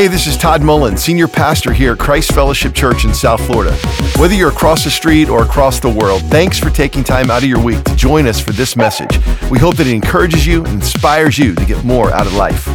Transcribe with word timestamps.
Hey, 0.00 0.08
this 0.08 0.26
is 0.26 0.38
Todd 0.38 0.62
Mullins, 0.62 1.02
Senior 1.02 1.28
Pastor 1.28 1.74
here 1.74 1.92
at 1.92 1.98
Christ 1.98 2.32
Fellowship 2.32 2.72
Church 2.72 3.04
in 3.04 3.12
South 3.12 3.44
Florida. 3.44 3.76
Whether 4.16 4.34
you're 4.34 4.48
across 4.48 4.82
the 4.82 4.90
street 4.90 5.28
or 5.28 5.42
across 5.42 5.78
the 5.78 5.90
world, 5.90 6.22
thanks 6.30 6.58
for 6.58 6.70
taking 6.70 7.04
time 7.04 7.30
out 7.30 7.42
of 7.42 7.48
your 7.50 7.62
week 7.62 7.84
to 7.84 7.94
join 7.94 8.26
us 8.26 8.40
for 8.40 8.52
this 8.52 8.76
message. 8.76 9.10
We 9.50 9.58
hope 9.58 9.76
that 9.76 9.86
it 9.86 9.92
encourages 9.92 10.46
you 10.46 10.64
and 10.64 10.72
inspires 10.76 11.36
you 11.36 11.54
to 11.54 11.66
get 11.66 11.84
more 11.84 12.10
out 12.12 12.26
of 12.26 12.32
life. 12.32 12.66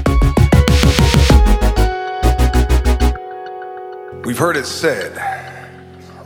We've 4.23 4.37
heard 4.37 4.55
it 4.55 4.67
said 4.67 5.19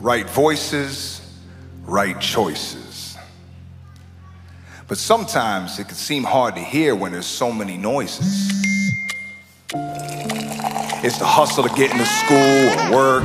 right 0.01 0.29
voices, 0.29 1.21
right 1.85 2.19
choices. 2.19 3.15
But 4.89 4.97
sometimes 4.97 5.79
it 5.79 5.87
can 5.87 5.95
seem 5.95 6.25
hard 6.25 6.55
to 6.55 6.61
hear 6.61 6.93
when 6.93 7.13
there's 7.13 7.25
so 7.25 7.53
many 7.53 7.77
noises. 7.77 8.59
It's 11.01 11.17
the 11.17 11.25
hustle 11.25 11.63
to 11.63 11.73
get 11.75 11.91
into 11.91 12.05
school 12.05 12.37
or 12.37 12.91
work, 12.91 13.23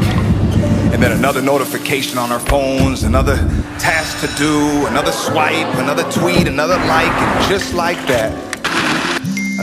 and 0.95 1.03
then 1.03 1.11
another 1.11 1.43
notification 1.43 2.19
on 2.19 2.31
our 2.31 2.39
phones, 2.39 3.03
another 3.03 3.37
task 3.81 4.21
to 4.21 4.29
do, 4.37 4.87
another 4.87 5.11
swipe, 5.11 5.67
another 5.79 6.09
tweet, 6.13 6.47
another 6.47 6.77
like, 6.87 7.11
and 7.11 7.49
just 7.51 7.75
like 7.75 7.97
that, 8.07 8.33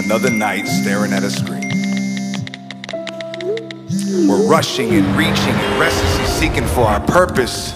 another 0.03 0.29
night 0.29 0.67
staring 0.67 1.13
at 1.13 1.23
a 1.23 1.31
screen. 1.31 1.71
We're 4.27 4.45
rushing 4.45 4.89
and 4.91 5.07
reaching 5.15 5.55
and 5.55 5.79
restlessly 5.79 6.25
seeking 6.25 6.67
for 6.67 6.81
our 6.81 6.99
purpose. 6.99 7.73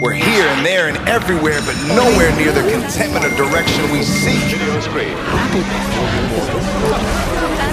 We're 0.00 0.14
here 0.14 0.46
and 0.46 0.64
there 0.64 0.88
and 0.88 0.96
everywhere, 1.06 1.60
but 1.66 1.76
nowhere 1.88 2.34
near 2.36 2.52
the 2.52 2.62
contentment 2.72 3.26
or 3.26 3.36
direction 3.36 3.90
we 3.92 4.02
seek. 4.02 4.48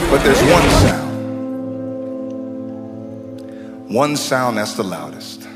But 0.10 0.24
there's 0.24 0.42
one 0.44 0.70
sound. 0.82 1.06
One 3.90 4.18
sound 4.18 4.58
that's 4.58 4.74
the 4.74 4.84
loudest. 4.84 5.48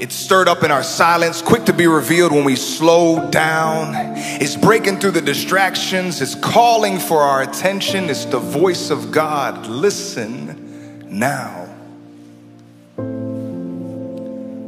It's 0.00 0.14
stirred 0.14 0.48
up 0.48 0.64
in 0.64 0.70
our 0.70 0.82
silence, 0.82 1.42
quick 1.42 1.66
to 1.66 1.74
be 1.74 1.86
revealed 1.86 2.32
when 2.32 2.44
we 2.44 2.56
slow 2.56 3.28
down. 3.30 3.92
It's 4.16 4.56
breaking 4.56 4.98
through 4.98 5.10
the 5.10 5.20
distractions, 5.20 6.22
it's 6.22 6.34
calling 6.34 6.98
for 6.98 7.20
our 7.20 7.42
attention. 7.42 8.08
It's 8.08 8.24
the 8.24 8.38
voice 8.38 8.88
of 8.88 9.12
God. 9.12 9.66
Listen 9.66 11.06
now. 11.10 11.69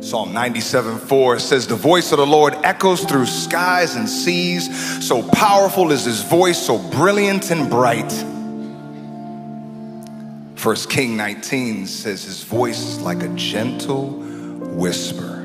Psalm 0.03 0.33
97 0.33 0.99
4 0.99 1.39
says, 1.39 1.69
The 1.69 1.77
voice 1.77 2.11
of 2.11 2.19
the 2.19 2.27
Lord 2.27 2.55
echoes 2.65 3.05
through 3.05 3.27
skies 3.27 3.95
and 3.95 4.09
seas. 4.09 5.07
So 5.07 5.23
powerful 5.23 5.93
is 5.93 6.05
his 6.05 6.23
voice, 6.23 6.59
so 6.59 6.77
brilliant 6.77 7.53
and 7.53 7.71
bright. 7.71 8.11
First 10.57 10.91
King 10.91 11.17
19 11.17 11.87
says, 11.87 12.25
His 12.25 12.43
voice 12.43 12.81
is 12.81 13.01
like 13.01 13.23
a 13.23 13.29
gentle 13.29 14.11
whisper. 14.11 15.39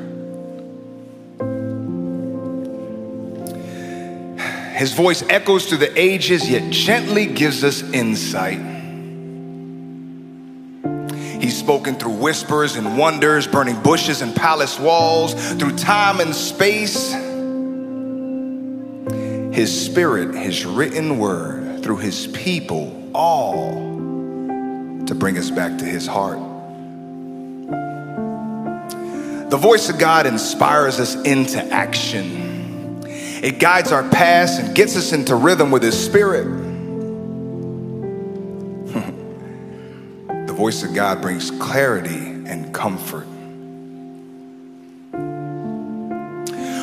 His 4.76 4.94
voice 4.94 5.24
echoes 5.30 5.68
through 5.68 5.80
the 5.80 6.00
ages, 6.00 6.50
yet 6.50 6.72
gently 6.72 7.28
gives 7.28 7.64
us 7.64 7.84
insight. 7.94 8.77
He's 11.48 11.58
spoken 11.58 11.96
through 11.96 12.12
whispers 12.12 12.76
and 12.76 12.98
wonders, 12.98 13.48
burning 13.48 13.82
bushes 13.82 14.22
and 14.22 14.36
palace 14.36 14.78
walls, 14.78 15.34
through 15.54 15.78
time 15.78 16.20
and 16.20 16.36
space. 16.36 17.14
His 19.56 19.86
spirit, 19.86 20.36
his 20.36 20.66
written 20.66 21.20
word, 21.20 21.84
through 21.84 22.00
his 22.00 22.28
people, 22.28 23.12
all 23.16 23.76
to 25.06 25.16
bring 25.16 25.38
us 25.38 25.50
back 25.50 25.78
to 25.78 25.86
his 25.86 26.06
heart. 26.06 26.40
The 29.50 29.58
voice 29.58 29.88
of 29.88 29.98
God 29.98 30.26
inspires 30.26 31.00
us 31.00 31.16
into 31.16 31.64
action. 31.64 33.06
It 33.06 33.58
guides 33.60 33.94
our 33.94 34.04
paths 34.10 34.60
and 34.60 34.76
gets 34.76 34.98
us 34.98 35.14
into 35.14 35.36
rhythm 35.36 35.72
with 35.72 35.84
his 35.84 35.98
spirit. 35.98 36.67
Voice 40.58 40.82
of 40.82 40.92
God 40.92 41.22
brings 41.22 41.52
clarity 41.52 42.18
and 42.18 42.74
comfort. 42.74 43.28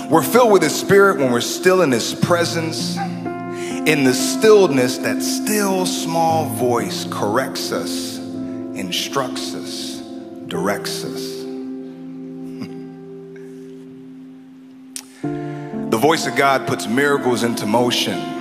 We're 0.08 0.22
filled 0.22 0.52
with 0.52 0.62
his 0.62 0.78
spirit 0.78 1.18
when 1.18 1.32
we're 1.32 1.40
still 1.40 1.82
in 1.82 1.90
his 1.90 2.14
presence. 2.14 2.96
In 2.96 4.04
the 4.04 4.14
stillness, 4.14 4.98
that 4.98 5.20
still 5.22 5.86
small 5.86 6.50
voice 6.50 7.04
corrects 7.10 7.72
us, 7.72 8.16
instructs 8.16 9.56
us, 9.56 10.00
directs 10.46 11.04
us. 11.04 11.24
The 15.90 16.00
voice 16.00 16.26
of 16.26 16.34
God 16.34 16.66
puts 16.66 16.88
miracles 16.88 17.44
into 17.44 17.66
motion. 17.66 18.33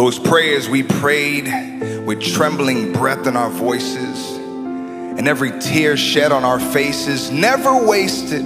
Those 0.00 0.18
prayers 0.18 0.66
we 0.66 0.82
prayed 0.82 1.44
with 2.06 2.22
trembling 2.22 2.90
breath 2.90 3.26
in 3.26 3.36
our 3.36 3.50
voices 3.50 4.34
and 4.34 5.28
every 5.28 5.50
tear 5.60 5.94
shed 5.94 6.32
on 6.32 6.42
our 6.42 6.58
faces, 6.58 7.30
never 7.30 7.86
wasted, 7.86 8.44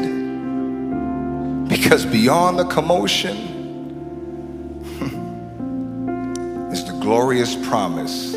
because 1.69 2.05
beyond 2.07 2.59
the 2.59 2.65
commotion 2.65 3.37
is 6.73 6.85
the 6.87 6.99
glorious 7.01 7.55
promise 7.69 8.33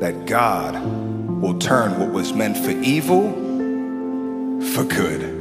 that 0.00 0.24
God 0.24 0.82
will 1.42 1.58
turn 1.58 2.00
what 2.00 2.10
was 2.10 2.32
meant 2.32 2.56
for 2.56 2.70
evil 2.70 3.32
for 4.72 4.84
good. 4.84 5.35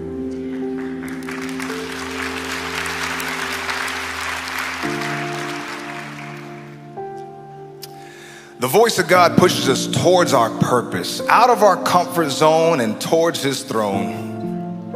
The 8.66 8.72
voice 8.72 8.98
of 8.98 9.08
God 9.08 9.38
pushes 9.38 9.70
us 9.70 9.86
towards 9.86 10.34
our 10.34 10.50
purpose, 10.50 11.22
out 11.28 11.52
of 11.52 11.62
our 11.62 11.84
comfort 11.84 12.32
zone 12.32 12.82
and 12.82 13.00
towards 13.00 13.44
His 13.44 13.62
throne. 13.62 14.90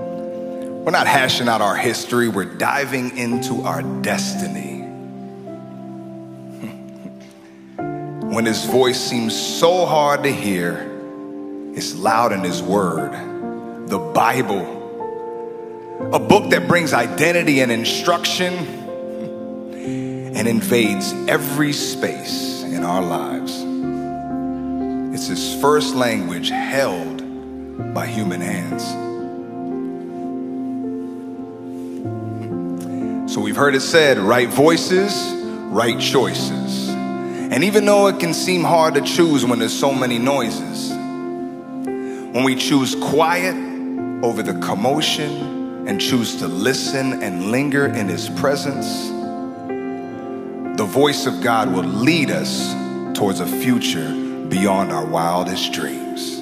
We're 0.84 0.90
not 0.90 1.06
hashing 1.06 1.48
out 1.48 1.62
our 1.62 1.76
history, 1.76 2.30
we're 2.30 2.46
diving 2.46 3.16
into 3.16 3.62
our 3.62 3.84
destiny. 4.02 4.80
when 8.34 8.48
His 8.48 8.66
voice 8.66 9.00
seems 9.00 9.40
so 9.40 9.86
hard 9.86 10.24
to 10.24 10.32
hear, 10.32 10.90
it's 11.76 11.94
loud 11.94 12.34
in 12.34 12.40
His 12.40 12.64
Word, 12.64 13.12
the 13.88 14.00
Bible, 14.00 16.10
a 16.12 16.20
book 16.20 16.50
that 16.50 16.68
brings 16.68 16.92
identity 16.92 17.60
and 17.60 17.72
instruction 17.72 18.56
and 19.76 20.48
invades 20.48 21.14
every 21.28 21.72
space 21.72 22.59
in 22.80 22.86
our 22.86 23.02
lives. 23.02 23.62
It's 25.14 25.28
his 25.28 25.60
first 25.60 25.96
language 25.96 26.50
held 26.50 27.18
by 27.94 28.08
human 28.08 28.40
hands. 28.40 28.84
So 33.34 33.42
we've 33.42 33.58
heard 33.58 33.76
it 33.76 33.82
said 33.82 34.18
right 34.18 34.48
voices, 34.48 35.14
right 35.66 36.00
choices. 36.00 36.88
And 36.88 37.66
even 37.66 37.84
though 37.84 38.08
it 38.08 38.18
can 38.18 38.34
seem 38.34 38.64
hard 38.64 38.94
to 38.94 39.02
choose 39.02 39.46
when 39.46 39.60
there's 39.60 39.78
so 39.78 39.94
many 39.94 40.18
noises, 40.18 40.92
when 40.92 42.46
we 42.46 42.56
choose 42.56 42.96
quiet 42.96 43.56
over 44.24 44.42
the 44.42 44.58
commotion 44.62 45.86
and 45.86 46.00
choose 46.00 46.38
to 46.38 46.48
listen 46.48 47.22
and 47.22 47.52
linger 47.52 47.88
in 47.88 48.08
his 48.08 48.30
presence, 48.30 49.19
voice 50.90 51.28
of 51.28 51.40
God 51.42 51.72
will 51.72 51.84
lead 51.84 52.32
us 52.32 52.74
towards 53.16 53.42
a 53.42 53.46
future 53.46 54.10
beyond 54.50 54.92
our 54.92 55.06
wildest 55.06 55.72
dreams. 55.72 56.39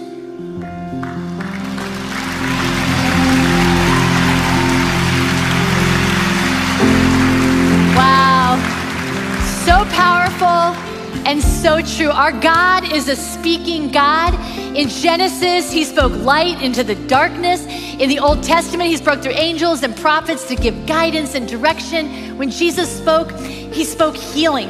And 11.28 11.44
so 11.44 11.82
true. 11.82 12.10
Our 12.10 12.32
God 12.32 12.94
is 12.94 13.10
a 13.10 13.16
speaking 13.18 13.92
God. 13.92 14.34
In 14.78 14.88
Genesis, 14.88 15.70
He 15.70 15.84
spoke 15.84 16.14
light 16.14 16.62
into 16.62 16.86
the 16.86 16.96
darkness. 17.08 17.66
In 18.00 18.08
the 18.08 18.20
Old 18.20 18.44
Testament, 18.44 18.90
He 18.90 18.96
spoke 18.96 19.22
through 19.22 19.34
angels 19.34 19.84
and 19.84 19.94
prophets 19.98 20.48
to 20.48 20.56
give 20.56 20.86
guidance 20.86 21.36
and 21.36 21.46
direction. 21.46 22.38
When 22.38 22.50
Jesus 22.50 22.90
spoke, 22.90 23.34
He 23.38 23.84
spoke 23.84 24.16
healing 24.16 24.70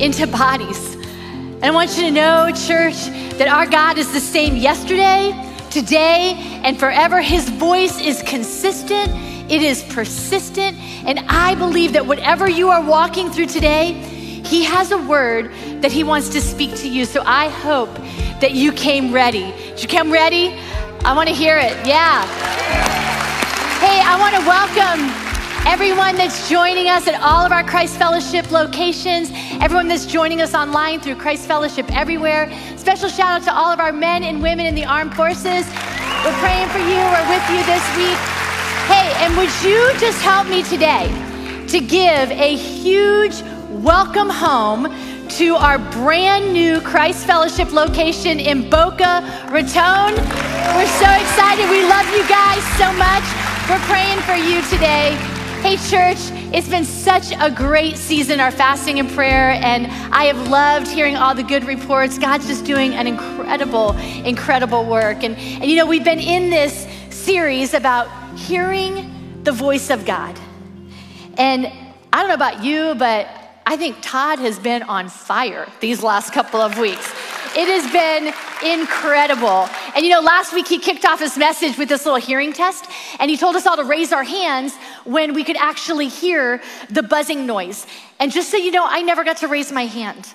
into 0.00 0.26
bodies. 0.26 0.96
And 0.96 1.66
I 1.66 1.70
want 1.70 1.96
you 1.96 2.02
to 2.02 2.10
know, 2.10 2.50
church, 2.50 3.06
that 3.38 3.46
our 3.46 3.68
God 3.68 3.96
is 3.96 4.12
the 4.12 4.18
same 4.18 4.56
yesterday, 4.56 5.30
today, 5.70 6.32
and 6.64 6.80
forever. 6.80 7.20
His 7.20 7.48
voice 7.48 8.00
is 8.00 8.22
consistent, 8.22 9.08
it 9.48 9.62
is 9.62 9.84
persistent. 9.84 10.76
And 11.06 11.20
I 11.28 11.54
believe 11.54 11.92
that 11.92 12.06
whatever 12.06 12.50
you 12.50 12.70
are 12.70 12.82
walking 12.84 13.30
through 13.30 13.46
today, 13.46 14.21
he 14.52 14.62
has 14.62 14.92
a 14.92 14.98
word 14.98 15.50
that 15.80 15.90
he 15.90 16.04
wants 16.04 16.28
to 16.28 16.38
speak 16.38 16.74
to 16.76 16.86
you. 16.86 17.06
So 17.06 17.22
I 17.24 17.48
hope 17.48 17.88
that 18.42 18.52
you 18.52 18.70
came 18.70 19.10
ready. 19.10 19.50
Did 19.50 19.82
you 19.82 19.88
come 19.88 20.12
ready? 20.12 20.52
I 21.06 21.14
want 21.16 21.30
to 21.30 21.34
hear 21.34 21.56
it. 21.56 21.72
Yeah. 21.86 22.20
Hey, 23.80 23.98
I 24.04 24.14
want 24.20 24.36
to 24.36 24.44
welcome 24.44 25.08
everyone 25.66 26.16
that's 26.16 26.50
joining 26.50 26.88
us 26.88 27.08
at 27.08 27.18
all 27.22 27.46
of 27.46 27.50
our 27.50 27.64
Christ 27.64 27.96
Fellowship 27.96 28.50
locations, 28.50 29.30
everyone 29.62 29.88
that's 29.88 30.04
joining 30.04 30.42
us 30.42 30.52
online 30.52 31.00
through 31.00 31.14
Christ 31.14 31.46
Fellowship 31.46 31.90
everywhere. 31.90 32.52
Special 32.76 33.08
shout 33.08 33.40
out 33.40 33.44
to 33.44 33.54
all 33.54 33.72
of 33.72 33.80
our 33.80 33.90
men 33.90 34.22
and 34.22 34.42
women 34.42 34.66
in 34.66 34.74
the 34.74 34.84
armed 34.84 35.14
forces. 35.14 35.64
We're 36.28 36.38
praying 36.44 36.68
for 36.68 36.82
you. 36.84 37.00
We're 37.08 37.28
with 37.32 37.46
you 37.48 37.64
this 37.64 37.84
week. 37.96 38.20
Hey, 38.84 39.16
and 39.24 39.34
would 39.38 39.48
you 39.64 39.80
just 39.98 40.20
help 40.20 40.46
me 40.46 40.62
today 40.62 41.08
to 41.68 41.80
give 41.80 42.30
a 42.32 42.54
huge 42.54 43.40
welcome 43.80 44.28
home 44.28 44.84
to 45.28 45.54
our 45.54 45.78
brand 45.78 46.52
new 46.52 46.78
Christ 46.82 47.24
Fellowship 47.24 47.72
location 47.72 48.38
in 48.38 48.68
Boca 48.68 49.22
Raton. 49.50 50.14
We're 50.14 50.86
so 50.86 51.08
excited. 51.08 51.70
We 51.70 51.82
love 51.88 52.06
you 52.12 52.22
guys 52.28 52.62
so 52.76 52.92
much. 52.92 53.24
We're 53.70 53.80
praying 53.88 54.18
for 54.20 54.34
you 54.34 54.60
today. 54.68 55.16
Hey, 55.62 55.76
church, 55.88 56.18
it's 56.52 56.68
been 56.68 56.84
such 56.84 57.32
a 57.40 57.50
great 57.50 57.96
season, 57.96 58.40
our 58.40 58.50
fasting 58.50 58.98
and 58.98 59.08
prayer, 59.08 59.52
and 59.52 59.86
I 60.14 60.24
have 60.24 60.48
loved 60.48 60.88
hearing 60.88 61.16
all 61.16 61.34
the 61.34 61.42
good 61.42 61.64
reports. 61.64 62.18
God's 62.18 62.46
just 62.46 62.66
doing 62.66 62.92
an 62.92 63.06
incredible, 63.06 63.96
incredible 63.96 64.84
work. 64.84 65.24
And, 65.24 65.34
and 65.34 65.64
you 65.64 65.76
know, 65.76 65.86
we've 65.86 66.04
been 66.04 66.20
in 66.20 66.50
this 66.50 66.86
series 67.08 67.72
about 67.72 68.38
hearing 68.38 69.40
the 69.44 69.52
voice 69.52 69.88
of 69.88 70.04
God. 70.04 70.38
And 71.38 71.72
I 72.12 72.18
don't 72.18 72.28
know 72.28 72.34
about 72.34 72.62
you, 72.62 72.94
but 72.96 73.28
I 73.64 73.76
think 73.76 73.98
Todd 74.02 74.38
has 74.40 74.58
been 74.58 74.82
on 74.82 75.08
fire 75.08 75.68
these 75.80 76.02
last 76.02 76.32
couple 76.32 76.60
of 76.60 76.78
weeks. 76.78 77.12
It 77.54 77.68
has 77.68 77.90
been 77.92 78.32
incredible. 78.64 79.68
And 79.94 80.04
you 80.04 80.10
know, 80.10 80.20
last 80.20 80.52
week 80.52 80.66
he 80.66 80.78
kicked 80.78 81.04
off 81.04 81.20
his 81.20 81.36
message 81.36 81.78
with 81.78 81.88
this 81.88 82.04
little 82.04 82.20
hearing 82.20 82.52
test, 82.52 82.86
and 83.20 83.30
he 83.30 83.36
told 83.36 83.56
us 83.56 83.66
all 83.66 83.76
to 83.76 83.84
raise 83.84 84.12
our 84.12 84.24
hands 84.24 84.74
when 85.04 85.34
we 85.34 85.44
could 85.44 85.56
actually 85.56 86.08
hear 86.08 86.60
the 86.90 87.02
buzzing 87.02 87.46
noise. 87.46 87.86
And 88.18 88.32
just 88.32 88.50
so 88.50 88.56
you 88.56 88.70
know, 88.70 88.84
I 88.86 89.02
never 89.02 89.22
got 89.22 89.36
to 89.38 89.48
raise 89.48 89.70
my 89.70 89.86
hand. 89.86 90.32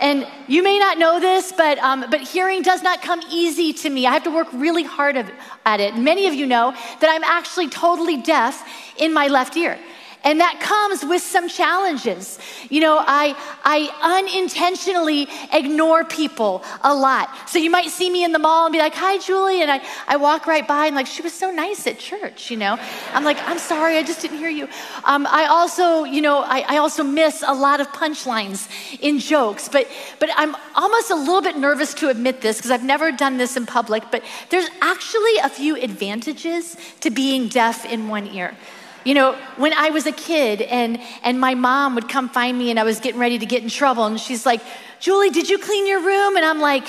And 0.00 0.26
you 0.48 0.62
may 0.62 0.78
not 0.78 0.98
know 0.98 1.20
this, 1.20 1.52
but, 1.52 1.78
um, 1.78 2.06
but 2.10 2.20
hearing 2.20 2.62
does 2.62 2.82
not 2.82 3.02
come 3.02 3.20
easy 3.30 3.72
to 3.74 3.90
me. 3.90 4.06
I 4.06 4.12
have 4.12 4.24
to 4.24 4.30
work 4.30 4.48
really 4.52 4.82
hard 4.82 5.16
at 5.16 5.80
it. 5.80 5.96
Many 5.96 6.26
of 6.26 6.34
you 6.34 6.46
know 6.46 6.72
that 6.72 7.10
I'm 7.10 7.22
actually 7.22 7.68
totally 7.68 8.16
deaf 8.16 8.66
in 8.96 9.12
my 9.12 9.28
left 9.28 9.56
ear. 9.56 9.78
And 10.24 10.40
that 10.40 10.60
comes 10.60 11.04
with 11.04 11.22
some 11.22 11.48
challenges. 11.48 12.38
You 12.70 12.80
know, 12.80 13.02
I, 13.04 13.34
I 13.64 13.90
unintentionally 14.22 15.28
ignore 15.52 16.04
people 16.04 16.62
a 16.82 16.94
lot. 16.94 17.28
So 17.48 17.58
you 17.58 17.70
might 17.70 17.88
see 17.88 18.08
me 18.08 18.24
in 18.24 18.32
the 18.32 18.38
mall 18.38 18.66
and 18.66 18.72
be 18.72 18.78
like, 18.78 18.94
hi, 18.94 19.18
Julie. 19.18 19.62
And 19.62 19.70
I, 19.70 19.82
I 20.06 20.16
walk 20.16 20.46
right 20.46 20.66
by 20.66 20.86
and 20.86 20.94
like, 20.94 21.06
she 21.06 21.22
was 21.22 21.32
so 21.32 21.50
nice 21.50 21.86
at 21.86 21.98
church, 21.98 22.50
you 22.50 22.56
know? 22.56 22.78
I'm 23.12 23.24
like, 23.24 23.38
I'm 23.48 23.58
sorry, 23.58 23.96
I 23.96 24.02
just 24.02 24.20
didn't 24.22 24.38
hear 24.38 24.50
you. 24.50 24.68
Um, 25.04 25.26
I 25.28 25.46
also, 25.46 26.04
you 26.04 26.20
know, 26.20 26.40
I, 26.40 26.64
I 26.68 26.76
also 26.78 27.02
miss 27.02 27.42
a 27.46 27.54
lot 27.54 27.80
of 27.80 27.88
punchlines 27.88 28.68
in 29.00 29.18
jokes, 29.18 29.68
but, 29.68 29.88
but 30.20 30.30
I'm 30.36 30.54
almost 30.76 31.10
a 31.10 31.16
little 31.16 31.42
bit 31.42 31.56
nervous 31.56 31.94
to 31.94 32.08
admit 32.08 32.40
this 32.40 32.58
because 32.58 32.70
I've 32.70 32.84
never 32.84 33.10
done 33.10 33.38
this 33.38 33.56
in 33.56 33.66
public, 33.66 34.04
but 34.10 34.22
there's 34.50 34.68
actually 34.80 35.36
a 35.42 35.48
few 35.48 35.76
advantages 35.76 36.76
to 37.00 37.10
being 37.10 37.48
deaf 37.48 37.84
in 37.84 38.08
one 38.08 38.28
ear. 38.28 38.56
You 39.04 39.14
know, 39.14 39.34
when 39.56 39.72
I 39.72 39.90
was 39.90 40.06
a 40.06 40.12
kid 40.12 40.62
and, 40.62 41.00
and 41.22 41.40
my 41.40 41.54
mom 41.54 41.94
would 41.96 42.08
come 42.08 42.28
find 42.28 42.56
me 42.56 42.70
and 42.70 42.78
I 42.78 42.84
was 42.84 43.00
getting 43.00 43.20
ready 43.20 43.38
to 43.38 43.46
get 43.46 43.62
in 43.62 43.68
trouble, 43.68 44.04
and 44.06 44.20
she's 44.20 44.46
like, 44.46 44.62
Julie, 45.00 45.30
did 45.30 45.48
you 45.48 45.58
clean 45.58 45.86
your 45.86 46.00
room? 46.00 46.36
And 46.36 46.44
I'm 46.44 46.60
like, 46.60 46.86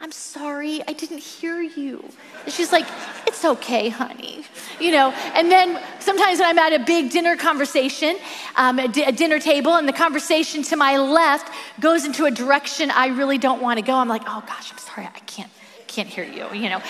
I'm 0.00 0.12
sorry, 0.12 0.80
I 0.86 0.92
didn't 0.92 1.18
hear 1.18 1.60
you. 1.60 2.04
And 2.44 2.52
she's 2.52 2.70
like, 2.70 2.86
It's 3.26 3.44
okay, 3.44 3.88
honey. 3.88 4.44
You 4.78 4.92
know, 4.92 5.10
and 5.34 5.50
then 5.50 5.80
sometimes 5.98 6.38
when 6.38 6.48
I'm 6.48 6.58
at 6.58 6.80
a 6.80 6.84
big 6.84 7.10
dinner 7.10 7.36
conversation, 7.36 8.16
um, 8.54 8.78
a, 8.78 8.86
d- 8.86 9.02
a 9.02 9.10
dinner 9.10 9.40
table, 9.40 9.74
and 9.74 9.88
the 9.88 9.92
conversation 9.92 10.62
to 10.64 10.76
my 10.76 10.98
left 10.98 11.52
goes 11.80 12.04
into 12.04 12.26
a 12.26 12.30
direction 12.30 12.92
I 12.92 13.08
really 13.08 13.38
don't 13.38 13.60
want 13.60 13.80
to 13.80 13.84
go, 13.84 13.94
I'm 13.94 14.08
like, 14.08 14.22
Oh 14.26 14.44
gosh, 14.46 14.70
I'm 14.70 14.78
sorry, 14.78 15.06
I 15.06 15.18
can't, 15.20 15.50
can't 15.88 16.08
hear 16.08 16.24
you, 16.24 16.46
you 16.54 16.68
know. 16.68 16.80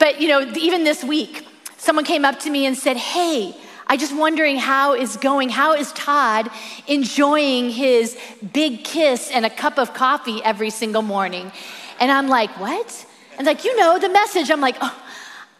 But, 0.00 0.20
you 0.20 0.28
know, 0.28 0.40
even 0.56 0.82
this 0.82 1.04
week, 1.04 1.46
someone 1.78 2.04
came 2.04 2.24
up 2.24 2.40
to 2.40 2.50
me 2.50 2.66
and 2.66 2.76
said, 2.76 2.96
Hey, 2.96 3.56
I 3.88 3.96
just 3.96 4.16
wondering 4.16 4.56
how 4.56 4.94
is 4.94 5.16
going, 5.16 5.48
how 5.48 5.74
is 5.74 5.92
Todd 5.92 6.50
enjoying 6.88 7.70
his 7.70 8.18
big 8.52 8.82
kiss 8.82 9.30
and 9.30 9.46
a 9.46 9.50
cup 9.50 9.78
of 9.78 9.94
coffee 9.94 10.42
every 10.42 10.70
single 10.70 11.02
morning? 11.02 11.52
And 12.00 12.10
I'm 12.10 12.28
like, 12.28 12.50
what? 12.58 13.06
And 13.38 13.46
like, 13.46 13.64
you 13.64 13.76
know, 13.76 13.98
the 13.98 14.08
message, 14.08 14.50
I'm 14.50 14.60
like, 14.60 14.76
oh, 14.80 15.05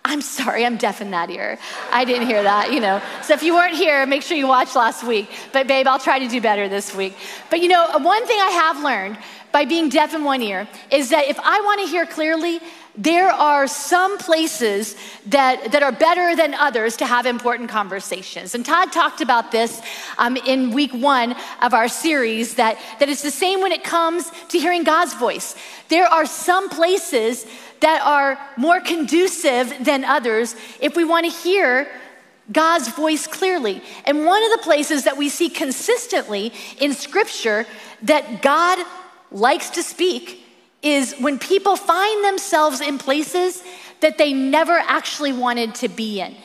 I'm 0.06 0.23
sorry, 0.23 0.64
I'm 0.64 0.76
deaf 0.76 1.00
in 1.00 1.11
that 1.11 1.31
ear. 1.31 1.58
I 1.91 2.05
didn't 2.05 2.29
hear 2.29 2.41
that, 2.41 2.73
you 2.73 2.79
know. 2.79 3.03
So 3.25 3.35
if 3.35 3.43
you 3.43 3.55
weren't 3.55 3.75
here, 3.75 4.06
make 4.06 4.23
sure 4.23 4.37
you 4.37 4.47
watch 4.47 4.76
last 4.76 5.03
week. 5.03 5.29
But 5.53 5.67
babe, 5.67 5.88
I'll 5.88 5.99
try 5.99 6.20
to 6.20 6.29
do 6.29 6.41
better 6.41 6.69
this 6.69 6.94
week. 6.94 7.17
But 7.50 7.61
you 7.61 7.67
know, 7.67 7.99
one 7.99 8.25
thing 8.25 8.38
I 8.41 8.50
have 8.50 8.85
learned 8.85 9.19
by 9.50 9.64
being 9.64 9.88
deaf 9.88 10.14
in 10.14 10.23
one 10.23 10.43
ear 10.43 10.69
is 10.93 11.08
that 11.08 11.26
if 11.26 11.41
I 11.41 11.61
want 11.61 11.81
to 11.81 11.88
hear 11.88 12.06
clearly, 12.06 12.61
there 12.97 13.29
are 13.29 13.67
some 13.67 14.17
places 14.19 14.97
that, 15.26 15.73
that 15.73 15.82
are 15.82 15.93
better 15.93 16.35
than 16.35 16.55
others 16.55 16.97
to 16.99 17.06
have 17.06 17.26
important 17.26 17.69
conversations. 17.69 18.55
And 18.55 18.64
Todd 18.64 18.93
talked 18.93 19.20
about 19.20 19.52
this 19.52 19.82
um, 20.19 20.37
in 20.37 20.70
week 20.70 20.93
one 20.93 21.35
of 21.61 21.75
our 21.75 21.88
series 21.88 22.55
that, 22.55 22.79
that 23.00 23.09
it's 23.09 23.23
the 23.23 23.31
same 23.31 23.61
when 23.61 23.73
it 23.73 23.85
comes 23.85 24.31
to 24.49 24.59
hearing 24.59 24.85
God's 24.85 25.14
voice. 25.14 25.56
There 25.88 26.06
are 26.06 26.26
some 26.26 26.69
places 26.70 27.44
that 27.81 28.02
are 28.02 28.38
more 28.56 28.81
conducive 28.81 29.73
than 29.81 30.05
others 30.05 30.56
if 30.81 30.96
we 30.96 31.05
want 31.05 31.26
to 31.26 31.32
hear 31.32 31.88
God's 32.52 32.88
voice 32.88 33.26
clearly. 33.26 33.82
And 34.05 34.25
one 34.25 34.43
of 34.44 34.50
the 34.52 34.62
places 34.62 35.05
that 35.05 35.17
we 35.17 35.28
see 35.28 35.49
consistently 35.49 36.52
in 36.81 36.94
Scripture 36.94 37.67
that 38.02 38.43
God 38.43 38.84
likes 39.31 39.70
to 39.70 39.82
speak 39.82 40.44
is 40.82 41.14
when 41.19 41.38
people 41.38 41.76
find 41.76 42.25
themselves 42.25 42.81
in 42.81 42.99
places 42.99 43.62
that 44.00 44.19
they 44.19 44.32
never 44.32 44.73
actually 44.73 45.32
wanted 45.32 45.75
to 45.76 45.88
be 45.88 46.20
in. 46.20 46.37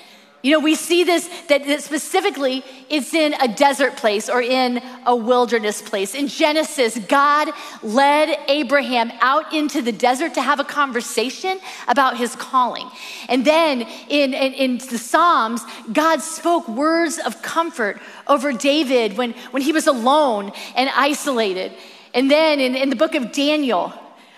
You 0.43 0.53
know, 0.53 0.59
we 0.59 0.73
see 0.73 1.03
this 1.03 1.29
that, 1.49 1.65
that, 1.67 1.83
specifically 1.83 2.63
it's 2.89 3.13
in 3.13 3.35
a 3.35 3.47
desert 3.47 3.95
place 3.95 4.27
or 4.27 4.41
in 4.41 4.81
a 5.05 5.15
wilderness 5.15 5.81
place. 5.81 6.15
In 6.15 6.27
Genesis, 6.27 6.98
God 7.07 7.50
led 7.83 8.38
Abraham 8.48 9.12
out 9.21 9.53
into 9.53 9.83
the 9.83 9.91
desert 9.91 10.33
to 10.33 10.41
have 10.41 10.60
a 10.60 10.63
conversation 10.63 11.60
about 11.88 12.17
his 12.17 12.36
calling. 12.36 12.89
And 13.29 13.45
then 13.45 13.81
in, 14.10 14.33
in, 14.33 14.53
in 14.53 14.77
the 14.79 14.98
Psalms, 14.98 15.62
God 15.93 16.21
spoke 16.21 16.67
words 16.67 17.19
of 17.19 17.41
comfort 17.43 18.01
over 18.25 18.51
David 18.51 19.17
when, 19.17 19.33
when 19.51 19.62
he 19.62 19.71
was 19.71 19.86
alone 19.86 20.51
and 20.75 20.89
isolated. 20.95 21.71
And 22.15 22.31
then 22.31 22.60
in, 22.60 22.75
in 22.75 22.89
the 22.89 22.95
book 22.95 23.13
of 23.13 23.31
Daniel, 23.31 23.93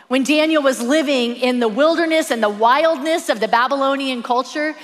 when 0.08 0.24
Daniel 0.24 0.62
was 0.62 0.82
living 0.82 1.36
in 1.36 1.60
the 1.60 1.68
wilderness 1.68 2.32
and 2.32 2.44
the 2.44 2.50
wildness 2.50 3.30
of 3.30 3.40
the 3.40 3.48
Babylonian 3.48 4.24
culture, 4.24 4.76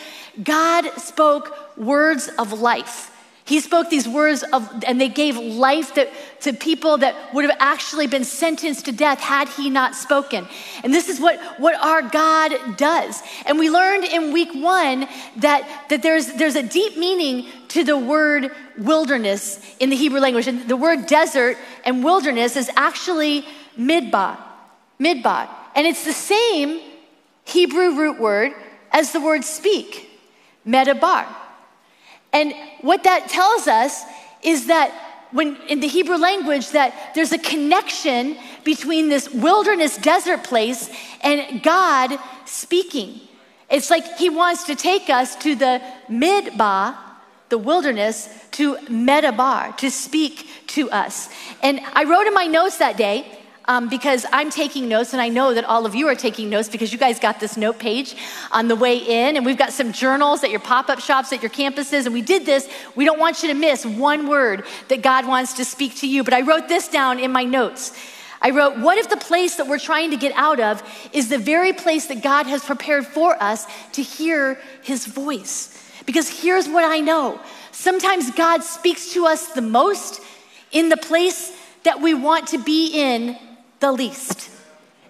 God 0.42 0.86
spoke 0.98 1.78
words 1.78 2.30
of 2.38 2.54
life. 2.54 3.12
He 3.50 3.60
spoke 3.62 3.90
these 3.90 4.08
words 4.08 4.44
of, 4.54 4.84
and 4.86 5.02
they 5.02 5.10
gave 5.10 5.36
life 5.36 5.96
that, 5.96 6.10
to 6.42 6.54
people 6.54 7.00
that 7.00 7.34
would 7.34 7.46
have 7.46 7.58
actually 7.60 8.06
been 8.06 8.24
sentenced 8.24 8.86
to 8.86 8.92
death 8.92 9.20
had 9.20 9.50
he 9.50 9.72
not 9.72 9.96
spoken. 9.96 10.48
And 10.84 10.94
this 10.94 11.10
is 11.10 11.20
what, 11.20 11.40
what 11.60 11.74
our 11.84 12.04
God 12.04 12.78
does. 12.78 13.24
And 13.48 13.58
we 13.58 13.72
learned 13.72 14.04
in 14.04 14.34
week 14.34 14.54
one 14.54 15.08
that, 15.38 15.88
that 15.90 16.04
there's, 16.04 16.32
there's 16.34 16.56
a 16.56 16.62
deep 16.62 16.96
meaning 16.96 17.48
to 17.70 17.84
the 17.84 17.98
word 17.98 18.52
wilderness 18.78 19.60
in 19.80 19.90
the 19.90 19.96
Hebrew 19.96 20.20
language. 20.20 20.46
And 20.46 20.68
the 20.70 20.78
word 20.78 21.08
desert 21.08 21.58
and 21.86 22.04
wilderness 22.04 22.56
is 22.56 22.70
actually 22.76 23.46
midbar. 23.76 24.38
Midbar. 25.02 25.50
And 25.76 25.88
it's 25.88 26.04
the 26.04 26.14
same 26.14 26.82
Hebrew 27.46 27.96
root 27.96 28.20
word 28.20 28.54
as 28.92 29.12
the 29.12 29.22
word 29.22 29.44
speak, 29.44 30.10
medabar. 30.68 31.26
And 32.34 32.54
what 32.82 33.04
that 33.04 33.30
tells 33.30 33.68
us 33.68 34.04
is 34.44 34.68
that 34.68 34.92
when 35.32 35.56
in 35.68 35.80
the 35.80 35.88
Hebrew 35.88 36.18
language 36.18 36.72
that 36.72 37.14
there's 37.14 37.32
a 37.32 37.38
connection 37.38 38.38
between 38.64 39.10
this 39.10 39.30
wilderness 39.30 39.98
desert 39.98 40.44
place 40.44 40.90
and 41.22 41.62
God 41.62 42.18
speaking. 42.46 43.22
It's 43.70 43.90
like 43.90 44.18
he 44.18 44.30
wants 44.30 44.64
to 44.66 44.76
take 44.76 45.10
us 45.10 45.36
to 45.38 45.56
the 45.56 45.82
midbar, 46.10 46.96
the 47.50 47.58
wilderness, 47.58 48.30
to 48.52 48.78
medabar, 48.88 49.78
to 49.78 49.92
speak 49.92 50.48
to 50.68 50.90
us. 50.90 51.30
And 51.62 51.80
I 51.94 52.04
wrote 52.06 52.26
in 52.26 52.34
my 52.34 52.48
notes 52.48 52.78
that 52.78 52.98
day 52.98 53.40
um, 53.70 53.88
because 53.88 54.26
I'm 54.34 54.50
taking 54.50 54.90
notes, 54.90 55.14
and 55.14 55.22
I 55.22 55.30
know 55.30 55.54
that 55.54 55.64
all 55.64 55.86
of 55.86 55.94
you 55.94 56.08
are 56.08 56.16
taking 56.16 56.50
notes 56.50 56.68
because 56.68 56.92
you 56.92 56.98
guys 56.98 57.20
got 57.20 57.40
this 57.40 57.56
note 57.56 57.78
page 57.78 58.16
on 58.52 58.68
the 58.68 58.76
way 58.76 58.98
in, 58.98 59.38
and 59.38 59.46
we've 59.46 59.60
got 59.60 59.72
some 59.72 59.94
journals 59.94 60.44
at 60.44 60.50
your 60.50 60.60
pop 60.60 60.90
up 60.90 61.00
shops, 61.00 61.32
at 61.32 61.44
your 61.44 61.52
campuses, 61.52 62.06
and 62.06 62.14
we 62.14 62.24
did 62.24 62.48
this. 62.48 62.68
We 62.96 63.06
don't 63.06 63.20
want 63.20 63.44
you 63.44 63.50
to 63.50 63.54
miss 63.54 63.86
one 63.86 64.28
word 64.28 64.66
that 64.88 65.04
God 65.04 65.28
wants 65.28 65.54
to 65.54 65.66
speak 65.66 65.96
to 65.98 66.08
you. 66.08 66.24
But 66.24 66.34
I 66.34 66.42
wrote 66.42 66.68
this 66.68 66.88
down 66.88 67.20
in 67.20 67.32
my 67.32 67.44
notes. 67.44 67.96
I 68.42 68.50
wrote, 68.50 68.80
What 68.80 68.98
if 68.98 69.08
the 69.08 69.18
place 69.18 69.58
that 69.58 69.68
we're 69.68 69.78
trying 69.78 70.10
to 70.10 70.18
get 70.18 70.32
out 70.36 70.60
of 70.60 70.82
is 71.14 71.30
the 71.30 71.38
very 71.38 71.72
place 71.72 72.08
that 72.08 72.24
God 72.24 72.48
has 72.48 72.66
prepared 72.66 73.06
for 73.06 73.42
us 73.42 73.68
to 73.92 74.02
hear 74.02 74.60
his 74.82 75.06
voice? 75.06 75.80
Because 76.08 76.28
here's 76.42 76.68
what 76.68 76.86
I 76.86 77.02
know 77.02 77.40
sometimes 77.72 78.32
God 78.32 78.64
speaks 78.64 79.14
to 79.14 79.28
us 79.28 79.50
the 79.50 79.62
most 79.62 80.22
in 80.72 80.90
the 80.90 80.98
place 80.98 81.56
that 81.84 82.02
we 82.02 82.16
want 82.16 82.48
to 82.48 82.58
be 82.58 82.94
in 82.94 83.38
the 83.80 83.92
least. 83.92 84.50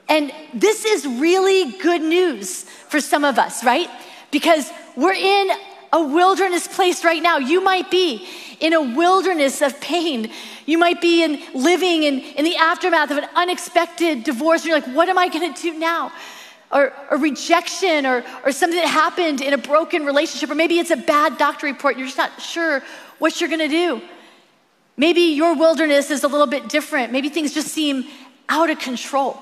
And 0.08 0.32
this 0.54 0.86
is 0.86 1.06
really 1.06 1.78
good 1.78 2.02
news 2.02 2.64
for 2.64 3.00
some 3.00 3.24
of 3.24 3.38
us, 3.38 3.64
right? 3.64 3.90
Because 4.32 4.72
we're 4.96 5.14
in 5.14 5.52
a 5.94 6.04
wilderness 6.04 6.68
place 6.68 7.04
right 7.04 7.22
now. 7.22 7.38
You 7.38 7.64
might 7.64 7.90
be 7.90 8.28
in 8.60 8.74
a 8.74 8.82
wilderness 8.82 9.62
of 9.62 9.80
pain. 9.80 10.32
You 10.66 10.78
might 10.78 11.02
be 11.02 11.24
in 11.24 11.40
living 11.54 12.04
in, 12.04 12.20
in 12.20 12.44
the 12.44 12.58
aftermath 12.58 13.12
of 13.12 13.18
an 13.18 13.30
unexpected 13.36 14.24
divorce. 14.24 14.66
You're 14.66 14.80
like, 14.80 14.96
what 14.96 15.10
am 15.10 15.18
I 15.18 15.30
gonna 15.30 15.54
do 15.54 15.74
now? 15.74 16.12
Or, 16.72 16.94
a 17.10 17.18
rejection 17.18 18.06
or, 18.06 18.24
or 18.46 18.52
something 18.52 18.80
that 18.80 18.88
happened 18.88 19.42
in 19.42 19.54
a 19.54 19.58
broken 19.58 20.06
relationship, 20.06 20.52
or 20.52 20.56
maybe 20.56 20.78
it's 20.78 20.92
a 20.92 20.98
bad 20.98 21.38
doctor 21.38 21.66
report. 21.66 21.98
You're 21.98 22.06
just 22.06 22.18
not 22.18 22.40
sure 22.40 22.84
what 23.18 23.42
you're 23.42 23.50
gonna 23.50 23.68
do. 23.68 24.02
Maybe 24.98 25.22
your 25.22 25.56
wilderness 25.56 26.12
is 26.12 26.24
a 26.24 26.28
little 26.28 26.46
bit 26.46 26.68
different. 26.70 27.12
Maybe 27.12 27.30
things 27.30 27.54
just 27.54 27.70
seem 27.70 28.06
out 28.50 28.70
of 28.70 28.80
control. 28.80 29.40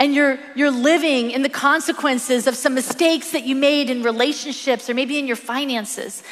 And 0.00 0.14
you're, 0.14 0.38
you're 0.56 0.70
living 0.70 1.30
in 1.30 1.42
the 1.42 1.48
consequences 1.48 2.46
of 2.46 2.56
some 2.56 2.74
mistakes 2.74 3.30
that 3.30 3.44
you 3.44 3.54
made 3.54 3.90
in 3.90 4.02
relationships 4.02 4.90
or 4.90 4.94
maybe 4.94 5.18
in 5.18 5.26
your 5.26 5.36
finances. 5.36 6.22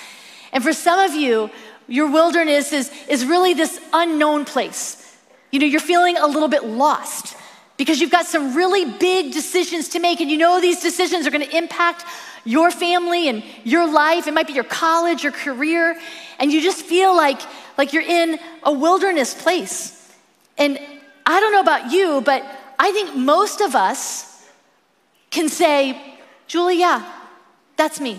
And 0.52 0.64
for 0.64 0.72
some 0.72 0.99
of 0.99 1.14
you, 1.14 1.50
your 1.87 2.11
wilderness 2.11 2.72
is, 2.72 2.90
is 3.08 3.25
really 3.25 3.54
this 3.54 3.80
unknown 3.92 4.44
place. 4.44 5.16
You 5.50 5.61
know, 5.61 5.66
you're 5.66 5.80
feeling 5.80 6.16
a 6.16 6.26
little 6.26 6.49
bit 6.49 6.64
lost 6.64 7.37
because 7.76 8.00
you've 8.00 8.11
got 8.11 8.26
some 8.26 8.54
really 8.54 8.84
big 8.99 9.32
decisions 9.32 9.88
to 9.90 9.99
make, 9.99 10.20
and 10.20 10.30
you 10.30 10.38
know 10.38 10.61
these 10.61 10.80
decisions 10.80 11.26
are 11.26 11.30
going 11.30 11.46
to 11.46 11.56
impact 11.56 12.04
your 12.44 12.70
family 12.70 13.28
and 13.28 13.42
your 13.64 13.90
life. 13.90 14.26
It 14.26 14.34
might 14.34 14.46
be 14.46 14.52
your 14.52 14.64
college, 14.64 15.22
your 15.22 15.32
career, 15.32 15.99
and 16.38 16.52
you 16.52 16.61
just 16.61 16.82
feel 16.84 17.14
like, 17.16 17.40
like 17.78 17.92
you're 17.92 18.02
in 18.02 18.38
a 18.62 18.72
wilderness 18.72 19.34
place. 19.34 19.99
And 20.58 20.78
I 21.26 21.41
don't 21.41 21.52
know 21.52 21.61
about 21.61 21.93
you, 21.93 22.21
but 22.25 22.45
I 22.79 22.93
think 22.93 23.14
most 23.17 23.61
of 23.61 23.75
us 23.75 24.49
can 25.31 25.49
say, 25.49 26.17
Julie, 26.47 26.79
yeah, 26.79 27.11
that's 27.76 28.00
me. 28.00 28.19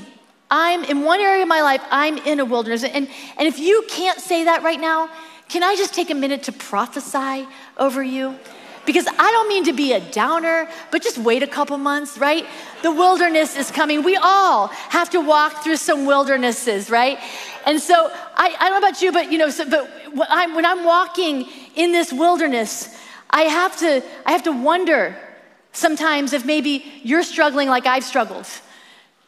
I'm 0.50 0.84
in 0.84 1.04
one 1.04 1.20
area 1.20 1.44
of 1.44 1.48
my 1.48 1.62
life, 1.62 1.82
I'm 1.90 2.18
in 2.20 2.40
a 2.40 2.46
wilderness. 2.46 2.84
And, 2.84 3.10
and 3.38 3.48
if 3.48 3.60
you 3.60 3.84
can't 3.90 4.20
say 4.20 4.46
that 4.46 4.64
right 4.64 4.80
now, 4.80 5.10
can 5.50 5.64
I 5.64 5.76
just 5.76 5.94
take 5.94 6.10
a 6.10 6.16
minute 6.16 6.44
to 6.44 6.52
prophesy 6.52 7.48
over 7.78 8.04
you? 8.04 8.38
Because 8.86 9.08
I 9.08 9.32
don't 9.32 9.48
mean 9.48 9.64
to 9.66 9.74
be 9.74 9.94
a 9.94 10.00
downer, 10.12 10.68
but 10.92 11.02
just 11.02 11.18
wait 11.18 11.42
a 11.42 11.48
couple 11.48 11.78
months, 11.78 12.18
right? 12.18 12.46
The 12.82 12.92
wilderness 12.92 13.56
is 13.56 13.72
coming. 13.72 14.04
We 14.04 14.18
all 14.18 14.68
have 14.68 15.10
to 15.12 15.22
walk 15.22 15.64
through 15.64 15.78
some 15.78 16.06
wildernesses, 16.06 16.90
right? 16.90 17.18
And 17.66 17.80
so 17.80 18.12
I, 18.36 18.56
I 18.60 18.70
don't 18.70 18.82
know 18.82 18.88
about 18.90 19.02
you, 19.02 19.12
but 19.12 19.32
you 19.32 19.38
know, 19.38 19.50
so, 19.50 19.70
but 19.70 19.90
when 20.14 20.28
I'm, 20.30 20.54
when 20.54 20.66
I'm 20.66 20.84
walking 20.84 21.48
in 21.76 21.94
this 21.94 22.12
wilderness, 22.12 22.94
I 23.30 23.44
have 23.44 23.78
to, 23.78 24.04
I 24.26 24.32
have 24.34 24.44
to 24.44 24.52
wonder 24.52 25.16
sometimes 25.72 26.34
if 26.34 26.46
maybe 26.46 26.86
you're 27.04 27.24
struggling 27.24 27.70
like 27.70 27.86
I've 27.86 28.04
struggled. 28.04 28.48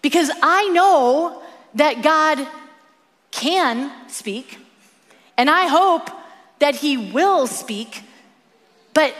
Because 0.01 0.29
I 0.43 0.67
know 0.69 1.41
that 1.75 2.03
God 2.03 2.45
can 3.31 3.91
speak, 4.07 4.59
and 5.37 5.49
I 5.49 5.67
hope 5.67 6.09
that 6.59 6.75
He 6.75 6.97
will 6.97 7.47
speak, 7.47 8.03
but 8.93 9.13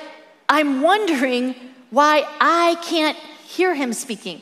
I'm 0.47 0.81
wondering 0.81 1.55
why 1.89 2.23
I 2.39 2.75
can't 2.83 3.17
hear 3.47 3.73
Him 3.73 3.93
speaking. 3.93 4.41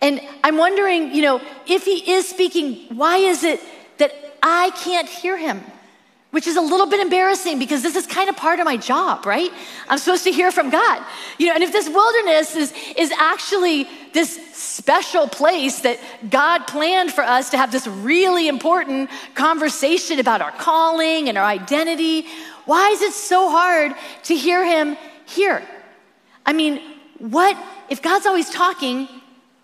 And 0.00 0.20
I'm 0.44 0.56
wondering, 0.56 1.14
you 1.14 1.22
know, 1.22 1.40
if 1.66 1.84
He 1.84 2.12
is 2.12 2.28
speaking, 2.28 2.96
why 2.96 3.18
is 3.18 3.44
it 3.44 3.60
that 3.98 4.12
I 4.42 4.70
can't 4.70 5.08
hear 5.08 5.36
Him? 5.36 5.62
which 6.30 6.46
is 6.46 6.56
a 6.56 6.60
little 6.60 6.86
bit 6.86 7.00
embarrassing 7.00 7.58
because 7.58 7.82
this 7.82 7.96
is 7.96 8.06
kind 8.06 8.28
of 8.28 8.36
part 8.36 8.60
of 8.60 8.66
my 8.66 8.76
job, 8.76 9.24
right? 9.24 9.50
I'm 9.88 9.96
supposed 9.96 10.24
to 10.24 10.30
hear 10.30 10.50
from 10.50 10.68
God. 10.68 11.02
You 11.38 11.46
know, 11.46 11.54
and 11.54 11.62
if 11.62 11.72
this 11.72 11.88
wilderness 11.88 12.54
is, 12.54 12.74
is 12.96 13.10
actually 13.12 13.88
this 14.12 14.38
special 14.54 15.26
place 15.26 15.80
that 15.80 15.98
God 16.28 16.66
planned 16.66 17.12
for 17.12 17.24
us 17.24 17.50
to 17.50 17.56
have 17.56 17.72
this 17.72 17.86
really 17.86 18.46
important 18.46 19.08
conversation 19.34 20.20
about 20.20 20.42
our 20.42 20.52
calling 20.52 21.30
and 21.30 21.38
our 21.38 21.46
identity, 21.46 22.26
why 22.66 22.90
is 22.90 23.00
it 23.00 23.14
so 23.14 23.50
hard 23.50 23.94
to 24.24 24.36
hear 24.36 24.66
Him 24.66 24.98
here? 25.28 25.62
I 26.44 26.52
mean, 26.52 26.80
what, 27.18 27.56
if 27.88 28.02
God's 28.02 28.26
always 28.26 28.50
talking, 28.50 29.08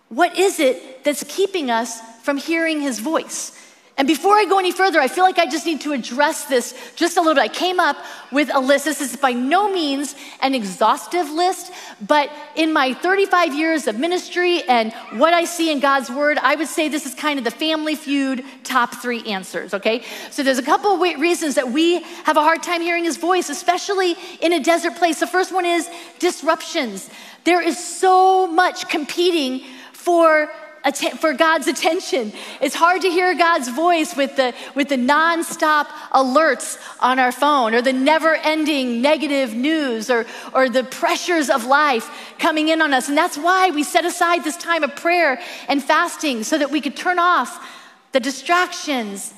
what 0.08 0.38
is 0.38 0.60
it 0.60 1.04
that's 1.04 1.24
keeping 1.24 1.70
us 1.70 2.00
from 2.22 2.36
hearing 2.36 2.80
His 2.80 3.00
voice? 3.00 3.58
And 3.96 4.08
before 4.08 4.36
I 4.36 4.44
go 4.44 4.58
any 4.58 4.72
further, 4.72 4.98
I 4.98 5.06
feel 5.06 5.22
like 5.22 5.38
I 5.38 5.46
just 5.46 5.66
need 5.66 5.80
to 5.82 5.92
address 5.92 6.46
this 6.46 6.74
just 6.96 7.16
a 7.16 7.20
little 7.20 7.34
bit. 7.34 7.42
I 7.42 7.48
came 7.48 7.78
up 7.78 7.96
with 8.32 8.50
a 8.52 8.58
list. 8.58 8.86
This 8.86 9.00
is 9.00 9.14
by 9.14 9.32
no 9.32 9.72
means 9.72 10.16
an 10.40 10.52
exhaustive 10.52 11.30
list, 11.30 11.72
but 12.04 12.28
in 12.56 12.72
my 12.72 12.92
35 12.94 13.54
years 13.54 13.86
of 13.86 13.96
ministry 13.96 14.64
and 14.64 14.92
what 15.12 15.32
I 15.32 15.44
see 15.44 15.70
in 15.70 15.78
God's 15.78 16.10
word, 16.10 16.38
I 16.38 16.56
would 16.56 16.66
say 16.66 16.88
this 16.88 17.06
is 17.06 17.14
kind 17.14 17.38
of 17.38 17.44
the 17.44 17.52
family 17.52 17.94
feud 17.94 18.44
top 18.64 18.96
three 18.96 19.22
answers, 19.26 19.72
okay? 19.74 20.02
So 20.32 20.42
there's 20.42 20.58
a 20.58 20.62
couple 20.62 20.92
of 20.92 21.00
reasons 21.00 21.54
that 21.54 21.70
we 21.70 22.02
have 22.24 22.36
a 22.36 22.42
hard 22.42 22.64
time 22.64 22.80
hearing 22.80 23.04
his 23.04 23.16
voice, 23.16 23.48
especially 23.48 24.16
in 24.40 24.52
a 24.52 24.60
desert 24.60 24.96
place. 24.96 25.20
The 25.20 25.28
first 25.28 25.52
one 25.52 25.64
is 25.64 25.88
disruptions. 26.18 27.08
There 27.44 27.62
is 27.62 27.78
so 27.78 28.48
much 28.48 28.88
competing 28.88 29.62
for 29.92 30.50
for 30.92 31.32
God's 31.32 31.66
attention. 31.66 32.32
It's 32.60 32.74
hard 32.74 33.02
to 33.02 33.08
hear 33.08 33.34
God's 33.34 33.68
voice 33.68 34.14
with 34.14 34.36
the, 34.36 34.54
with 34.74 34.90
the 34.90 34.96
nonstop 34.96 35.86
alerts 36.12 36.78
on 37.00 37.18
our 37.18 37.32
phone 37.32 37.74
or 37.74 37.80
the 37.80 37.92
never 37.92 38.34
ending 38.34 39.00
negative 39.00 39.54
news 39.54 40.10
or, 40.10 40.26
or 40.52 40.68
the 40.68 40.84
pressures 40.84 41.48
of 41.48 41.64
life 41.64 42.34
coming 42.38 42.68
in 42.68 42.82
on 42.82 42.92
us. 42.92 43.08
And 43.08 43.16
that's 43.16 43.38
why 43.38 43.70
we 43.70 43.82
set 43.82 44.04
aside 44.04 44.44
this 44.44 44.58
time 44.58 44.84
of 44.84 44.94
prayer 44.94 45.40
and 45.68 45.82
fasting 45.82 46.44
so 46.44 46.58
that 46.58 46.70
we 46.70 46.82
could 46.82 46.96
turn 46.96 47.18
off 47.18 47.66
the 48.12 48.20
distractions 48.20 49.32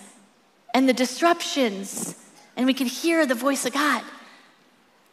and 0.75 0.89
the 0.89 0.93
disruptions 0.93 2.17
and 2.57 2.67
we 2.67 2.75
could 2.75 2.89
hear 2.89 3.25
the 3.25 3.35
voice 3.35 3.65
of 3.67 3.73
God. 3.73 4.03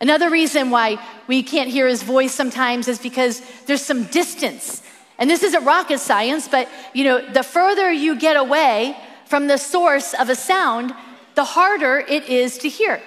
Another 0.01 0.29
reason 0.29 0.71
why 0.71 0.97
we 1.27 1.43
can't 1.43 1.69
hear 1.69 1.87
his 1.87 2.01
voice 2.03 2.33
sometimes 2.33 2.87
is 2.87 2.99
because 2.99 3.41
there's 3.67 3.81
some 3.81 4.05
distance 4.05 4.81
and 5.17 5.29
this 5.29 5.43
isn't 5.43 5.63
rocket 5.63 5.99
science, 5.99 6.47
but 6.47 6.69
you 6.93 7.03
know, 7.03 7.31
the 7.31 7.43
further 7.43 7.91
you 7.91 8.17
get 8.17 8.35
away 8.35 8.97
from 9.25 9.47
the 9.47 9.57
source 9.57 10.13
of 10.13 10.29
a 10.29 10.35
sound, 10.35 10.93
the 11.35 11.43
harder 11.43 11.99
it 11.99 12.27
is 12.29 12.57
to 12.59 12.69
hear. 12.69 13.01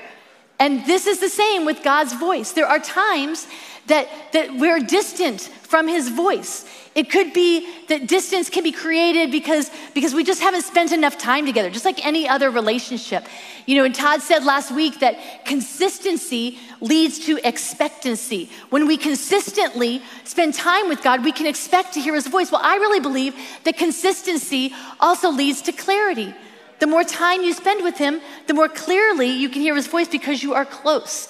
And 0.59 0.87
this 0.87 1.07
is 1.07 1.21
the 1.21 1.29
same 1.29 1.65
with 1.65 1.83
God's 1.83 2.13
voice. 2.15 2.53
There 2.53 2.67
are 2.67 2.79
times 2.79 3.47
that, 3.87 4.09
that 4.33 4.55
we're 4.55 4.81
distant 4.81 5.41
from 5.41 5.87
his 5.87 6.09
voice. 6.09 6.65
It 6.97 7.11
could 7.11 7.35
be 7.35 7.69
that 7.89 8.07
distance 8.07 8.49
can 8.49 8.65
be 8.65 8.73
created 8.73 9.31
because, 9.31 9.71
because 9.93 10.15
we 10.15 10.25
just 10.25 10.41
haven't 10.41 10.63
spent 10.63 10.93
enough 10.93 11.19
time 11.19 11.45
together, 11.45 11.69
just 11.69 11.85
like 11.85 12.05
any 12.07 12.27
other 12.27 12.51
relationship. 12.51 13.27
You 13.67 13.77
know, 13.77 13.85
and 13.85 13.95
Todd 13.95 14.23
said 14.23 14.45
last 14.45 14.71
week 14.71 15.01
that 15.01 15.45
consistency 15.45 16.59
leads 16.81 17.19
to 17.27 17.39
expectancy. 17.47 18.49
When 18.71 18.87
we 18.87 18.97
consistently 18.97 20.01
spend 20.25 20.55
time 20.55 20.89
with 20.89 21.03
God, 21.03 21.23
we 21.23 21.33
can 21.33 21.47
expect 21.47 21.93
to 21.95 22.01
hear 22.01 22.15
his 22.15 22.29
voice. 22.29 22.51
Well, 22.51 22.63
I 22.65 22.77
really 22.77 23.01
believe 23.01 23.35
that 23.65 23.77
consistency 23.77 24.73
also 24.99 25.31
leads 25.31 25.61
to 25.63 25.73
clarity. 25.73 26.35
The 26.79 26.87
more 26.87 27.05
time 27.05 27.43
you 27.43 27.53
spend 27.53 27.85
with 27.85 27.99
him, 27.99 28.23
the 28.47 28.55
more 28.55 28.71
clearly 28.71 29.29
you 29.29 29.51
can 29.51 29.61
hear 29.61 29.75
his 29.75 29.87
voice 29.87 30.09
because 30.09 30.43
you 30.43 30.55
are 30.55 30.65
close. 30.65 31.29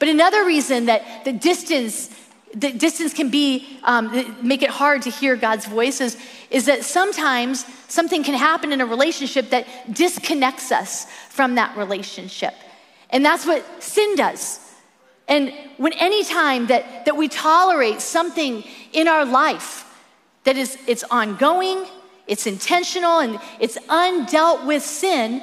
But 0.00 0.08
another 0.08 0.44
reason 0.44 0.86
that 0.86 1.24
the 1.24 1.32
distance 1.32 2.10
the 2.54 2.72
distance 2.72 3.12
can 3.12 3.30
be 3.30 3.78
um, 3.82 4.36
make 4.42 4.62
it 4.62 4.70
hard 4.70 5.02
to 5.02 5.10
hear 5.10 5.36
god's 5.36 5.66
voices 5.66 6.16
is, 6.50 6.66
that 6.66 6.84
sometimes 6.84 7.64
something 7.88 8.22
can 8.22 8.34
happen 8.34 8.72
in 8.72 8.80
a 8.80 8.86
relationship 8.86 9.50
that 9.50 9.66
disconnects 9.92 10.70
us 10.70 11.06
from 11.28 11.56
that 11.56 11.76
relationship. 11.76 12.54
And 13.10 13.24
that's 13.24 13.44
what 13.44 13.64
sin 13.82 14.14
does. 14.14 14.60
And 15.26 15.52
when 15.78 15.92
any 15.94 16.24
time 16.24 16.66
that, 16.68 17.06
that 17.06 17.16
we 17.16 17.28
tolerate 17.28 18.00
something 18.00 18.62
in 18.92 19.08
our 19.08 19.24
life 19.24 19.84
that 20.44 20.56
is 20.56 20.78
it's 20.86 21.04
ongoing 21.10 21.84
it's 22.26 22.46
intentional 22.46 23.18
and 23.18 23.38
it's 23.58 23.76
undealt 23.88 24.64
with 24.66 24.82
sin 24.82 25.42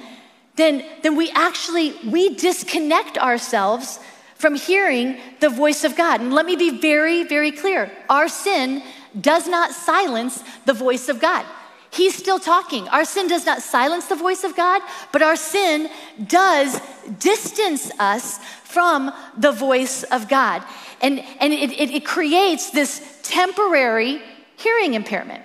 then 0.56 0.86
then 1.02 1.16
we 1.16 1.30
actually 1.32 1.94
we 2.10 2.36
disconnect 2.36 3.18
ourselves 3.18 4.00
from 4.42 4.56
hearing 4.56 5.18
the 5.40 5.50
voice 5.50 5.84
of 5.84 5.96
God. 5.96 6.20
And 6.20 6.34
let 6.34 6.46
me 6.46 6.56
be 6.56 6.82
very, 6.82 7.24
very 7.24 7.52
clear 7.52 7.92
our 8.10 8.28
sin 8.28 8.82
does 9.20 9.48
not 9.48 9.72
silence 9.72 10.44
the 10.66 10.74
voice 10.74 11.10
of 11.10 11.20
God. 11.20 11.46
He's 11.92 12.16
still 12.16 12.40
talking. 12.40 12.88
Our 12.88 13.04
sin 13.04 13.28
does 13.28 13.46
not 13.46 13.62
silence 13.62 14.08
the 14.08 14.16
voice 14.16 14.44
of 14.46 14.56
God, 14.56 14.82
but 15.12 15.22
our 15.22 15.36
sin 15.36 15.90
does 16.26 16.80
distance 17.20 17.92
us 18.00 18.40
from 18.64 19.12
the 19.38 19.52
voice 19.52 20.04
of 20.04 20.30
God. 20.30 20.64
And, 21.02 21.20
and 21.40 21.52
it, 21.52 21.72
it, 21.72 21.92
it 21.92 22.06
creates 22.06 22.72
this 22.72 23.20
temporary 23.24 24.22
hearing 24.56 24.94
impairment. 24.94 25.44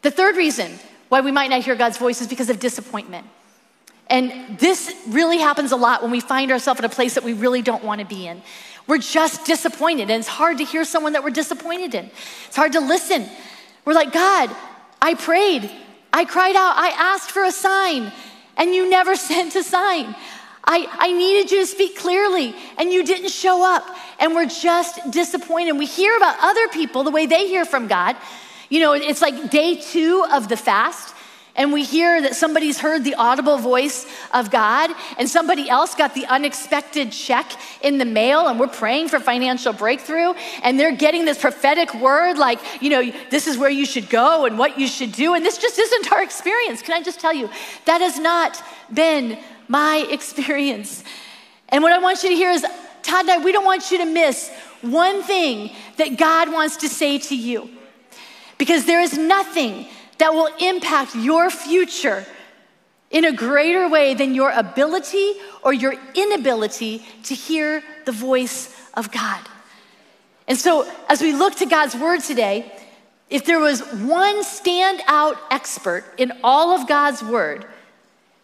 The 0.00 0.10
third 0.10 0.36
reason 0.36 0.72
why 1.10 1.20
we 1.20 1.30
might 1.30 1.50
not 1.50 1.62
hear 1.62 1.74
God's 1.76 1.98
voice 1.98 2.22
is 2.22 2.28
because 2.28 2.48
of 2.48 2.58
disappointment. 2.58 3.26
And 4.08 4.58
this 4.58 4.94
really 5.08 5.38
happens 5.38 5.72
a 5.72 5.76
lot 5.76 6.02
when 6.02 6.10
we 6.10 6.20
find 6.20 6.50
ourselves 6.50 6.78
in 6.78 6.84
a 6.84 6.90
place 6.90 7.14
that 7.14 7.24
we 7.24 7.32
really 7.32 7.62
don't 7.62 7.84
want 7.84 8.00
to 8.00 8.06
be 8.06 8.26
in. 8.26 8.42
We're 8.86 8.98
just 8.98 9.46
disappointed, 9.46 10.02
and 10.10 10.20
it's 10.20 10.28
hard 10.28 10.58
to 10.58 10.64
hear 10.64 10.84
someone 10.84 11.14
that 11.14 11.24
we're 11.24 11.30
disappointed 11.30 11.94
in. 11.94 12.10
It's 12.46 12.56
hard 12.56 12.72
to 12.72 12.80
listen. 12.80 13.26
We're 13.84 13.94
like, 13.94 14.12
God, 14.12 14.54
I 15.00 15.14
prayed, 15.14 15.70
I 16.12 16.24
cried 16.26 16.54
out, 16.54 16.74
I 16.76 16.88
asked 16.88 17.30
for 17.30 17.44
a 17.44 17.52
sign, 17.52 18.12
and 18.56 18.74
you 18.74 18.88
never 18.88 19.16
sent 19.30 19.56
a 19.56 19.62
sign. 19.62 20.14
I, 20.66 20.86
I 20.98 21.12
needed 21.12 21.50
you 21.50 21.60
to 21.60 21.66
speak 21.66 21.96
clearly, 21.96 22.54
and 22.78 22.92
you 22.92 23.04
didn't 23.04 23.30
show 23.30 23.64
up. 23.64 23.84
And 24.18 24.34
we're 24.34 24.46
just 24.46 25.10
disappointed. 25.10 25.72
We 25.72 25.86
hear 25.86 26.16
about 26.16 26.36
other 26.40 26.68
people, 26.68 27.04
the 27.04 27.10
way 27.10 27.26
they 27.26 27.48
hear 27.48 27.64
from 27.64 27.86
God. 27.86 28.16
You 28.70 28.80
know, 28.80 28.92
it's 28.92 29.20
like 29.20 29.50
day 29.50 29.76
two 29.76 30.24
of 30.32 30.48
the 30.48 30.56
fast 30.56 31.13
and 31.56 31.72
we 31.72 31.84
hear 31.84 32.20
that 32.22 32.34
somebody's 32.34 32.78
heard 32.78 33.04
the 33.04 33.14
audible 33.14 33.58
voice 33.58 34.06
of 34.32 34.50
God, 34.50 34.90
and 35.18 35.28
somebody 35.28 35.68
else 35.68 35.94
got 35.94 36.14
the 36.14 36.26
unexpected 36.26 37.12
check 37.12 37.52
in 37.80 37.98
the 37.98 38.04
mail, 38.04 38.48
and 38.48 38.58
we're 38.58 38.66
praying 38.66 39.08
for 39.08 39.20
financial 39.20 39.72
breakthrough, 39.72 40.32
and 40.62 40.78
they're 40.78 40.96
getting 40.96 41.24
this 41.24 41.38
prophetic 41.38 41.94
word 41.94 42.38
like, 42.38 42.58
you 42.82 42.90
know, 42.90 43.12
this 43.30 43.46
is 43.46 43.56
where 43.56 43.70
you 43.70 43.86
should 43.86 44.10
go 44.10 44.46
and 44.46 44.58
what 44.58 44.78
you 44.78 44.86
should 44.86 45.12
do, 45.12 45.34
and 45.34 45.44
this 45.44 45.58
just 45.58 45.78
isn't 45.78 46.12
our 46.12 46.22
experience. 46.22 46.82
Can 46.82 46.94
I 46.94 47.02
just 47.02 47.20
tell 47.20 47.32
you, 47.32 47.48
that 47.84 48.00
has 48.00 48.18
not 48.18 48.62
been 48.92 49.38
my 49.68 50.06
experience. 50.10 51.04
And 51.68 51.82
what 51.82 51.92
I 51.92 51.98
want 51.98 52.22
you 52.22 52.30
to 52.30 52.34
hear 52.34 52.50
is, 52.50 52.66
Todd 53.02 53.22
and 53.22 53.30
I, 53.30 53.38
we 53.38 53.52
don't 53.52 53.64
want 53.64 53.90
you 53.90 53.98
to 53.98 54.06
miss 54.06 54.50
one 54.82 55.22
thing 55.22 55.70
that 55.96 56.16
God 56.18 56.52
wants 56.52 56.78
to 56.78 56.88
say 56.88 57.18
to 57.18 57.36
you. 57.36 57.70
Because 58.58 58.86
there 58.86 59.00
is 59.00 59.18
nothing 59.18 59.86
that 60.18 60.32
will 60.32 60.48
impact 60.60 61.14
your 61.14 61.50
future 61.50 62.24
in 63.10 63.24
a 63.24 63.32
greater 63.32 63.88
way 63.88 64.14
than 64.14 64.34
your 64.34 64.50
ability 64.50 65.34
or 65.62 65.72
your 65.72 65.94
inability 66.14 67.04
to 67.22 67.34
hear 67.34 67.82
the 68.04 68.12
voice 68.12 68.74
of 68.94 69.10
God. 69.12 69.40
And 70.46 70.58
so, 70.58 70.90
as 71.08 71.22
we 71.22 71.32
look 71.32 71.54
to 71.56 71.66
God's 71.66 71.94
word 71.94 72.20
today, 72.20 72.70
if 73.30 73.44
there 73.44 73.60
was 73.60 73.80
one 73.80 74.42
standout 74.44 75.38
expert 75.50 76.04
in 76.18 76.32
all 76.42 76.78
of 76.78 76.86
God's 76.86 77.22
word 77.22 77.64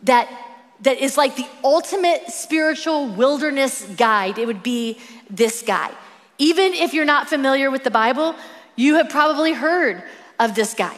that, 0.04 0.28
that 0.80 0.98
is 0.98 1.16
like 1.16 1.36
the 1.36 1.46
ultimate 1.62 2.28
spiritual 2.28 3.08
wilderness 3.08 3.84
guide, 3.96 4.38
it 4.38 4.46
would 4.46 4.62
be 4.62 4.98
this 5.28 5.62
guy. 5.62 5.92
Even 6.38 6.72
if 6.72 6.94
you're 6.94 7.04
not 7.04 7.28
familiar 7.28 7.70
with 7.70 7.84
the 7.84 7.90
Bible, 7.90 8.34
you 8.76 8.94
have 8.94 9.10
probably 9.10 9.52
heard 9.52 10.02
of 10.38 10.54
this 10.54 10.72
guy. 10.74 10.96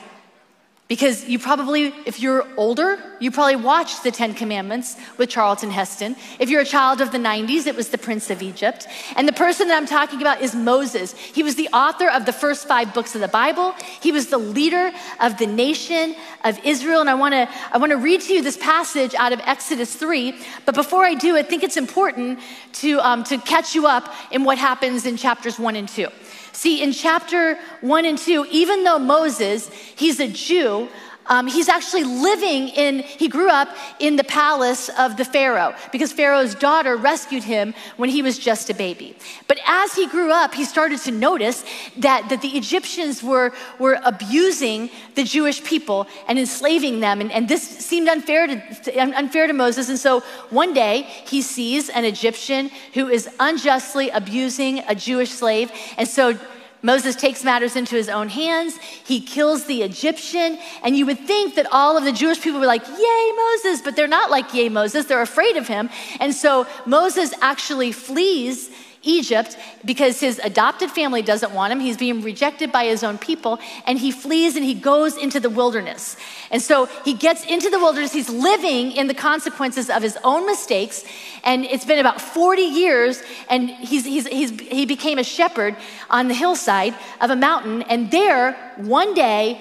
Because 0.92 1.26
you 1.26 1.38
probably, 1.38 1.94
if 2.04 2.20
you're 2.20 2.46
older, 2.58 3.02
you 3.18 3.30
probably 3.30 3.56
watched 3.56 4.02
the 4.02 4.10
Ten 4.10 4.34
Commandments 4.34 4.94
with 5.16 5.30
Charlton 5.30 5.70
Heston. 5.70 6.16
If 6.38 6.50
you're 6.50 6.60
a 6.60 6.66
child 6.66 7.00
of 7.00 7.12
the 7.12 7.18
90s, 7.18 7.66
it 7.66 7.74
was 7.74 7.88
the 7.88 7.96
Prince 7.96 8.28
of 8.28 8.42
Egypt. 8.42 8.86
And 9.16 9.26
the 9.26 9.32
person 9.32 9.68
that 9.68 9.78
I'm 9.78 9.86
talking 9.86 10.20
about 10.20 10.42
is 10.42 10.54
Moses. 10.54 11.14
He 11.14 11.42
was 11.42 11.54
the 11.54 11.70
author 11.72 12.10
of 12.10 12.26
the 12.26 12.32
first 12.34 12.68
five 12.68 12.92
books 12.92 13.14
of 13.14 13.22
the 13.22 13.28
Bible. 13.28 13.72
He 14.02 14.12
was 14.12 14.26
the 14.26 14.36
leader 14.36 14.92
of 15.18 15.38
the 15.38 15.46
nation 15.46 16.14
of 16.44 16.62
Israel. 16.62 17.00
And 17.00 17.08
I 17.08 17.14
wanna, 17.14 17.48
I 17.72 17.78
wanna 17.78 17.96
read 17.96 18.20
to 18.20 18.34
you 18.34 18.42
this 18.42 18.58
passage 18.58 19.14
out 19.14 19.32
of 19.32 19.40
Exodus 19.46 19.96
3. 19.96 20.34
But 20.66 20.74
before 20.74 21.06
I 21.06 21.14
do, 21.14 21.38
I 21.38 21.42
think 21.42 21.62
it's 21.62 21.78
important 21.78 22.38
to, 22.82 23.00
um, 23.00 23.24
to 23.24 23.38
catch 23.38 23.74
you 23.74 23.86
up 23.86 24.12
in 24.30 24.44
what 24.44 24.58
happens 24.58 25.06
in 25.06 25.16
chapters 25.16 25.58
1 25.58 25.74
and 25.74 25.88
2. 25.88 26.08
See, 26.52 26.82
in 26.82 26.92
chapter 26.92 27.58
one 27.80 28.04
and 28.04 28.18
two, 28.18 28.46
even 28.50 28.84
though 28.84 28.98
Moses, 28.98 29.70
he's 29.96 30.20
a 30.20 30.28
Jew, 30.28 30.88
um, 31.26 31.46
he's 31.46 31.68
actually 31.68 32.04
living 32.04 32.68
in, 32.68 33.00
he 33.00 33.28
grew 33.28 33.48
up 33.48 33.68
in 33.98 34.16
the 34.16 34.24
palace 34.24 34.88
of 34.98 35.16
the 35.16 35.24
Pharaoh 35.24 35.74
because 35.92 36.12
Pharaoh's 36.12 36.54
daughter 36.54 36.96
rescued 36.96 37.44
him 37.44 37.74
when 37.96 38.10
he 38.10 38.22
was 38.22 38.38
just 38.38 38.70
a 38.70 38.74
baby. 38.74 39.16
But 39.48 39.58
as 39.66 39.94
he 39.94 40.06
grew 40.06 40.32
up, 40.32 40.54
he 40.54 40.64
started 40.64 41.00
to 41.00 41.10
notice 41.10 41.64
that, 41.98 42.28
that 42.28 42.42
the 42.42 42.56
Egyptians 42.56 43.22
were, 43.22 43.52
were 43.78 44.00
abusing 44.04 44.90
the 45.14 45.24
Jewish 45.24 45.62
people 45.62 46.06
and 46.28 46.38
enslaving 46.38 47.00
them. 47.00 47.20
And, 47.20 47.30
and 47.30 47.48
this 47.48 47.62
seemed 47.62 48.08
unfair 48.08 48.46
to, 48.46 48.98
unfair 48.98 49.46
to 49.46 49.52
Moses. 49.52 49.88
And 49.88 49.98
so 49.98 50.20
one 50.50 50.74
day 50.74 51.02
he 51.26 51.42
sees 51.42 51.88
an 51.88 52.04
Egyptian 52.04 52.70
who 52.94 53.08
is 53.08 53.28
unjustly 53.38 54.10
abusing 54.10 54.80
a 54.88 54.94
Jewish 54.94 55.30
slave. 55.30 55.70
And 55.96 56.08
so 56.08 56.38
Moses 56.82 57.14
takes 57.14 57.44
matters 57.44 57.76
into 57.76 57.94
his 57.94 58.08
own 58.08 58.28
hands. 58.28 58.76
He 58.76 59.20
kills 59.20 59.66
the 59.66 59.82
Egyptian. 59.82 60.58
And 60.82 60.96
you 60.96 61.06
would 61.06 61.20
think 61.20 61.54
that 61.54 61.66
all 61.70 61.96
of 61.96 62.04
the 62.04 62.12
Jewish 62.12 62.40
people 62.40 62.58
were 62.58 62.66
like, 62.66 62.86
Yay, 62.86 63.32
Moses. 63.36 63.82
But 63.82 63.94
they're 63.94 64.08
not 64.08 64.30
like, 64.30 64.52
Yay, 64.52 64.68
Moses. 64.68 65.06
They're 65.06 65.22
afraid 65.22 65.56
of 65.56 65.68
him. 65.68 65.90
And 66.18 66.34
so 66.34 66.66
Moses 66.84 67.32
actually 67.40 67.92
flees 67.92 68.70
Egypt 69.02 69.56
because 69.84 70.20
his 70.20 70.38
adopted 70.38 70.90
family 70.90 71.22
doesn't 71.22 71.52
want 71.52 71.72
him. 71.72 71.80
He's 71.80 71.96
being 71.96 72.22
rejected 72.22 72.70
by 72.70 72.84
his 72.84 73.02
own 73.02 73.18
people, 73.18 73.58
and 73.86 73.98
he 73.98 74.10
flees 74.10 74.56
and 74.56 74.64
he 74.64 74.74
goes 74.74 75.16
into 75.16 75.40
the 75.40 75.50
wilderness. 75.50 76.16
And 76.50 76.62
so 76.62 76.86
he 77.04 77.14
gets 77.14 77.44
into 77.44 77.70
the 77.70 77.78
wilderness. 77.78 78.12
He's 78.12 78.30
living 78.30 78.92
in 78.92 79.08
the 79.08 79.14
consequences 79.14 79.90
of 79.90 80.02
his 80.02 80.16
own 80.22 80.46
mistakes, 80.46 81.04
and 81.44 81.64
it's 81.64 81.84
been 81.84 81.98
about 81.98 82.20
40 82.20 82.62
years, 82.62 83.22
and 83.48 83.70
he's, 83.70 84.04
he's, 84.04 84.26
he's, 84.28 84.50
he 84.60 84.86
became 84.86 85.18
a 85.18 85.24
shepherd 85.24 85.76
on 86.10 86.28
the 86.28 86.34
hillside 86.34 86.94
of 87.20 87.30
a 87.30 87.36
mountain. 87.36 87.82
And 87.82 88.10
there, 88.10 88.52
one 88.76 89.14
day, 89.14 89.60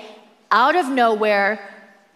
out 0.51 0.75
of 0.75 0.89
nowhere, 0.89 1.59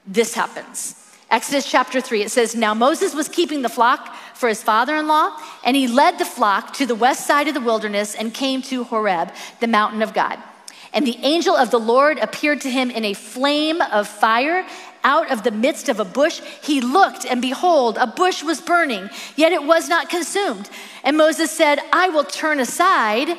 this 0.06 0.34
happens. 0.34 1.05
Exodus 1.32 1.70
chapter 1.70 2.02
3, 2.02 2.24
it 2.24 2.32
says, 2.32 2.56
Now 2.56 2.74
Moses 2.74 3.16
was 3.16 3.28
keeping 3.28 3.62
the 3.62 3.70
flock 3.70 4.16
for 4.36 4.48
his 4.48 4.62
father 4.62 4.96
in 4.96 5.08
law, 5.08 5.36
and 5.64 5.76
he 5.76 5.88
led 5.88 6.20
the 6.20 6.26
flock 6.26 6.74
to 6.74 6.86
the 6.86 6.96
west 6.96 7.26
side 7.26 7.48
of 7.48 7.54
the 7.54 7.62
wilderness 7.62 8.16
and 8.16 8.34
came 8.34 8.62
to 8.64 8.84
Horeb, 8.84 9.32
the 9.60 9.68
mountain 9.68 10.02
of 10.02 10.14
God. 10.14 10.38
And 10.94 11.06
the 11.06 11.18
angel 11.24 11.56
of 11.56 11.72
the 11.72 11.80
Lord 11.80 12.20
appeared 12.20 12.62
to 12.62 12.70
him 12.70 12.90
in 12.92 13.04
a 13.04 13.14
flame 13.14 13.82
of 13.82 14.08
fire 14.08 14.66
out 15.04 15.32
of 15.32 15.44
the 15.44 15.52
midst 15.52 15.90
of 15.90 16.00
a 16.00 16.06
bush. 16.06 16.42
He 16.62 16.80
looked, 16.80 17.26
and 17.26 17.42
behold, 17.42 17.98
a 17.98 18.08
bush 18.08 18.44
was 18.44 18.62
burning, 18.62 19.10
yet 19.36 19.52
it 19.52 19.64
was 19.64 19.90
not 19.90 20.10
consumed. 20.10 20.70
And 21.04 21.18
Moses 21.18 21.52
said, 21.52 21.80
I 21.92 22.10
will 22.10 22.24
turn 22.24 22.60
aside 22.60 23.38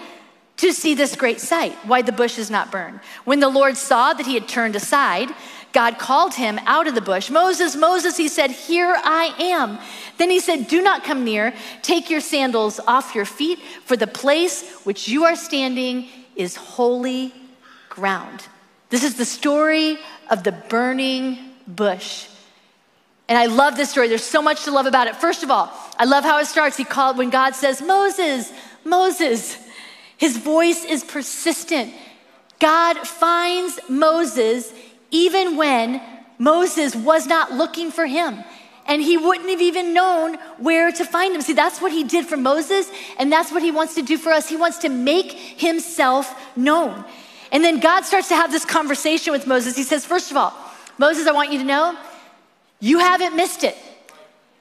to 0.58 0.72
see 0.72 0.94
this 0.94 1.16
great 1.16 1.40
sight, 1.40 1.72
why 1.84 2.02
the 2.02 2.12
bush 2.12 2.38
is 2.38 2.50
not 2.50 2.72
burned. 2.72 3.00
When 3.24 3.40
the 3.40 3.48
Lord 3.48 3.76
saw 3.76 4.14
that 4.14 4.26
he 4.26 4.34
had 4.34 4.48
turned 4.48 4.74
aside, 4.74 5.30
God 5.76 5.98
called 5.98 6.32
him 6.32 6.58
out 6.64 6.88
of 6.88 6.94
the 6.94 7.02
bush. 7.02 7.28
Moses, 7.28 7.76
Moses, 7.76 8.16
he 8.16 8.28
said, 8.28 8.50
Here 8.50 8.96
I 9.04 9.34
am. 9.38 9.78
Then 10.16 10.30
he 10.30 10.40
said, 10.40 10.68
Do 10.68 10.80
not 10.80 11.04
come 11.04 11.22
near. 11.22 11.52
Take 11.82 12.08
your 12.08 12.22
sandals 12.22 12.80
off 12.86 13.14
your 13.14 13.26
feet, 13.26 13.58
for 13.84 13.94
the 13.94 14.06
place 14.06 14.80
which 14.84 15.06
you 15.06 15.24
are 15.24 15.36
standing 15.36 16.08
is 16.34 16.56
holy 16.56 17.34
ground. 17.90 18.48
This 18.88 19.04
is 19.04 19.16
the 19.16 19.26
story 19.26 19.98
of 20.30 20.44
the 20.44 20.52
burning 20.52 21.36
bush. 21.66 22.26
And 23.28 23.36
I 23.36 23.44
love 23.44 23.76
this 23.76 23.90
story. 23.90 24.08
There's 24.08 24.24
so 24.24 24.40
much 24.40 24.64
to 24.64 24.70
love 24.70 24.86
about 24.86 25.08
it. 25.08 25.16
First 25.16 25.42
of 25.42 25.50
all, 25.50 25.70
I 25.98 26.06
love 26.06 26.24
how 26.24 26.38
it 26.38 26.46
starts. 26.46 26.78
He 26.78 26.84
called 26.84 27.18
when 27.18 27.28
God 27.28 27.54
says, 27.54 27.82
Moses, 27.82 28.50
Moses. 28.82 29.58
His 30.16 30.38
voice 30.38 30.86
is 30.86 31.04
persistent. 31.04 31.92
God 32.60 32.96
finds 33.06 33.78
Moses 33.90 34.72
even 35.10 35.56
when 35.56 36.00
Moses 36.38 36.94
was 36.94 37.26
not 37.26 37.52
looking 37.52 37.90
for 37.90 38.06
him. 38.06 38.42
And 38.88 39.02
he 39.02 39.16
wouldn't 39.16 39.50
have 39.50 39.60
even 39.60 39.92
known 39.92 40.36
where 40.58 40.92
to 40.92 41.04
find 41.04 41.34
him. 41.34 41.40
See, 41.40 41.54
that's 41.54 41.80
what 41.80 41.90
he 41.90 42.04
did 42.04 42.26
for 42.26 42.36
Moses, 42.36 42.88
and 43.18 43.32
that's 43.32 43.50
what 43.50 43.62
he 43.62 43.72
wants 43.72 43.96
to 43.96 44.02
do 44.02 44.16
for 44.16 44.30
us. 44.30 44.48
He 44.48 44.56
wants 44.56 44.78
to 44.78 44.88
make 44.88 45.32
himself 45.32 46.32
known. 46.56 47.04
And 47.50 47.64
then 47.64 47.80
God 47.80 48.04
starts 48.04 48.28
to 48.28 48.36
have 48.36 48.52
this 48.52 48.64
conversation 48.64 49.32
with 49.32 49.46
Moses. 49.46 49.76
He 49.76 49.82
says, 49.82 50.04
First 50.04 50.30
of 50.30 50.36
all, 50.36 50.54
Moses, 50.98 51.26
I 51.26 51.32
want 51.32 51.52
you 51.52 51.58
to 51.58 51.64
know 51.64 51.98
you 52.80 52.98
haven't 52.98 53.34
missed 53.34 53.64
it. 53.64 53.76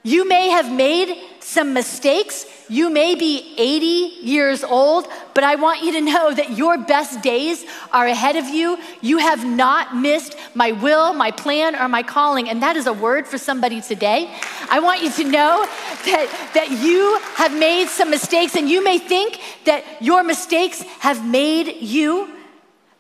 You 0.06 0.28
may 0.28 0.50
have 0.50 0.72
made 0.72 1.18
some 1.40 1.74
mistakes, 1.74 2.46
You 2.68 2.90
may 2.90 3.16
be 3.16 3.54
80 3.58 3.86
years 4.26 4.64
old, 4.64 5.08
but 5.34 5.44
I 5.44 5.56
want 5.56 5.84
you 5.84 5.92
to 5.94 6.02
know 6.02 6.34
that 6.34 6.58
your 6.58 6.78
best 6.78 7.22
days 7.22 7.64
are 7.92 8.08
ahead 8.08 8.36
of 8.36 8.46
you. 8.46 8.78
You 9.02 9.18
have 9.20 9.46
not 9.46 9.96
missed 9.96 10.36
my 10.56 10.72
will, 10.72 11.14
my 11.14 11.32
plan, 11.32 11.76
or 11.76 11.88
my 11.88 12.02
calling. 12.02 12.50
And 12.50 12.64
that 12.64 12.76
is 12.76 12.88
a 12.88 12.94
word 12.94 13.28
for 13.28 13.38
somebody 13.38 13.82
today. 13.82 14.34
I 14.70 14.80
want 14.80 15.04
you 15.04 15.12
to 15.12 15.24
know 15.24 15.66
that, 16.06 16.52
that 16.56 16.72
you 16.72 17.20
have 17.36 17.54
made 17.58 17.88
some 17.88 18.10
mistakes, 18.10 18.56
and 18.56 18.68
you 18.70 18.84
may 18.84 18.98
think 18.98 19.40
that 19.66 19.84
your 20.02 20.24
mistakes 20.24 20.82
have 21.00 21.24
made 21.26 21.82
you, 21.82 22.30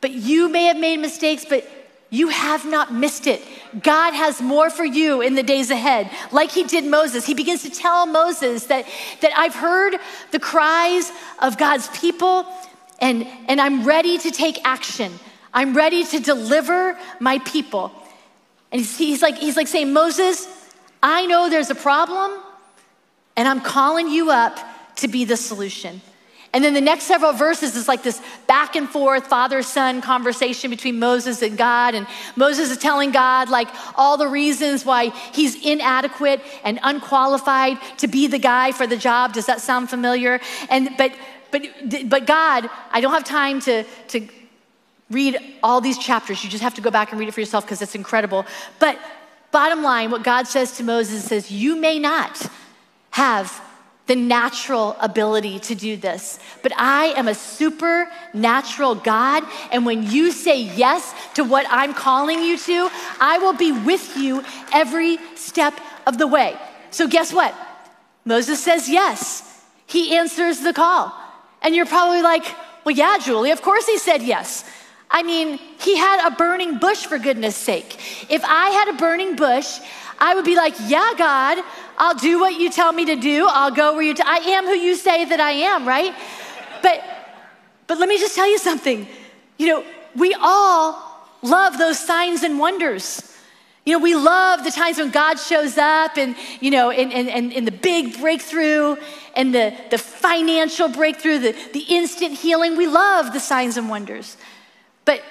but 0.01 0.11
you 0.11 0.49
may 0.49 0.65
have 0.65 0.77
made 0.77 0.97
mistakes, 0.97 1.45
but 1.47 1.67
you 2.15 2.30
have 2.30 2.65
not 2.65 2.93
missed 2.93 3.28
it. 3.28 3.41
God 3.84 4.13
has 4.13 4.41
more 4.41 4.69
for 4.69 4.86
you 4.86 5.21
in 5.21 5.36
the 5.36 5.43
days 5.43 5.69
ahead. 5.69 6.10
Like 6.32 6.49
he 6.49 6.63
did 6.63 6.86
Moses, 6.86 7.25
he 7.25 7.34
begins 7.34 7.63
to 7.63 7.69
tell 7.69 8.06
Moses 8.06 8.67
that, 8.67 8.86
that 9.21 9.38
I've 9.38 9.54
heard 9.54 9.95
the 10.32 10.39
cries 10.39 11.12
of 11.39 11.58
God's 11.58 11.88
people 11.89 12.45
and, 12.99 13.28
and 13.47 13.60
I'm 13.60 13.84
ready 13.84 14.17
to 14.17 14.32
take 14.32 14.58
action. 14.63 15.12
I'm 15.54 15.75
ready 15.75 16.06
to 16.06 16.19
deliver 16.19 16.97
my 17.19 17.39
people. 17.39 17.91
And 18.71 18.80
he's, 18.80 18.97
he's, 18.97 19.21
like, 19.21 19.38
he's 19.38 19.58
like 19.58 19.67
saying, 19.67 19.91
Moses, 19.91 20.47
I 21.04 21.25
know 21.25 21.49
there's 21.49 21.69
a 21.69 21.75
problem 21.75 22.41
and 23.36 23.47
I'm 23.47 23.60
calling 23.60 24.10
you 24.10 24.32
up 24.32 24.58
to 24.97 25.10
be 25.10 25.25
the 25.25 25.38
solution. 25.38 26.01
And 26.55 26.63
then 26.63 26.73
the 26.73 26.79
next 26.79 27.03
several 27.03 27.33
verses 27.33 27.75
is 27.75 27.89
like 27.89 28.01
this 28.01 28.21
back 28.47 28.77
and 28.77 28.89
forth 28.89 29.27
father 29.27 29.61
son 29.61 29.99
conversation 29.99 30.69
between 30.69 30.97
Moses 30.99 31.41
and 31.41 31.57
God. 31.57 31.95
And 31.95 32.07
Moses 32.37 32.71
is 32.71 32.77
telling 32.77 33.11
God, 33.11 33.49
like, 33.49 33.67
all 33.97 34.15
the 34.15 34.29
reasons 34.29 34.85
why 34.85 35.09
he's 35.33 35.61
inadequate 35.65 36.41
and 36.63 36.79
unqualified 36.81 37.77
to 37.97 38.07
be 38.07 38.27
the 38.27 38.39
guy 38.39 38.71
for 38.71 38.87
the 38.87 38.95
job. 38.95 39.33
Does 39.33 39.47
that 39.47 39.59
sound 39.59 39.89
familiar? 39.89 40.39
And, 40.69 40.91
but, 40.97 41.13
but, 41.51 41.63
but 42.05 42.25
God, 42.25 42.69
I 42.89 43.01
don't 43.01 43.11
have 43.11 43.25
time 43.25 43.59
to, 43.59 43.83
to 44.07 44.25
read 45.09 45.37
all 45.61 45.81
these 45.81 45.97
chapters. 45.97 46.41
You 46.41 46.49
just 46.49 46.63
have 46.63 46.75
to 46.75 46.81
go 46.81 46.89
back 46.89 47.11
and 47.11 47.19
read 47.19 47.27
it 47.27 47.33
for 47.33 47.41
yourself 47.41 47.65
because 47.65 47.81
it's 47.81 47.95
incredible. 47.95 48.45
But 48.79 48.97
bottom 49.51 49.83
line, 49.83 50.09
what 50.09 50.23
God 50.23 50.47
says 50.47 50.77
to 50.77 50.85
Moses 50.85 51.25
says, 51.25 51.51
You 51.51 51.75
may 51.75 51.99
not 51.99 52.49
have 53.11 53.61
the 54.07 54.15
natural 54.15 54.95
ability 54.99 55.59
to 55.59 55.75
do 55.75 55.97
this. 55.97 56.39
But 56.61 56.73
I 56.77 57.07
am 57.17 57.27
a 57.27 57.35
supernatural 57.35 58.95
God, 58.95 59.43
and 59.71 59.85
when 59.85 60.03
you 60.03 60.31
say 60.31 60.61
yes 60.61 61.13
to 61.33 61.43
what 61.43 61.65
I'm 61.69 61.93
calling 61.93 62.39
you 62.39 62.57
to, 62.57 62.89
I 63.19 63.39
will 63.39 63.53
be 63.53 63.71
with 63.71 64.15
you 64.17 64.43
every 64.71 65.17
step 65.35 65.79
of 66.05 66.17
the 66.17 66.27
way. 66.27 66.57
So, 66.91 67.07
guess 67.07 67.33
what? 67.33 67.55
Moses 68.25 68.63
says 68.63 68.89
yes. 68.89 69.63
He 69.87 70.15
answers 70.15 70.59
the 70.61 70.73
call. 70.73 71.13
And 71.61 71.75
you're 71.75 71.85
probably 71.85 72.21
like, 72.21 72.45
well, 72.83 72.95
yeah, 72.95 73.17
Julie, 73.19 73.51
of 73.51 73.61
course 73.61 73.87
he 73.87 73.97
said 73.97 74.21
yes. 74.21 74.63
I 75.09 75.23
mean, 75.23 75.59
he 75.79 75.97
had 75.97 76.27
a 76.27 76.35
burning 76.35 76.77
bush 76.79 77.05
for 77.05 77.17
goodness 77.17 77.55
sake. 77.55 77.97
If 78.29 78.43
I 78.43 78.69
had 78.69 78.89
a 78.89 78.97
burning 78.97 79.35
bush, 79.35 79.79
I 80.19 80.35
would 80.35 80.45
be 80.45 80.55
like, 80.55 80.73
yeah, 80.87 81.13
God, 81.17 81.63
I'll 81.97 82.15
do 82.15 82.39
what 82.39 82.59
you 82.59 82.69
tell 82.69 82.91
me 82.91 83.05
to 83.05 83.15
do. 83.15 83.47
I'll 83.49 83.71
go 83.71 83.93
where 83.93 84.01
you, 84.01 84.13
t- 84.13 84.23
I 84.25 84.37
am 84.37 84.65
who 84.65 84.73
you 84.73 84.95
say 84.95 85.25
that 85.25 85.39
I 85.39 85.51
am, 85.51 85.87
right? 85.87 86.13
But, 86.81 87.03
but 87.87 87.99
let 87.99 88.09
me 88.09 88.17
just 88.17 88.35
tell 88.35 88.49
you 88.49 88.57
something. 88.57 89.07
You 89.57 89.67
know, 89.67 89.85
we 90.15 90.35
all 90.39 91.01
love 91.41 91.77
those 91.77 91.99
signs 91.99 92.43
and 92.43 92.59
wonders. 92.59 93.31
You 93.85 93.93
know, 93.93 94.03
we 94.03 94.15
love 94.15 94.63
the 94.63 94.71
times 94.71 94.97
when 94.97 95.11
God 95.11 95.35
shows 95.35 95.77
up 95.77 96.17
and, 96.17 96.35
you 96.59 96.71
know, 96.71 96.89
and, 96.89 97.13
and, 97.13 97.29
and, 97.29 97.53
and 97.53 97.67
the 97.67 97.71
big 97.71 98.19
breakthrough 98.19 98.95
and 99.35 99.53
the, 99.53 99.77
the 99.91 99.99
financial 99.99 100.89
breakthrough, 100.89 101.37
the, 101.37 101.55
the 101.73 101.85
instant 101.89 102.33
healing. 102.33 102.77
We 102.77 102.87
love 102.87 103.31
the 103.31 103.39
signs 103.39 103.77
and 103.77 103.87
wonders. 103.87 104.37
But 105.05 105.23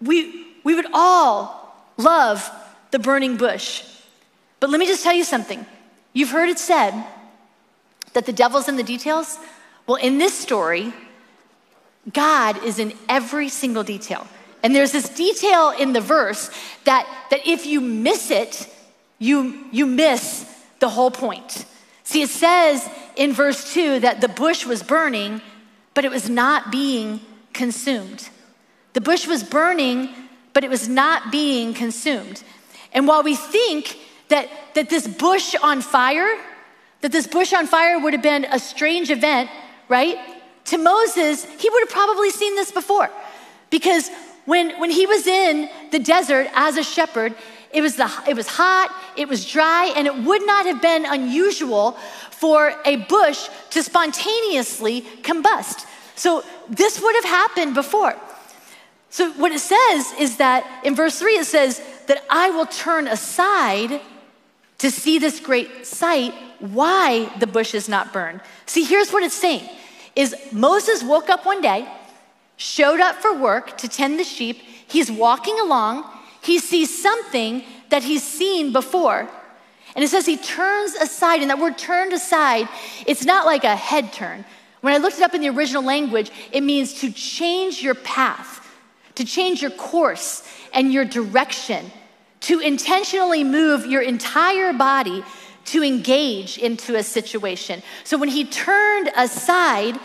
we, 0.00 0.46
we 0.62 0.74
would 0.74 0.86
all 0.92 1.74
love 1.96 2.48
the 2.90 2.98
burning 2.98 3.36
bush. 3.36 3.82
But 4.60 4.70
let 4.70 4.78
me 4.78 4.86
just 4.86 5.02
tell 5.02 5.14
you 5.14 5.24
something. 5.24 5.64
You've 6.12 6.30
heard 6.30 6.48
it 6.48 6.58
said 6.58 7.04
that 8.12 8.26
the 8.26 8.32
devil's 8.32 8.68
in 8.68 8.76
the 8.76 8.82
details. 8.82 9.38
Well, 9.86 9.96
in 9.96 10.18
this 10.18 10.38
story, 10.38 10.92
God 12.12 12.62
is 12.64 12.78
in 12.78 12.94
every 13.08 13.48
single 13.48 13.82
detail. 13.82 14.26
And 14.62 14.74
there's 14.74 14.92
this 14.92 15.08
detail 15.08 15.70
in 15.70 15.92
the 15.92 16.00
verse 16.00 16.50
that, 16.84 17.06
that 17.30 17.46
if 17.46 17.66
you 17.66 17.80
miss 17.80 18.30
it, 18.30 18.68
you, 19.18 19.64
you 19.70 19.86
miss 19.86 20.50
the 20.80 20.88
whole 20.88 21.10
point. 21.10 21.64
See, 22.02 22.22
it 22.22 22.30
says 22.30 22.88
in 23.16 23.32
verse 23.32 23.72
2 23.72 24.00
that 24.00 24.20
the 24.20 24.28
bush 24.28 24.64
was 24.64 24.82
burning, 24.82 25.40
but 25.94 26.04
it 26.04 26.10
was 26.10 26.28
not 26.28 26.70
being 26.70 27.20
consumed. 27.52 28.28
The 28.96 29.02
bush 29.02 29.26
was 29.26 29.44
burning, 29.44 30.08
but 30.54 30.64
it 30.64 30.70
was 30.70 30.88
not 30.88 31.30
being 31.30 31.74
consumed. 31.74 32.42
And 32.94 33.06
while 33.06 33.22
we 33.22 33.36
think 33.36 33.98
that, 34.28 34.48
that 34.72 34.88
this 34.88 35.06
bush 35.06 35.54
on 35.62 35.82
fire, 35.82 36.34
that 37.02 37.12
this 37.12 37.26
bush 37.26 37.52
on 37.52 37.66
fire 37.66 37.98
would 37.98 38.14
have 38.14 38.22
been 38.22 38.46
a 38.46 38.58
strange 38.58 39.10
event, 39.10 39.50
right? 39.90 40.16
To 40.72 40.78
Moses, 40.78 41.44
he 41.44 41.68
would 41.68 41.80
have 41.80 41.90
probably 41.90 42.30
seen 42.30 42.54
this 42.54 42.72
before. 42.72 43.10
Because 43.68 44.08
when, 44.46 44.80
when 44.80 44.90
he 44.90 45.04
was 45.04 45.26
in 45.26 45.68
the 45.90 45.98
desert 45.98 46.48
as 46.54 46.78
a 46.78 46.82
shepherd, 46.82 47.34
it 47.74 47.82
was, 47.82 47.96
the, 47.96 48.10
it 48.26 48.34
was 48.34 48.46
hot, 48.48 48.90
it 49.14 49.28
was 49.28 49.44
dry, 49.44 49.92
and 49.94 50.06
it 50.06 50.24
would 50.24 50.46
not 50.46 50.64
have 50.64 50.80
been 50.80 51.04
unusual 51.04 51.92
for 52.30 52.72
a 52.86 52.96
bush 52.96 53.50
to 53.72 53.82
spontaneously 53.82 55.02
combust. 55.20 55.84
So 56.14 56.42
this 56.70 56.98
would 57.02 57.14
have 57.16 57.24
happened 57.26 57.74
before. 57.74 58.18
So 59.10 59.32
what 59.32 59.52
it 59.52 59.60
says 59.60 60.12
is 60.18 60.36
that 60.36 60.82
in 60.84 60.94
verse 60.94 61.18
3, 61.18 61.32
it 61.38 61.46
says 61.46 61.80
that 62.06 62.22
I 62.28 62.50
will 62.50 62.66
turn 62.66 63.06
aside 63.08 64.00
to 64.78 64.90
see 64.90 65.18
this 65.18 65.40
great 65.40 65.86
sight, 65.86 66.34
why 66.58 67.32
the 67.38 67.46
bush 67.46 67.74
is 67.74 67.88
not 67.88 68.12
burned. 68.12 68.40
See, 68.66 68.84
here's 68.84 69.10
what 69.10 69.22
it's 69.22 69.34
saying 69.34 69.68
is 70.14 70.34
Moses 70.50 71.02
woke 71.02 71.28
up 71.28 71.44
one 71.44 71.60
day, 71.60 71.86
showed 72.56 73.00
up 73.00 73.16
for 73.16 73.38
work 73.38 73.76
to 73.78 73.88
tend 73.88 74.18
the 74.18 74.24
sheep. 74.24 74.56
He's 74.86 75.10
walking 75.10 75.58
along, 75.60 76.04
he 76.42 76.58
sees 76.58 77.02
something 77.02 77.62
that 77.90 78.02
he's 78.02 78.22
seen 78.22 78.72
before. 78.72 79.28
And 79.94 80.04
it 80.04 80.08
says 80.08 80.26
he 80.26 80.36
turns 80.36 80.94
aside, 80.94 81.40
and 81.40 81.50
that 81.50 81.58
word 81.58 81.78
turned 81.78 82.12
aside, 82.12 82.68
it's 83.06 83.24
not 83.24 83.46
like 83.46 83.64
a 83.64 83.76
head 83.76 84.12
turn. 84.12 84.44
When 84.82 84.92
I 84.94 84.98
looked 84.98 85.16
it 85.16 85.22
up 85.22 85.34
in 85.34 85.40
the 85.40 85.48
original 85.48 85.82
language, 85.82 86.30
it 86.52 86.62
means 86.62 87.00
to 87.00 87.10
change 87.10 87.82
your 87.82 87.94
path, 87.94 88.65
to 89.16 89.24
change 89.24 89.60
your 89.60 89.72
course 89.72 90.42
and 90.72 90.92
your 90.92 91.04
direction 91.04 91.90
to 92.40 92.60
intentionally 92.60 93.42
move 93.42 93.86
your 93.86 94.02
entire 94.02 94.72
body 94.72 95.24
to 95.64 95.82
engage 95.82 96.58
into 96.58 96.94
a 96.94 97.02
situation. 97.02 97.82
So 98.04 98.16
when 98.16 98.28
he 98.28 98.44
turned 98.44 99.10
aside, 99.16 99.98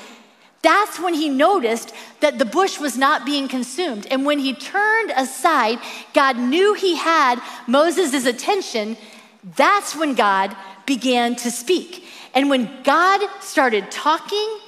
that's 0.64 1.00
when 1.00 1.14
he 1.14 1.30
noticed 1.30 1.94
that 2.20 2.40
the 2.40 2.46
bush 2.46 2.80
was 2.80 2.98
not 2.98 3.26
being 3.26 3.48
consumed. 3.48 4.08
And 4.10 4.26
when 4.26 4.40
he 4.40 4.54
turned 4.54 5.12
aside, 5.16 5.80
God 6.14 6.38
knew 6.38 6.74
he 6.74 6.96
had 6.96 7.40
Moses' 7.68 8.26
attention. 8.26 8.98
That's 9.56 9.96
when 9.96 10.16
God 10.16 10.56
began 10.86 11.36
to 11.38 11.52
speak. 11.52 12.06
And 12.34 12.50
when 12.50 12.82
God 12.84 13.22
started 13.42 13.92
talking, 13.92 14.60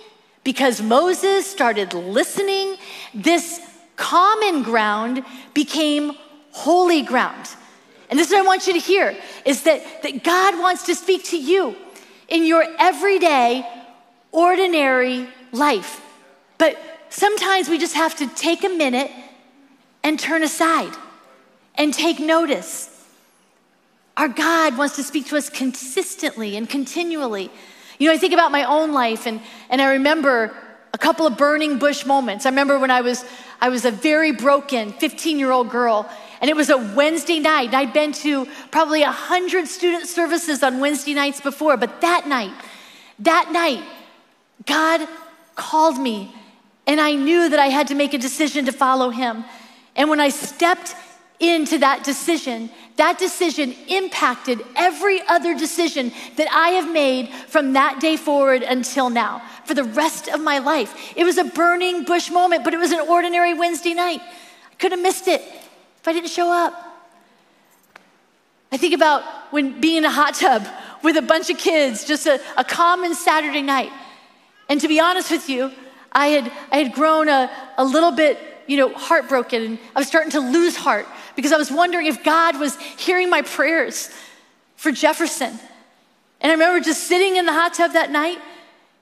because 0.43 0.81
Moses 0.81 1.49
started 1.49 1.93
listening, 1.93 2.75
this 3.13 3.61
common 4.03 4.63
ground 4.63 5.23
became 5.53 6.11
holy 6.51 7.01
ground. 7.01 7.47
And 8.09 8.19
this 8.19 8.27
is 8.27 8.33
what 8.33 8.43
I 8.43 8.45
want 8.45 8.67
you 8.67 8.73
to 8.73 8.79
hear 8.79 9.15
is 9.45 9.63
that, 9.63 10.03
that 10.03 10.25
God 10.25 10.59
wants 10.59 10.85
to 10.87 10.93
speak 10.93 11.23
to 11.25 11.37
you 11.37 11.75
in 12.27 12.45
your 12.45 12.65
everyday, 12.77 13.65
ordinary 14.33 15.27
life. 15.53 16.01
But 16.57 16.77
sometimes 17.09 17.69
we 17.69 17.77
just 17.77 17.95
have 17.95 18.13
to 18.17 18.27
take 18.27 18.65
a 18.65 18.69
minute 18.69 19.09
and 20.03 20.19
turn 20.19 20.43
aside 20.43 20.93
and 21.75 21.93
take 21.93 22.19
notice. 22.19 22.89
Our 24.17 24.27
God 24.27 24.77
wants 24.77 24.97
to 24.97 25.03
speak 25.03 25.27
to 25.27 25.37
us 25.37 25.49
consistently 25.49 26.57
and 26.57 26.69
continually. 26.69 27.49
You 27.99 28.09
know, 28.09 28.13
I 28.13 28.17
think 28.17 28.33
about 28.33 28.51
my 28.51 28.65
own 28.65 28.91
life 28.91 29.25
and, 29.25 29.39
and 29.69 29.81
I 29.81 29.93
remember 29.93 30.53
a 30.93 30.97
couple 30.97 31.25
of 31.25 31.37
burning 31.37 31.79
bush 31.79 32.05
moments. 32.05 32.45
I 32.45 32.49
remember 32.49 32.79
when 32.79 32.91
I 32.91 33.01
was 33.01 33.25
I 33.59 33.69
was 33.69 33.85
a 33.85 33.91
very 33.91 34.31
broken 34.31 34.91
15 34.93 35.39
year 35.39 35.51
old 35.51 35.69
girl 35.69 36.09
and 36.43 36.49
it 36.49 36.55
was 36.55 36.69
a 36.69 36.77
Wednesday 36.77 37.39
night. 37.39 37.67
And 37.67 37.75
I'd 37.75 37.93
been 37.93 38.11
to 38.11 38.45
probably 38.69 39.01
100 39.01 39.65
student 39.67 40.07
services 40.07 40.61
on 40.61 40.81
Wednesday 40.81 41.13
nights 41.13 41.39
before, 41.39 41.77
but 41.77 42.01
that 42.01 42.27
night, 42.27 42.51
that 43.19 43.49
night, 43.53 43.81
God 44.65 45.07
called 45.55 45.97
me, 45.97 46.35
and 46.85 46.99
I 46.99 47.15
knew 47.15 47.47
that 47.47 47.59
I 47.59 47.67
had 47.67 47.87
to 47.87 47.95
make 47.95 48.13
a 48.13 48.17
decision 48.17 48.65
to 48.65 48.73
follow 48.73 49.09
Him. 49.09 49.45
And 49.95 50.09
when 50.09 50.19
I 50.19 50.27
stepped 50.27 50.95
into 51.39 51.77
that 51.77 52.03
decision, 52.03 52.69
that 52.97 53.17
decision 53.17 53.73
impacted 53.87 54.65
every 54.75 55.21
other 55.27 55.57
decision 55.57 56.11
that 56.35 56.51
I 56.51 56.71
have 56.71 56.91
made 56.91 57.29
from 57.47 57.71
that 57.73 58.01
day 58.01 58.17
forward 58.17 58.63
until 58.63 59.09
now 59.09 59.41
for 59.65 59.73
the 59.73 59.83
rest 59.83 60.27
of 60.27 60.41
my 60.41 60.59
life. 60.59 61.13
It 61.15 61.23
was 61.23 61.37
a 61.37 61.43
burning 61.43 62.03
bush 62.03 62.29
moment, 62.29 62.63
but 62.63 62.73
it 62.73 62.77
was 62.77 62.91
an 62.91 62.99
ordinary 63.01 63.53
Wednesday 63.53 63.93
night. 63.93 64.21
I 64.21 64.75
could 64.75 64.91
have 64.91 65.01
missed 65.01 65.27
it 65.27 65.41
if 65.41 66.07
I 66.07 66.13
didn't 66.13 66.29
show 66.29 66.51
up. 66.51 66.73
I 68.71 68.77
think 68.77 68.93
about 68.93 69.23
when 69.51 69.79
being 69.79 69.97
in 69.97 70.05
a 70.05 70.11
hot 70.11 70.33
tub 70.35 70.67
with 71.03 71.15
a 71.15 71.21
bunch 71.21 71.49
of 71.49 71.57
kids, 71.57 72.05
just 72.05 72.25
a, 72.25 72.41
a 72.57 72.63
common 72.63 73.13
Saturday 73.13 73.61
night. 73.61 73.91
And 74.67 74.81
to 74.81 74.87
be 74.87 74.99
honest 74.99 75.29
with 75.29 75.47
you, 75.49 75.71
I 76.11 76.27
had, 76.27 76.51
I 76.71 76.77
had 76.77 76.93
grown 76.93 77.29
a, 77.29 77.51
a 77.77 77.85
little 77.85 78.11
bit, 78.11 78.39
you 78.67 78.77
know, 78.77 78.93
heartbroken 78.93 79.61
and 79.61 79.79
I 79.95 79.99
was 79.99 80.07
starting 80.07 80.31
to 80.31 80.39
lose 80.39 80.75
heart 80.75 81.05
because 81.35 81.51
I 81.51 81.57
was 81.57 81.71
wondering 81.71 82.07
if 82.07 82.23
God 82.23 82.59
was 82.59 82.77
hearing 82.77 83.29
my 83.29 83.41
prayers 83.41 84.09
for 84.75 84.91
Jefferson. 84.91 85.59
And 86.41 86.51
I 86.51 86.53
remember 86.53 86.83
just 86.83 87.03
sitting 87.03 87.35
in 87.37 87.45
the 87.45 87.53
hot 87.53 87.73
tub 87.73 87.93
that 87.93 88.11
night 88.11 88.39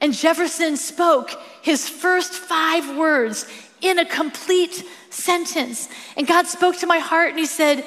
and 0.02 0.14
Jefferson 0.14 0.76
spoke 0.76 1.32
his 1.62 1.88
first 1.88 2.34
five 2.34 2.98
words 2.98 3.46
in 3.82 4.00
a 4.00 4.06
complete 4.06 4.84
sentence. 5.12 5.88
And 6.18 6.28
God 6.28 6.48
spoke 6.48 6.78
to 6.78 6.88
my 6.88 7.00
heart 7.00 7.30
and 7.30 7.40
he 7.40 7.46
said, 7.46 7.86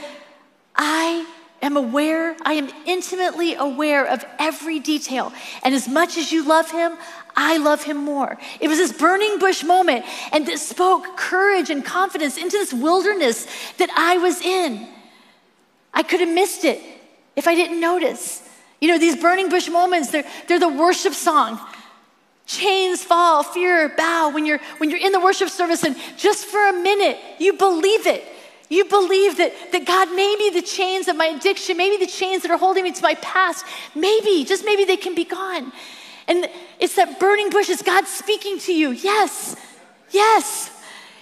I 0.77 1.27
am 1.61 1.77
aware, 1.77 2.37
I 2.43 2.55
am 2.55 2.69
intimately 2.87 3.55
aware 3.55 4.07
of 4.07 4.25
every 4.39 4.79
detail. 4.79 5.33
And 5.63 5.75
as 5.75 5.89
much 5.89 6.17
as 6.17 6.31
you 6.31 6.47
love 6.47 6.71
him, 6.71 6.97
I 7.37 7.57
love 7.57 7.83
him 7.83 7.97
more. 7.97 8.39
It 8.61 8.69
was 8.69 8.79
this 8.79 8.93
burning 8.93 9.39
bush 9.41 9.65
moment, 9.65 10.05
and 10.31 10.49
it 10.49 10.61
spoke 10.61 11.17
courage 11.17 11.69
and 11.69 11.85
confidence 11.85 12.37
into 12.37 12.57
this 12.59 12.73
wilderness 12.73 13.49
that 13.79 13.91
I 13.97 14.19
was 14.19 14.41
in. 14.41 14.87
I 15.93 16.05
could 16.05 16.21
have 16.21 16.29
missed 16.29 16.65
it 16.65 16.81
if 17.35 17.49
I 17.49 17.57
didn't 17.57 17.81
notice. 17.81 18.49
You 18.81 18.89
know, 18.89 18.99
these 18.99 19.17
burning 19.17 19.49
bush 19.49 19.69
moments, 19.69 20.11
they're, 20.11 20.27
they're 20.47 20.61
the 20.61 20.69
worship 20.69 21.15
song. 21.15 21.59
Chains 22.47 23.03
fall, 23.03 23.43
fear, 23.43 23.89
bow. 23.97 24.31
When 24.31 24.45
you're, 24.45 24.61
when 24.79 24.91
you're 24.91 25.01
in 25.01 25.13
the 25.13 25.21
worship 25.21 25.49
service, 25.49 25.83
and 25.83 25.97
just 26.17 26.45
for 26.45 26.69
a 26.69 26.73
minute, 26.73 27.19
you 27.39 27.55
believe 27.55 28.07
it. 28.07 28.25
You 28.69 28.85
believe 28.85 29.37
that, 29.39 29.53
that 29.73 29.87
God, 29.87 30.09
maybe 30.15 30.51
the 30.51 30.67
chains 30.67 31.09
of 31.09 31.17
my 31.17 31.27
addiction, 31.27 31.77
maybe 31.77 32.05
the 32.05 32.11
chains 32.11 32.43
that 32.43 32.51
are 32.51 32.59
holding 32.59 32.83
me 32.83 32.93
to 32.93 33.03
my 33.03 33.15
past, 33.17 33.65
maybe, 33.95 34.45
just 34.45 34.65
maybe 34.65 34.85
they 34.85 34.97
can 34.97 35.15
be 35.15 35.25
gone. 35.25 35.73
And 36.27 36.49
it's 36.81 36.97
that 36.97 37.21
burning 37.21 37.51
bush. 37.51 37.69
Is 37.69 37.83
God 37.83 38.07
speaking 38.07 38.59
to 38.61 38.75
you? 38.75 38.91
Yes, 38.91 39.57
yes. 40.11 40.71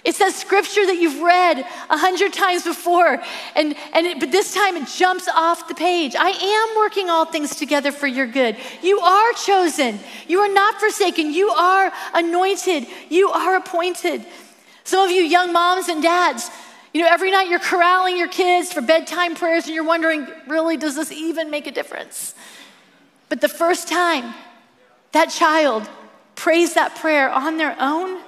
It's 0.03 0.17
that 0.19 0.33
scripture 0.33 0.85
that 0.85 0.97
you've 0.97 1.21
read 1.21 1.59
a 1.89 1.97
hundred 1.97 2.33
times 2.33 2.65
before, 2.65 3.21
and, 3.55 3.75
and 3.93 4.05
it, 4.05 4.19
but 4.19 4.31
this 4.31 4.53
time 4.53 4.75
it 4.75 4.87
jumps 4.87 5.29
off 5.29 5.69
the 5.69 5.75
page. 5.75 6.13
I 6.17 6.29
am 6.29 6.77
working 6.77 7.09
all 7.09 7.25
things 7.25 7.55
together 7.55 7.91
for 7.91 8.07
your 8.07 8.27
good. 8.27 8.57
You 8.81 8.99
are 8.99 9.33
chosen. 9.33 9.99
You 10.27 10.39
are 10.39 10.53
not 10.53 10.79
forsaken. 10.79 11.31
You 11.31 11.49
are 11.49 11.91
anointed. 12.13 12.87
You 13.09 13.29
are 13.29 13.55
appointed. 13.55 14.25
Some 14.83 15.05
of 15.05 15.11
you 15.11 15.21
young 15.21 15.53
moms 15.53 15.87
and 15.87 16.03
dads, 16.03 16.49
you 16.93 17.01
know, 17.01 17.07
every 17.09 17.31
night 17.31 17.47
you're 17.47 17.59
corralling 17.59 18.17
your 18.17 18.27
kids 18.27 18.73
for 18.73 18.81
bedtime 18.81 19.35
prayers 19.35 19.65
and 19.65 19.73
you're 19.73 19.85
wondering, 19.85 20.27
really, 20.47 20.75
does 20.75 20.95
this 20.95 21.11
even 21.13 21.49
make 21.49 21.65
a 21.65 21.71
difference? 21.71 22.35
But 23.29 23.39
the 23.39 23.49
first 23.49 23.87
time 23.87 24.33
that 25.13 25.29
child 25.29 25.89
prays 26.35 26.73
that 26.73 26.95
prayer 26.95 27.29
on 27.29 27.57
their 27.57 27.75
own, 27.79 28.21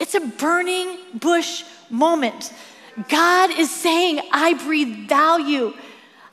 it's 0.00 0.14
a 0.14 0.20
burning 0.20 0.98
bush 1.14 1.64
moment. 1.90 2.52
God 3.08 3.50
is 3.50 3.70
saying, 3.70 4.20
I 4.32 4.54
breathe 4.54 5.08
value. 5.08 5.72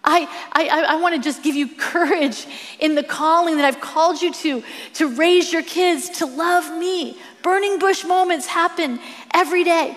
I, 0.03 0.27
I, 0.53 0.86
I 0.88 0.95
want 0.95 1.15
to 1.15 1.21
just 1.21 1.43
give 1.43 1.56
you 1.56 1.67
courage 1.75 2.47
in 2.80 2.95
the 2.95 3.03
calling 3.03 3.58
that 3.58 3.65
I've 3.65 3.82
called 3.82 4.21
you 4.21 4.34
to, 4.34 4.63
to 4.93 5.08
raise 5.10 5.51
your 5.51 5.63
kids, 5.63 6.10
to 6.19 6.25
love 6.25 6.75
me. 6.77 7.17
Burning 7.43 7.77
bush 7.77 8.06
moments 8.06 8.47
happen 8.47 8.99
every 9.34 9.63
day. 9.63 9.95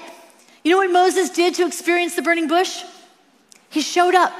You 0.64 0.72
know 0.72 0.78
what 0.78 0.90
Moses 0.90 1.30
did 1.30 1.54
to 1.54 1.66
experience 1.66 2.16
the 2.16 2.22
burning 2.22 2.48
bush? 2.48 2.82
He 3.70 3.80
showed 3.80 4.14
up. 4.14 4.32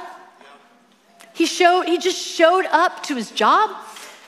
He 1.33 1.45
showed, 1.45 1.85
he 1.85 1.97
just 1.97 2.17
showed 2.17 2.65
up 2.65 3.03
to 3.03 3.15
his 3.15 3.31
job 3.31 3.71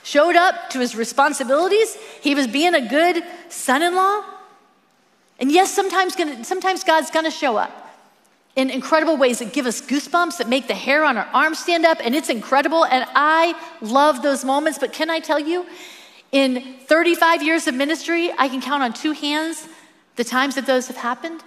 showed 0.03 0.35
up 0.35 0.69
to 0.69 0.79
his 0.79 0.95
responsibilities. 0.95 1.95
He 2.21 2.35
was 2.35 2.45
being 2.45 2.75
a 2.75 2.87
good 2.87 3.23
son 3.49 3.81
in 3.81 3.95
law. 3.95 4.23
And 5.43 5.51
yes, 5.51 5.73
sometimes, 5.73 6.15
gonna, 6.15 6.41
sometimes 6.45 6.85
God's 6.85 7.11
gonna 7.11 7.29
show 7.29 7.57
up 7.57 7.69
in 8.55 8.69
incredible 8.69 9.17
ways 9.17 9.39
that 9.39 9.51
give 9.51 9.65
us 9.65 9.81
goosebumps, 9.81 10.37
that 10.37 10.47
make 10.47 10.69
the 10.69 10.73
hair 10.73 11.03
on 11.03 11.17
our 11.17 11.27
arms 11.33 11.59
stand 11.59 11.85
up, 11.85 11.97
and 12.01 12.15
it's 12.15 12.29
incredible. 12.29 12.85
And 12.85 13.05
I 13.13 13.53
love 13.81 14.21
those 14.21 14.45
moments. 14.45 14.79
But 14.79 14.93
can 14.93 15.09
I 15.09 15.19
tell 15.19 15.39
you, 15.39 15.65
in 16.31 16.75
35 16.85 17.43
years 17.43 17.67
of 17.67 17.75
ministry, 17.75 18.31
I 18.39 18.47
can 18.47 18.61
count 18.61 18.83
on 18.83 18.93
two 18.93 19.11
hands 19.11 19.67
the 20.15 20.23
times 20.23 20.55
that 20.55 20.65
those 20.65 20.87
have 20.87 20.95
happened. 20.95 21.43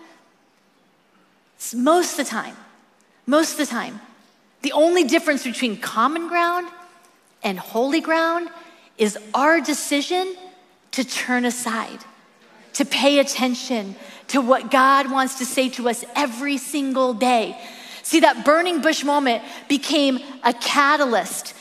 most 1.74 2.18
of 2.18 2.26
the 2.26 2.30
time, 2.30 2.54
most 3.24 3.52
of 3.52 3.56
the 3.56 3.64
time, 3.64 4.02
the 4.60 4.72
only 4.72 5.04
difference 5.04 5.42
between 5.42 5.78
common 5.78 6.28
ground 6.28 6.68
and 7.42 7.58
holy 7.58 8.02
ground 8.02 8.50
is 8.98 9.18
our 9.32 9.58
decision 9.58 10.36
to 10.90 11.02
turn 11.02 11.46
aside, 11.46 12.00
to 12.76 12.84
pay 12.84 13.18
attention 13.18 13.96
to 14.28 14.40
what 14.40 14.70
God 14.70 15.10
wants 15.10 15.38
to 15.38 15.46
say 15.46 15.68
to 15.70 15.88
us 15.88 16.04
every 16.14 16.58
single 16.58 17.14
day. 17.14 17.58
See, 18.02 18.20
that 18.20 18.44
burning 18.44 18.82
bush 18.82 19.02
moment 19.02 19.42
became 19.68 20.20
a 20.44 20.52
catalyst 20.52 21.54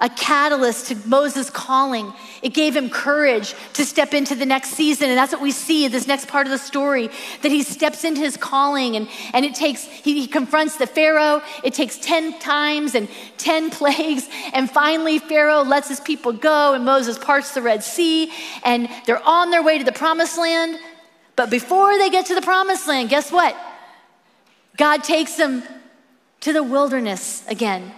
a 0.00 0.08
catalyst 0.08 0.86
to 0.86 0.96
Moses' 1.06 1.50
calling. 1.50 2.12
It 2.42 2.54
gave 2.54 2.74
him 2.74 2.88
courage 2.88 3.54
to 3.74 3.84
step 3.84 4.14
into 4.14 4.34
the 4.34 4.46
next 4.46 4.70
season. 4.70 5.10
And 5.10 5.18
that's 5.18 5.32
what 5.32 5.42
we 5.42 5.52
see 5.52 5.84
in 5.84 5.92
this 5.92 6.06
next 6.06 6.26
part 6.28 6.46
of 6.46 6.50
the 6.50 6.58
story 6.58 7.10
that 7.42 7.50
he 7.50 7.62
steps 7.62 8.02
into 8.04 8.20
his 8.20 8.36
calling 8.36 8.96
and, 8.96 9.08
and 9.34 9.44
it 9.44 9.54
takes, 9.54 9.84
he, 9.84 10.20
he 10.20 10.26
confronts 10.26 10.76
the 10.76 10.86
Pharaoh. 10.86 11.42
It 11.62 11.74
takes 11.74 11.98
10 11.98 12.38
times 12.38 12.94
and 12.94 13.08
10 13.36 13.70
plagues. 13.70 14.28
And 14.52 14.70
finally, 14.70 15.18
Pharaoh 15.18 15.62
lets 15.62 15.88
his 15.88 16.00
people 16.00 16.32
go 16.32 16.74
and 16.74 16.84
Moses 16.84 17.18
parts 17.18 17.52
the 17.52 17.62
Red 17.62 17.84
Sea 17.84 18.32
and 18.64 18.88
they're 19.04 19.26
on 19.26 19.50
their 19.50 19.62
way 19.62 19.78
to 19.78 19.84
the 19.84 19.92
promised 19.92 20.38
land. 20.38 20.78
But 21.36 21.50
before 21.50 21.96
they 21.98 22.10
get 22.10 22.26
to 22.26 22.34
the 22.34 22.42
promised 22.42 22.88
land, 22.88 23.10
guess 23.10 23.30
what? 23.30 23.56
God 24.76 25.04
takes 25.04 25.34
them 25.34 25.62
to 26.40 26.54
the 26.54 26.62
wilderness 26.62 27.46
again 27.48 27.92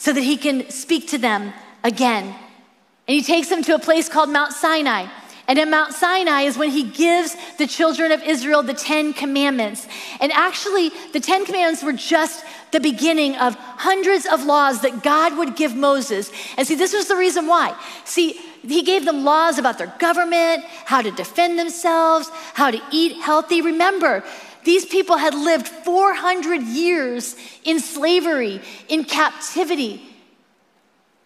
so 0.00 0.14
that 0.14 0.22
he 0.22 0.38
can 0.38 0.68
speak 0.70 1.08
to 1.08 1.18
them 1.18 1.52
again. 1.84 2.24
And 2.24 3.14
he 3.14 3.22
takes 3.22 3.48
them 3.48 3.62
to 3.64 3.74
a 3.74 3.78
place 3.78 4.08
called 4.08 4.30
Mount 4.30 4.52
Sinai. 4.52 5.06
And 5.46 5.58
in 5.58 5.68
Mount 5.68 5.92
Sinai 5.92 6.42
is 6.42 6.56
when 6.56 6.70
he 6.70 6.84
gives 6.84 7.36
the 7.58 7.66
children 7.66 8.10
of 8.10 8.22
Israel 8.22 8.62
the 8.62 8.72
Ten 8.72 9.12
Commandments. 9.12 9.86
And 10.20 10.32
actually, 10.32 10.90
the 11.12 11.20
Ten 11.20 11.44
Commandments 11.44 11.82
were 11.82 11.92
just 11.92 12.44
the 12.70 12.80
beginning 12.80 13.36
of 13.36 13.56
hundreds 13.56 14.24
of 14.24 14.44
laws 14.44 14.80
that 14.82 15.02
God 15.02 15.36
would 15.36 15.54
give 15.54 15.76
Moses. 15.76 16.30
And 16.56 16.66
see, 16.66 16.76
this 16.76 16.94
was 16.94 17.08
the 17.08 17.16
reason 17.16 17.46
why. 17.46 17.78
See, 18.04 18.40
he 18.62 18.82
gave 18.82 19.04
them 19.04 19.24
laws 19.24 19.58
about 19.58 19.76
their 19.76 19.92
government, 19.98 20.64
how 20.86 21.02
to 21.02 21.10
defend 21.10 21.58
themselves, 21.58 22.30
how 22.54 22.70
to 22.70 22.80
eat 22.90 23.20
healthy. 23.20 23.60
Remember, 23.60 24.24
these 24.64 24.84
people 24.84 25.16
had 25.16 25.34
lived 25.34 25.68
400 25.68 26.62
years 26.62 27.36
in 27.64 27.80
slavery, 27.80 28.60
in 28.88 29.04
captivity. 29.04 30.02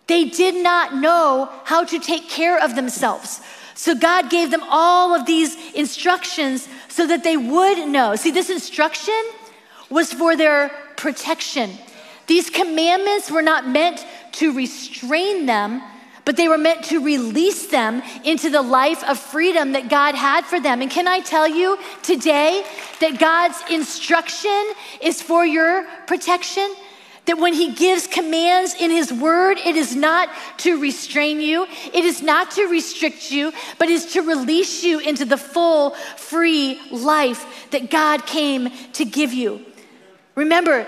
They 0.06 0.26
did 0.26 0.54
not 0.62 0.94
know 0.94 1.50
how 1.64 1.84
to 1.84 1.98
take 1.98 2.28
care 2.28 2.62
of 2.62 2.74
themselves. 2.76 3.40
So 3.74 3.94
God 3.94 4.30
gave 4.30 4.50
them 4.50 4.62
all 4.68 5.14
of 5.14 5.26
these 5.26 5.56
instructions 5.72 6.68
so 6.88 7.06
that 7.06 7.24
they 7.24 7.36
would 7.36 7.88
know. 7.88 8.14
See, 8.14 8.30
this 8.30 8.50
instruction 8.50 9.20
was 9.90 10.12
for 10.12 10.36
their 10.36 10.68
protection. 10.96 11.70
These 12.26 12.50
commandments 12.50 13.30
were 13.30 13.42
not 13.42 13.68
meant 13.68 14.04
to 14.32 14.52
restrain 14.52 15.46
them, 15.46 15.82
but 16.24 16.36
they 16.36 16.48
were 16.48 16.58
meant 16.58 16.84
to 16.84 17.04
release 17.04 17.66
them 17.66 18.02
into 18.24 18.50
the 18.50 18.62
life 18.62 19.04
of 19.04 19.18
freedom 19.18 19.72
that 19.72 19.88
God 19.88 20.14
had 20.14 20.44
for 20.44 20.60
them. 20.60 20.80
And 20.80 20.90
can 20.90 21.06
I 21.06 21.20
tell 21.20 21.46
you 21.46 21.78
today 22.02 22.64
that 23.00 23.18
God's 23.18 23.62
instruction 23.70 24.72
is 25.00 25.20
for 25.20 25.44
your 25.44 25.86
protection? 26.06 26.74
That 27.26 27.38
when 27.38 27.54
He 27.54 27.72
gives 27.72 28.06
commands 28.06 28.74
in 28.74 28.90
His 28.90 29.12
word, 29.12 29.58
it 29.58 29.76
is 29.76 29.94
not 29.94 30.28
to 30.58 30.80
restrain 30.80 31.40
you, 31.40 31.66
it 31.92 32.04
is 32.04 32.22
not 32.22 32.50
to 32.52 32.66
restrict 32.66 33.30
you, 33.30 33.52
but 33.78 33.88
is 33.88 34.12
to 34.12 34.22
release 34.22 34.82
you 34.82 34.98
into 34.98 35.24
the 35.24 35.38
full, 35.38 35.90
free 36.16 36.80
life 36.90 37.70
that 37.70 37.90
God 37.90 38.26
came 38.26 38.70
to 38.92 39.04
give 39.04 39.32
you. 39.32 39.64
Remember, 40.34 40.86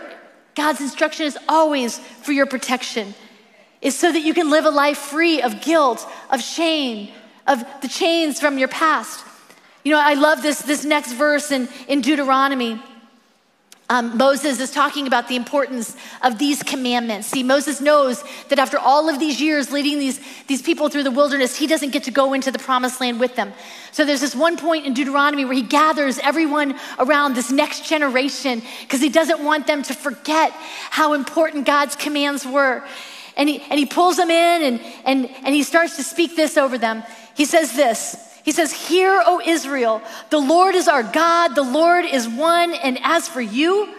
God's 0.55 0.81
instruction 0.81 1.27
is 1.27 1.39
always 1.49 1.99
for 1.99 2.33
your 2.33 2.47
protection 2.47 3.15
is 3.81 3.99
so 3.99 4.11
that 4.11 4.21
you 4.21 4.35
can 4.35 4.51
live 4.51 4.65
a 4.65 4.71
life 4.71 4.99
free 4.99 5.43
of 5.43 5.61
guilt, 5.61 6.07
of 6.31 6.41
shame, 6.41 7.09
of 7.47 7.65
the 7.83 7.89
chains 7.89 8.41
from 8.41 8.59
your 8.59 8.69
past. 8.69 9.25
You 9.85 9.93
know, 9.93 10.01
I 10.01 10.15
love 10.15 10.43
this, 10.43 10.63
this 10.63 10.85
next 10.85 11.13
verse 11.13 11.53
in, 11.53 11.69
in 11.87 12.01
Deuteronomy. 12.01 12.81
um, 13.89 14.17
Moses 14.17 14.59
is 14.59 14.73
talking 14.73 15.07
about 15.07 15.29
the 15.29 15.37
importance 15.37 15.97
of 16.23 16.39
these 16.39 16.63
commandments. 16.63 17.29
See, 17.29 17.45
Moses 17.45 17.81
knows 17.81 18.25
that 18.49 18.59
after 18.59 18.79
all 18.79 19.09
of 19.09 19.21
these 19.21 19.41
years 19.41 19.71
leading 19.71 20.01
these, 20.01 20.21
these 20.49 20.61
people 20.61 20.89
through 20.89 21.05
the 21.05 21.13
wilderness, 21.13 21.57
he 21.57 21.69
doesn't 21.69 21.91
get 21.91 22.03
to 22.05 22.11
go 22.11 22.33
into 22.33 22.51
the 22.51 22.59
promised 22.59 23.01
land 23.01 23.21
with 23.21 23.37
them. 23.37 23.53
So 23.93 24.05
there's 24.05 24.21
this 24.21 24.35
one 24.35 24.57
point 24.57 24.87
in 24.87 24.95
Deuteronomy 24.95 25.45
where 25.45 25.55
he 25.55 25.63
gathers 25.63 26.19
everyone 26.19 26.75
around 26.99 27.35
this 27.35 27.53
next 27.53 27.89
generation 27.89 28.61
because 28.83 29.01
he 29.01 29.09
doesn't 29.09 29.45
want 29.45 29.69
them 29.69 29.85
to 29.85 29.95
forget 29.95 30.51
how 30.91 31.13
important 31.13 31.65
God's 31.65 31.95
commands 31.95 32.45
were. 32.45 32.83
And 33.37 33.49
he, 33.49 33.61
and 33.71 33.79
he 33.79 33.87
pulls 33.87 34.17
them 34.17 34.31
in 34.31 34.63
and, 34.63 34.81
and, 35.05 35.31
and 35.45 35.55
he 35.55 35.63
starts 35.63 35.97
to 35.97 36.03
speak 36.03 36.37
this 36.37 36.57
over 36.57 36.79
them. 36.79 37.03
He 37.35 37.45
says 37.45 37.75
this 37.75 38.17
he 38.47 38.53
says, 38.53 38.73
Hear, 38.73 39.25
O 39.27 39.43
Israel, 39.45 40.01
the 40.31 40.39
Lord 40.39 40.77
is 40.77 40.87
our 40.87 41.03
God, 41.03 41.57
the 41.57 41.65
Lord 41.65 42.05
is 42.05 42.29
one, 42.29 42.75
and 42.75 42.97
as 43.03 43.27
for 43.27 43.41
you, 43.41 43.93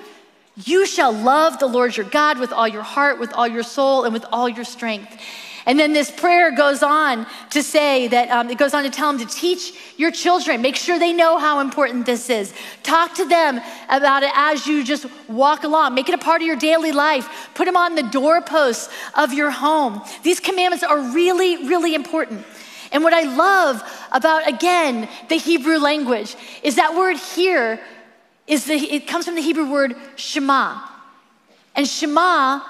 you 0.55 0.85
shall 0.85 1.11
love 1.11 1.59
the 1.59 1.67
Lord 1.67 1.97
your 1.97 2.05
God 2.05 2.39
with 2.39 2.53
all 2.53 2.65
your 2.65 2.81
heart, 2.81 3.19
with 3.19 3.33
all 3.33 3.45
your 3.45 3.61
soul, 3.61 4.05
and 4.05 4.13
with 4.13 4.23
all 4.31 4.47
your 4.47 4.63
strength. 4.63 5.21
And 5.67 5.77
then 5.77 5.91
this 5.91 6.09
prayer 6.09 6.49
goes 6.51 6.81
on 6.81 7.27
to 7.49 7.61
say 7.61 8.07
that 8.07 8.29
um, 8.29 8.49
it 8.49 8.57
goes 8.57 8.73
on 8.73 8.83
to 8.83 8.89
tell 8.89 9.11
them 9.11 9.27
to 9.27 9.35
teach 9.35 9.73
your 9.97 10.11
children, 10.11 10.61
make 10.61 10.77
sure 10.77 10.97
they 10.97 11.11
know 11.11 11.37
how 11.37 11.59
important 11.59 12.05
this 12.05 12.29
is. 12.29 12.53
Talk 12.83 13.15
to 13.15 13.25
them 13.25 13.59
about 13.89 14.23
it 14.23 14.31
as 14.33 14.65
you 14.65 14.81
just 14.85 15.05
walk 15.27 15.65
along. 15.65 15.93
Make 15.93 16.07
it 16.07 16.15
a 16.15 16.17
part 16.17 16.41
of 16.41 16.47
your 16.47 16.55
daily 16.55 16.93
life. 16.93 17.49
Put 17.53 17.65
them 17.65 17.75
on 17.75 17.95
the 17.95 18.03
doorposts 18.03 18.89
of 19.13 19.33
your 19.33 19.51
home. 19.51 20.01
These 20.23 20.39
commandments 20.39 20.85
are 20.85 20.99
really, 21.11 21.67
really 21.67 21.95
important. 21.95 22.45
And 22.93 23.03
what 23.03 23.13
I 23.13 23.23
love 23.23 23.83
about, 24.13 24.47
again, 24.47 25.09
the 25.27 25.35
Hebrew 25.35 25.79
language 25.79 26.37
is 26.63 26.75
that 26.75 26.95
word 26.95 27.17
here 27.17 27.81
is 28.47 28.63
the, 28.63 28.75
it 28.75 29.05
comes 29.05 29.25
from 29.25 29.35
the 29.35 29.41
Hebrew 29.41 29.69
word 29.69 29.97
Shema. 30.15 30.79
And 31.75 31.85
Shema 31.85 32.61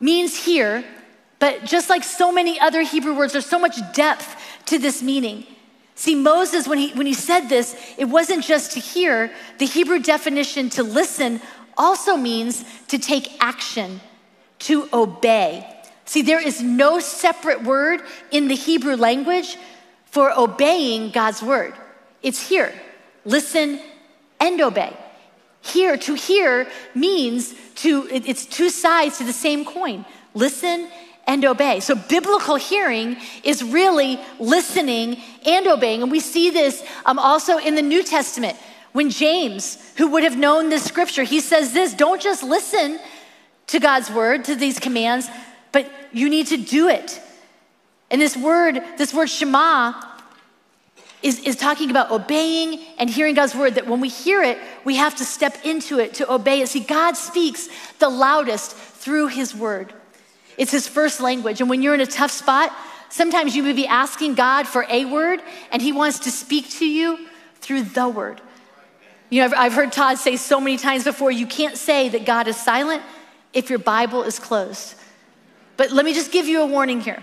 means 0.00 0.42
hear, 0.42 0.82
but 1.38 1.64
just 1.64 1.88
like 1.88 2.04
so 2.04 2.32
many 2.32 2.58
other 2.58 2.82
Hebrew 2.82 3.16
words, 3.16 3.32
there's 3.32 3.46
so 3.46 3.58
much 3.58 3.78
depth 3.92 4.36
to 4.66 4.78
this 4.78 5.02
meaning. 5.02 5.46
See, 5.94 6.14
Moses, 6.14 6.68
when 6.68 6.78
he, 6.78 6.92
when 6.92 7.06
he 7.06 7.14
said 7.14 7.48
this, 7.48 7.76
it 7.96 8.04
wasn't 8.04 8.44
just 8.44 8.72
to 8.72 8.80
hear. 8.80 9.32
The 9.58 9.66
Hebrew 9.66 9.98
definition 9.98 10.70
to 10.70 10.82
listen 10.82 11.40
also 11.76 12.16
means 12.16 12.64
to 12.88 12.98
take 12.98 13.42
action, 13.42 14.00
to 14.60 14.88
obey. 14.92 15.66
See, 16.04 16.22
there 16.22 16.40
is 16.40 16.62
no 16.62 17.00
separate 17.00 17.62
word 17.64 18.02
in 18.30 18.48
the 18.48 18.54
Hebrew 18.54 18.96
language 18.96 19.56
for 20.06 20.32
obeying 20.36 21.10
God's 21.10 21.42
word. 21.42 21.74
It's 22.22 22.48
hear. 22.48 22.72
Listen 23.24 23.80
and 24.40 24.60
obey. 24.60 24.96
Hear, 25.60 25.96
to 25.96 26.14
hear 26.14 26.68
means 26.94 27.54
to, 27.76 28.08
it's 28.10 28.46
two 28.46 28.70
sides 28.70 29.18
to 29.18 29.24
the 29.24 29.32
same 29.32 29.64
coin. 29.64 30.04
Listen 30.34 30.88
and 31.28 31.44
obey. 31.44 31.78
So, 31.78 31.94
biblical 31.94 32.56
hearing 32.56 33.18
is 33.44 33.62
really 33.62 34.18
listening 34.40 35.20
and 35.46 35.66
obeying. 35.68 36.02
And 36.02 36.10
we 36.10 36.20
see 36.20 36.50
this 36.50 36.82
um, 37.04 37.18
also 37.18 37.58
in 37.58 37.76
the 37.76 37.82
New 37.82 38.02
Testament. 38.02 38.56
When 38.92 39.10
James, 39.10 39.78
who 39.98 40.08
would 40.08 40.24
have 40.24 40.38
known 40.38 40.70
this 40.70 40.82
scripture, 40.82 41.22
he 41.22 41.40
says 41.40 41.72
this 41.72 41.92
don't 41.92 42.20
just 42.20 42.42
listen 42.42 42.98
to 43.68 43.78
God's 43.78 44.10
word, 44.10 44.46
to 44.46 44.56
these 44.56 44.80
commands, 44.80 45.28
but 45.70 45.86
you 46.10 46.30
need 46.30 46.46
to 46.48 46.56
do 46.56 46.88
it. 46.88 47.20
And 48.10 48.20
this 48.20 48.34
word, 48.34 48.82
this 48.96 49.12
word 49.12 49.28
Shema, 49.28 49.92
is, 51.22 51.40
is 51.40 51.56
talking 51.56 51.90
about 51.90 52.10
obeying 52.10 52.80
and 52.96 53.10
hearing 53.10 53.34
God's 53.34 53.54
word, 53.54 53.74
that 53.74 53.86
when 53.86 54.00
we 54.00 54.08
hear 54.08 54.42
it, 54.42 54.56
we 54.84 54.96
have 54.96 55.16
to 55.16 55.24
step 55.26 55.66
into 55.66 55.98
it 55.98 56.14
to 56.14 56.32
obey 56.32 56.62
it. 56.62 56.70
See, 56.70 56.80
God 56.80 57.18
speaks 57.18 57.68
the 57.98 58.08
loudest 58.08 58.72
through 58.72 59.26
his 59.26 59.54
word. 59.54 59.92
It's 60.58 60.72
his 60.72 60.86
first 60.86 61.20
language. 61.20 61.60
And 61.60 61.70
when 61.70 61.80
you're 61.80 61.94
in 61.94 62.00
a 62.00 62.06
tough 62.06 62.32
spot, 62.32 62.76
sometimes 63.08 63.56
you 63.56 63.62
may 63.62 63.72
be 63.72 63.86
asking 63.86 64.34
God 64.34 64.66
for 64.66 64.84
a 64.90 65.04
word, 65.06 65.40
and 65.72 65.80
he 65.80 65.92
wants 65.92 66.18
to 66.20 66.30
speak 66.30 66.68
to 66.70 66.86
you 66.86 67.26
through 67.60 67.82
the 67.82 68.08
word. 68.08 68.42
You 69.30 69.42
know, 69.42 69.56
I've, 69.56 69.74
heard 69.74 69.92
Todd 69.92 70.18
say 70.18 70.36
so 70.36 70.60
many 70.60 70.76
times 70.76 71.04
before 71.04 71.30
you 71.30 71.46
can't 71.46 71.76
say 71.76 72.08
that 72.08 72.24
God 72.24 72.48
is 72.48 72.56
silent 72.56 73.02
if 73.52 73.70
your 73.70 73.78
Bible 73.78 74.22
is 74.22 74.38
closed. 74.38 74.94
But 75.76 75.92
let 75.92 76.04
me 76.04 76.14
just 76.14 76.32
give 76.32 76.46
you 76.46 76.62
a 76.62 76.66
warning 76.66 77.00
here. 77.00 77.22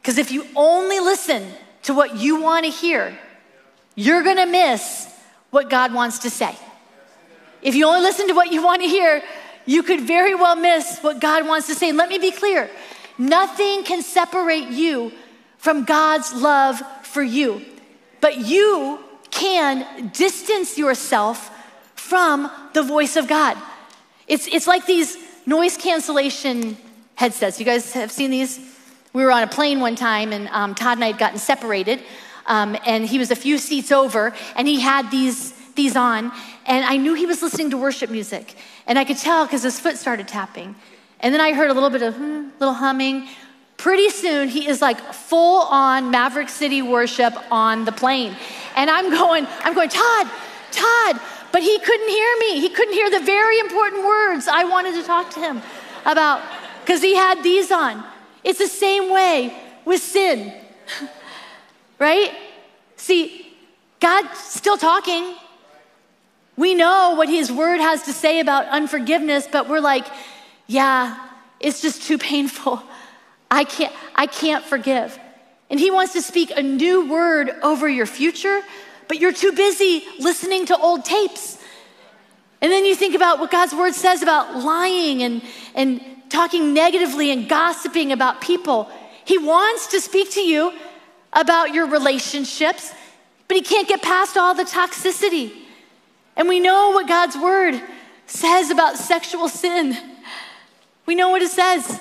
Because 0.00 0.18
if 0.18 0.30
you 0.30 0.46
only 0.54 1.00
listen 1.00 1.46
to 1.82 1.94
what 1.94 2.16
you 2.16 2.40
want 2.40 2.64
to 2.66 2.70
hear, 2.70 3.18
you're 3.94 4.22
going 4.22 4.36
to 4.36 4.46
miss 4.46 5.08
what 5.50 5.68
God 5.68 5.92
wants 5.92 6.20
to 6.20 6.30
say. 6.30 6.54
If 7.62 7.74
you 7.74 7.86
only 7.86 8.00
listen 8.00 8.28
to 8.28 8.34
what 8.34 8.52
you 8.52 8.62
want 8.62 8.82
to 8.82 8.88
hear, 8.88 9.22
you 9.70 9.84
could 9.84 10.00
very 10.00 10.34
well 10.34 10.56
miss 10.56 10.98
what 10.98 11.20
God 11.20 11.46
wants 11.46 11.68
to 11.68 11.76
say. 11.76 11.92
Let 11.92 12.08
me 12.08 12.18
be 12.18 12.32
clear 12.32 12.68
nothing 13.16 13.84
can 13.84 14.02
separate 14.02 14.68
you 14.68 15.12
from 15.58 15.84
God's 15.84 16.32
love 16.32 16.82
for 17.04 17.22
you, 17.22 17.64
but 18.20 18.38
you 18.38 18.98
can 19.30 20.08
distance 20.08 20.76
yourself 20.76 21.56
from 21.94 22.50
the 22.72 22.82
voice 22.82 23.14
of 23.14 23.28
God. 23.28 23.56
It's, 24.26 24.48
it's 24.48 24.66
like 24.66 24.86
these 24.86 25.16
noise 25.46 25.76
cancellation 25.76 26.76
headsets. 27.14 27.60
You 27.60 27.64
guys 27.64 27.92
have 27.92 28.10
seen 28.10 28.32
these? 28.32 28.58
We 29.12 29.22
were 29.22 29.30
on 29.30 29.44
a 29.44 29.46
plane 29.46 29.78
one 29.78 29.94
time, 29.94 30.32
and 30.32 30.48
um, 30.48 30.74
Todd 30.74 30.96
and 30.96 31.04
I 31.04 31.08
had 31.08 31.18
gotten 31.18 31.38
separated, 31.38 32.00
um, 32.46 32.76
and 32.86 33.06
he 33.06 33.20
was 33.20 33.30
a 33.30 33.36
few 33.36 33.56
seats 33.56 33.92
over, 33.92 34.34
and 34.56 34.66
he 34.66 34.80
had 34.80 35.12
these 35.12 35.54
these 35.74 35.96
on, 35.96 36.32
and 36.66 36.84
I 36.84 36.96
knew 36.96 37.14
he 37.14 37.26
was 37.26 37.42
listening 37.42 37.70
to 37.70 37.76
worship 37.76 38.10
music, 38.10 38.56
and 38.86 38.98
I 38.98 39.04
could 39.04 39.18
tell 39.18 39.46
because 39.46 39.62
his 39.62 39.78
foot 39.78 39.96
started 39.96 40.28
tapping, 40.28 40.74
and 41.20 41.34
then 41.34 41.40
I 41.40 41.52
heard 41.52 41.70
a 41.70 41.74
little 41.74 41.90
bit 41.90 42.02
of 42.02 42.14
hmm, 42.14 42.48
little 42.58 42.74
humming. 42.74 43.28
Pretty 43.76 44.10
soon, 44.10 44.48
he 44.48 44.68
is 44.68 44.82
like 44.82 45.00
full 45.12 45.62
on 45.62 46.10
Maverick 46.10 46.48
City 46.48 46.82
worship 46.82 47.34
on 47.50 47.84
the 47.84 47.92
plane, 47.92 48.36
and 48.76 48.90
I'm 48.90 49.10
going, 49.10 49.46
I'm 49.60 49.74
going, 49.74 49.88
Todd, 49.88 50.30
Todd, 50.70 51.20
but 51.52 51.62
he 51.62 51.78
couldn't 51.78 52.08
hear 52.08 52.36
me. 52.38 52.60
He 52.60 52.68
couldn't 52.68 52.94
hear 52.94 53.10
the 53.10 53.20
very 53.20 53.58
important 53.58 54.04
words 54.04 54.48
I 54.48 54.64
wanted 54.64 54.94
to 54.94 55.02
talk 55.02 55.30
to 55.30 55.40
him 55.40 55.62
about 56.04 56.42
because 56.80 57.02
he 57.02 57.14
had 57.14 57.42
these 57.42 57.70
on. 57.70 58.04
It's 58.44 58.58
the 58.58 58.68
same 58.68 59.10
way 59.10 59.54
with 59.84 60.00
sin, 60.00 60.54
right? 61.98 62.32
See, 62.96 63.46
God's 64.00 64.38
still 64.38 64.76
talking. 64.76 65.34
We 66.60 66.74
know 66.74 67.14
what 67.16 67.30
his 67.30 67.50
word 67.50 67.80
has 67.80 68.02
to 68.02 68.12
say 68.12 68.38
about 68.38 68.66
unforgiveness, 68.66 69.48
but 69.50 69.66
we're 69.66 69.80
like, 69.80 70.06
yeah, 70.66 71.16
it's 71.58 71.80
just 71.80 72.02
too 72.02 72.18
painful. 72.18 72.82
I 73.50 73.64
can't, 73.64 73.94
I 74.14 74.26
can't 74.26 74.62
forgive. 74.62 75.18
And 75.70 75.80
he 75.80 75.90
wants 75.90 76.12
to 76.12 76.20
speak 76.20 76.52
a 76.54 76.62
new 76.62 77.08
word 77.08 77.48
over 77.62 77.88
your 77.88 78.04
future, 78.04 78.60
but 79.08 79.18
you're 79.18 79.32
too 79.32 79.52
busy 79.52 80.04
listening 80.18 80.66
to 80.66 80.76
old 80.76 81.06
tapes. 81.06 81.56
And 82.60 82.70
then 82.70 82.84
you 82.84 82.94
think 82.94 83.14
about 83.14 83.38
what 83.38 83.50
God's 83.50 83.72
word 83.72 83.94
says 83.94 84.20
about 84.20 84.62
lying 84.62 85.22
and, 85.22 85.40
and 85.74 86.02
talking 86.28 86.74
negatively 86.74 87.30
and 87.30 87.48
gossiping 87.48 88.12
about 88.12 88.42
people. 88.42 88.90
He 89.24 89.38
wants 89.38 89.86
to 89.92 90.00
speak 90.02 90.32
to 90.32 90.42
you 90.42 90.74
about 91.32 91.72
your 91.72 91.86
relationships, 91.86 92.92
but 93.48 93.56
he 93.56 93.62
can't 93.62 93.88
get 93.88 94.02
past 94.02 94.36
all 94.36 94.54
the 94.54 94.64
toxicity. 94.64 95.54
And 96.40 96.48
we 96.48 96.58
know 96.58 96.92
what 96.92 97.06
God's 97.06 97.36
word 97.36 97.78
says 98.26 98.70
about 98.70 98.96
sexual 98.96 99.46
sin. 99.46 99.94
We 101.04 101.14
know 101.14 101.28
what 101.28 101.42
it 101.42 101.50
says. 101.50 102.00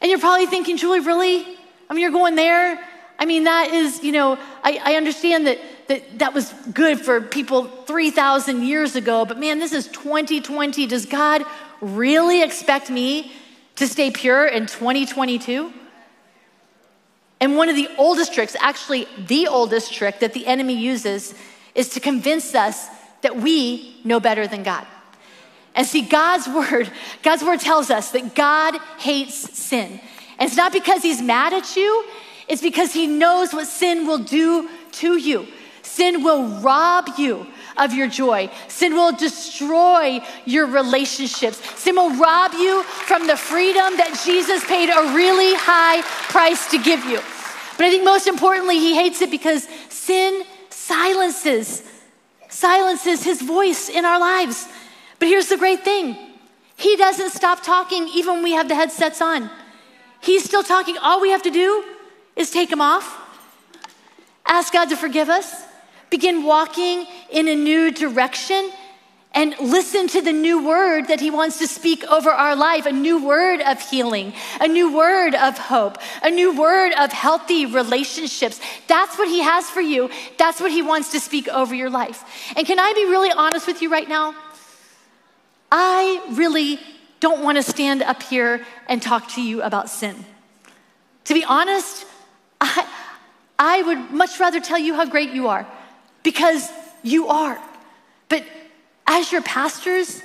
And 0.00 0.10
you're 0.10 0.18
probably 0.18 0.46
thinking, 0.46 0.78
Julie, 0.78 1.00
really? 1.00 1.58
I 1.90 1.92
mean, 1.92 2.00
you're 2.00 2.10
going 2.10 2.36
there? 2.36 2.82
I 3.18 3.26
mean, 3.26 3.44
that 3.44 3.68
is, 3.70 4.02
you 4.02 4.12
know, 4.12 4.38
I, 4.62 4.80
I 4.82 4.94
understand 4.94 5.46
that, 5.46 5.58
that 5.88 6.20
that 6.20 6.32
was 6.32 6.54
good 6.72 6.98
for 6.98 7.20
people 7.20 7.66
3,000 7.66 8.62
years 8.62 8.96
ago, 8.96 9.26
but 9.26 9.38
man, 9.38 9.58
this 9.58 9.74
is 9.74 9.88
2020. 9.88 10.86
Does 10.86 11.04
God 11.04 11.42
really 11.82 12.42
expect 12.42 12.88
me 12.88 13.30
to 13.76 13.86
stay 13.86 14.10
pure 14.10 14.46
in 14.46 14.64
2022? 14.64 15.70
And 17.40 17.58
one 17.58 17.68
of 17.68 17.76
the 17.76 17.90
oldest 17.98 18.32
tricks, 18.32 18.56
actually, 18.58 19.06
the 19.18 19.48
oldest 19.48 19.92
trick 19.92 20.20
that 20.20 20.32
the 20.32 20.46
enemy 20.46 20.78
uses, 20.78 21.34
is 21.74 21.90
to 21.90 22.00
convince 22.00 22.54
us 22.54 22.88
that 23.24 23.36
we 23.36 23.96
know 24.04 24.20
better 24.20 24.46
than 24.46 24.62
God. 24.62 24.86
And 25.74 25.86
see, 25.86 26.02
God's 26.02 26.46
word, 26.60 26.90
God's 27.22 27.42
word 27.42 27.60
tells 27.60 27.90
us 27.90 28.12
that 28.12 28.34
God 28.34 28.78
hates 28.98 29.34
sin. 29.58 30.00
And 30.38 30.48
it's 30.48 30.56
not 30.56 30.72
because 30.72 31.02
he's 31.02 31.20
mad 31.20 31.52
at 31.52 31.76
you, 31.76 32.04
it's 32.48 32.62
because 32.62 32.92
he 32.92 33.06
knows 33.06 33.52
what 33.52 33.66
sin 33.66 34.06
will 34.06 34.18
do 34.18 34.68
to 34.92 35.16
you. 35.16 35.46
Sin 35.82 36.22
will 36.22 36.60
rob 36.60 37.08
you 37.18 37.46
of 37.76 37.92
your 37.92 38.08
joy. 38.08 38.50
Sin 38.68 38.94
will 38.94 39.12
destroy 39.12 40.20
your 40.44 40.66
relationships. 40.66 41.58
Sin 41.78 41.96
will 41.96 42.14
rob 42.16 42.52
you 42.54 42.82
from 42.82 43.26
the 43.26 43.36
freedom 43.36 43.96
that 43.96 44.20
Jesus 44.24 44.64
paid 44.64 44.88
a 44.88 45.14
really 45.14 45.54
high 45.54 46.02
price 46.30 46.70
to 46.70 46.78
give 46.78 47.04
you. 47.04 47.20
But 47.76 47.86
I 47.86 47.90
think 47.90 48.04
most 48.04 48.26
importantly, 48.26 48.78
he 48.78 48.94
hates 48.94 49.20
it 49.22 49.30
because 49.30 49.68
sin 49.88 50.44
silences, 50.70 51.82
silences 52.54 53.24
his 53.24 53.42
voice 53.42 53.88
in 53.88 54.04
our 54.04 54.20
lives. 54.20 54.68
But 55.18 55.28
here's 55.28 55.48
the 55.48 55.56
great 55.56 55.84
thing 55.84 56.16
He 56.76 56.96
doesn't 56.96 57.30
stop 57.30 57.62
talking 57.62 58.08
even 58.08 58.34
when 58.34 58.44
we 58.44 58.52
have 58.52 58.68
the 58.68 58.74
headsets 58.74 59.20
on. 59.20 59.50
He's 60.20 60.44
still 60.44 60.62
talking. 60.62 60.96
All 60.98 61.20
we 61.20 61.30
have 61.30 61.42
to 61.42 61.50
do 61.50 61.84
is 62.36 62.50
take 62.50 62.70
them 62.70 62.80
off, 62.80 63.06
ask 64.46 64.72
God 64.72 64.88
to 64.88 64.96
forgive 64.96 65.28
us, 65.28 65.64
begin 66.10 66.44
walking 66.44 67.06
in 67.30 67.48
a 67.48 67.54
new 67.54 67.90
direction 67.90 68.70
and 69.34 69.54
listen 69.60 70.06
to 70.08 70.22
the 70.22 70.32
new 70.32 70.64
word 70.64 71.08
that 71.08 71.20
He 71.20 71.30
wants 71.30 71.58
to 71.58 71.66
speak 71.66 72.04
over 72.04 72.30
our 72.30 72.54
life 72.54 72.86
a 72.86 72.92
new 72.92 73.24
word 73.24 73.60
of 73.60 73.80
healing, 73.80 74.32
a 74.60 74.68
new 74.68 74.96
word 74.96 75.34
of 75.34 75.58
hope, 75.58 75.98
a 76.22 76.30
new 76.30 76.56
word 76.58 76.92
of 76.98 77.12
healthy 77.12 77.66
relationships. 77.66 78.60
That's 78.86 79.18
what 79.18 79.28
He 79.28 79.40
has 79.40 79.68
for 79.68 79.80
you. 79.80 80.08
That's 80.38 80.60
what 80.60 80.70
He 80.70 80.82
wants 80.82 81.10
to 81.12 81.20
speak 81.20 81.48
over 81.48 81.74
your 81.74 81.90
life. 81.90 82.24
And 82.56 82.66
can 82.66 82.78
I 82.78 82.92
be 82.92 83.04
really 83.04 83.30
honest 83.30 83.66
with 83.66 83.82
you 83.82 83.90
right 83.90 84.08
now? 84.08 84.34
I 85.70 86.24
really 86.30 86.78
don't 87.20 87.42
want 87.42 87.56
to 87.58 87.62
stand 87.62 88.02
up 88.02 88.22
here 88.22 88.64
and 88.88 89.02
talk 89.02 89.28
to 89.30 89.42
you 89.42 89.62
about 89.62 89.90
sin. 89.90 90.24
To 91.24 91.34
be 91.34 91.42
honest, 91.42 92.06
I, 92.60 92.86
I 93.58 93.82
would 93.82 94.10
much 94.10 94.38
rather 94.38 94.60
tell 94.60 94.78
you 94.78 94.94
how 94.94 95.06
great 95.06 95.30
you 95.30 95.48
are 95.48 95.66
because 96.22 96.68
you 97.02 97.28
are. 97.28 97.60
But 98.28 98.44
as 99.06 99.30
your 99.30 99.42
pastors, 99.42 100.22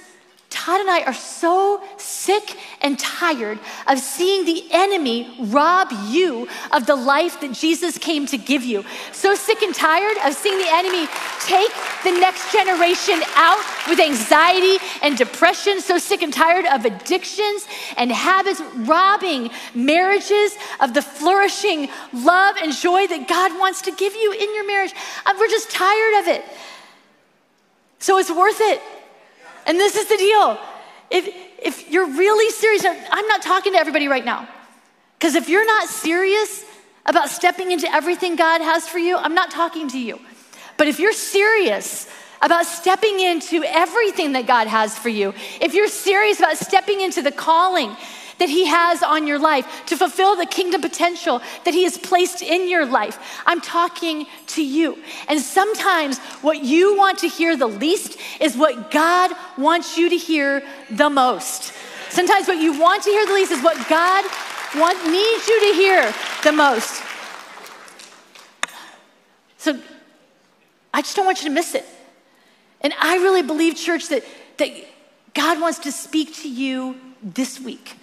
Todd 0.49 0.81
and 0.81 0.89
I 0.89 1.03
are 1.03 1.13
so 1.13 1.81
sick 1.97 2.57
and 2.81 2.97
tired 2.97 3.59
of 3.87 3.99
seeing 3.99 4.45
the 4.45 4.63
enemy 4.71 5.35
rob 5.39 5.89
you 6.07 6.47
of 6.71 6.87
the 6.87 6.95
life 6.95 7.39
that 7.41 7.53
Jesus 7.53 7.99
came 7.99 8.25
to 8.27 8.37
give 8.37 8.63
you. 8.63 8.83
So 9.11 9.35
sick 9.35 9.61
and 9.61 9.75
tired 9.75 10.17
of 10.25 10.33
seeing 10.33 10.57
the 10.57 10.69
enemy 10.71 11.07
take 11.45 11.71
the 12.03 12.11
next 12.19 12.51
generation 12.51 13.21
out 13.35 13.63
with 13.87 13.99
anxiety 13.99 14.83
and 15.03 15.15
depression. 15.15 15.81
So 15.81 15.99
sick 15.99 16.23
and 16.23 16.33
tired 16.33 16.65
of 16.65 16.83
addictions 16.83 17.67
and 17.95 18.11
habits 18.11 18.59
robbing 18.75 19.51
marriages 19.75 20.57
of 20.79 20.95
the 20.95 21.03
flourishing 21.03 21.89
love 22.11 22.55
and 22.57 22.73
joy 22.73 23.05
that 23.05 23.27
God 23.27 23.57
wants 23.59 23.83
to 23.83 23.91
give 23.91 24.15
you 24.15 24.31
in 24.31 24.55
your 24.55 24.65
marriage. 24.65 24.93
Uh, 25.27 25.33
we're 25.37 25.47
just 25.47 25.69
tired 25.69 26.21
of 26.21 26.27
it. 26.27 26.43
So 27.99 28.17
it's 28.17 28.31
worth 28.31 28.59
it. 28.59 28.81
And 29.65 29.77
this 29.77 29.95
is 29.95 30.07
the 30.07 30.17
deal. 30.17 30.57
If, 31.11 31.27
if 31.61 31.91
you're 31.91 32.07
really 32.07 32.49
serious, 32.51 32.85
I'm 32.85 33.27
not 33.27 33.41
talking 33.41 33.73
to 33.73 33.79
everybody 33.79 34.07
right 34.07 34.25
now. 34.25 34.47
Because 35.17 35.35
if 35.35 35.49
you're 35.49 35.65
not 35.65 35.89
serious 35.89 36.63
about 37.05 37.29
stepping 37.29 37.71
into 37.71 37.91
everything 37.91 38.35
God 38.35 38.61
has 38.61 38.87
for 38.87 38.99
you, 38.99 39.17
I'm 39.17 39.33
not 39.33 39.51
talking 39.51 39.89
to 39.89 39.99
you. 39.99 40.19
But 40.77 40.87
if 40.87 40.99
you're 40.99 41.13
serious 41.13 42.07
about 42.41 42.65
stepping 42.65 43.19
into 43.19 43.63
everything 43.65 44.31
that 44.31 44.47
God 44.47 44.67
has 44.67 44.97
for 44.97 45.09
you, 45.09 45.33
if 45.59 45.73
you're 45.73 45.89
serious 45.89 46.39
about 46.39 46.57
stepping 46.57 47.01
into 47.01 47.21
the 47.21 47.31
calling 47.33 47.95
that 48.39 48.49
He 48.49 48.65
has 48.65 49.03
on 49.03 49.27
your 49.27 49.39
life, 49.39 49.85
to 49.85 49.95
fulfill 49.95 50.35
the 50.35 50.45
kingdom 50.45 50.81
potential 50.81 51.41
that 51.65 51.73
He 51.73 51.83
has 51.83 51.97
placed 51.97 52.41
in 52.41 52.69
your 52.69 52.85
life. 52.85 53.19
I'm 53.45 53.61
talking 53.61 54.25
to 54.47 54.63
you. 54.63 54.97
And 55.27 55.39
sometimes 55.39 56.17
what 56.41 56.63
you 56.63 56.97
want 56.97 57.19
to 57.19 57.27
hear 57.27 57.55
the 57.55 57.67
least 57.67 58.17
is 58.41 58.57
what 58.57 58.91
God 58.91 59.31
wants 59.57 59.97
you 59.97 60.09
to 60.09 60.17
hear 60.17 60.63
the 60.89 61.09
most. 61.09 61.73
Sometimes 62.09 62.47
what 62.47 62.57
you 62.57 62.79
want 62.79 63.03
to 63.03 63.11
hear 63.11 63.25
the 63.25 63.33
least 63.33 63.51
is 63.51 63.61
what 63.61 63.87
God 63.87 64.25
want, 64.75 64.97
needs 65.05 65.47
you 65.47 65.59
to 65.71 65.75
hear 65.75 66.13
the 66.43 66.51
most. 66.51 67.03
So 69.57 69.79
I 70.93 71.01
just 71.01 71.15
don't 71.15 71.25
want 71.25 71.43
you 71.43 71.49
to 71.49 71.53
miss 71.53 71.75
it. 71.75 71.85
And 72.81 72.93
I 72.99 73.17
really 73.17 73.41
believe, 73.41 73.75
church, 73.75 74.07
that, 74.07 74.23
that 74.57 74.71
God 75.33 75.59
wants 75.59 75.79
to 75.79 75.91
speak 75.91 76.33
to 76.37 76.49
you 76.49 76.95
this 77.21 77.59
week 77.59 77.98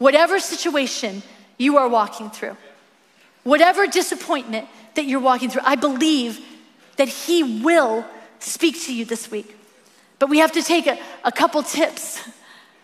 whatever 0.00 0.40
situation 0.40 1.22
you 1.58 1.76
are 1.76 1.88
walking 1.88 2.30
through, 2.30 2.56
whatever 3.44 3.86
disappointment 3.86 4.66
that 4.94 5.04
you're 5.04 5.20
walking 5.20 5.48
through, 5.50 5.62
I 5.64 5.76
believe 5.76 6.40
that 6.96 7.06
He 7.06 7.62
will 7.62 8.04
speak 8.40 8.82
to 8.86 8.94
you 8.94 9.04
this 9.04 9.30
week. 9.30 9.54
But 10.18 10.30
we 10.30 10.38
have 10.38 10.52
to 10.52 10.62
take 10.62 10.86
a, 10.86 10.98
a 11.22 11.30
couple 11.30 11.62
tips 11.62 12.20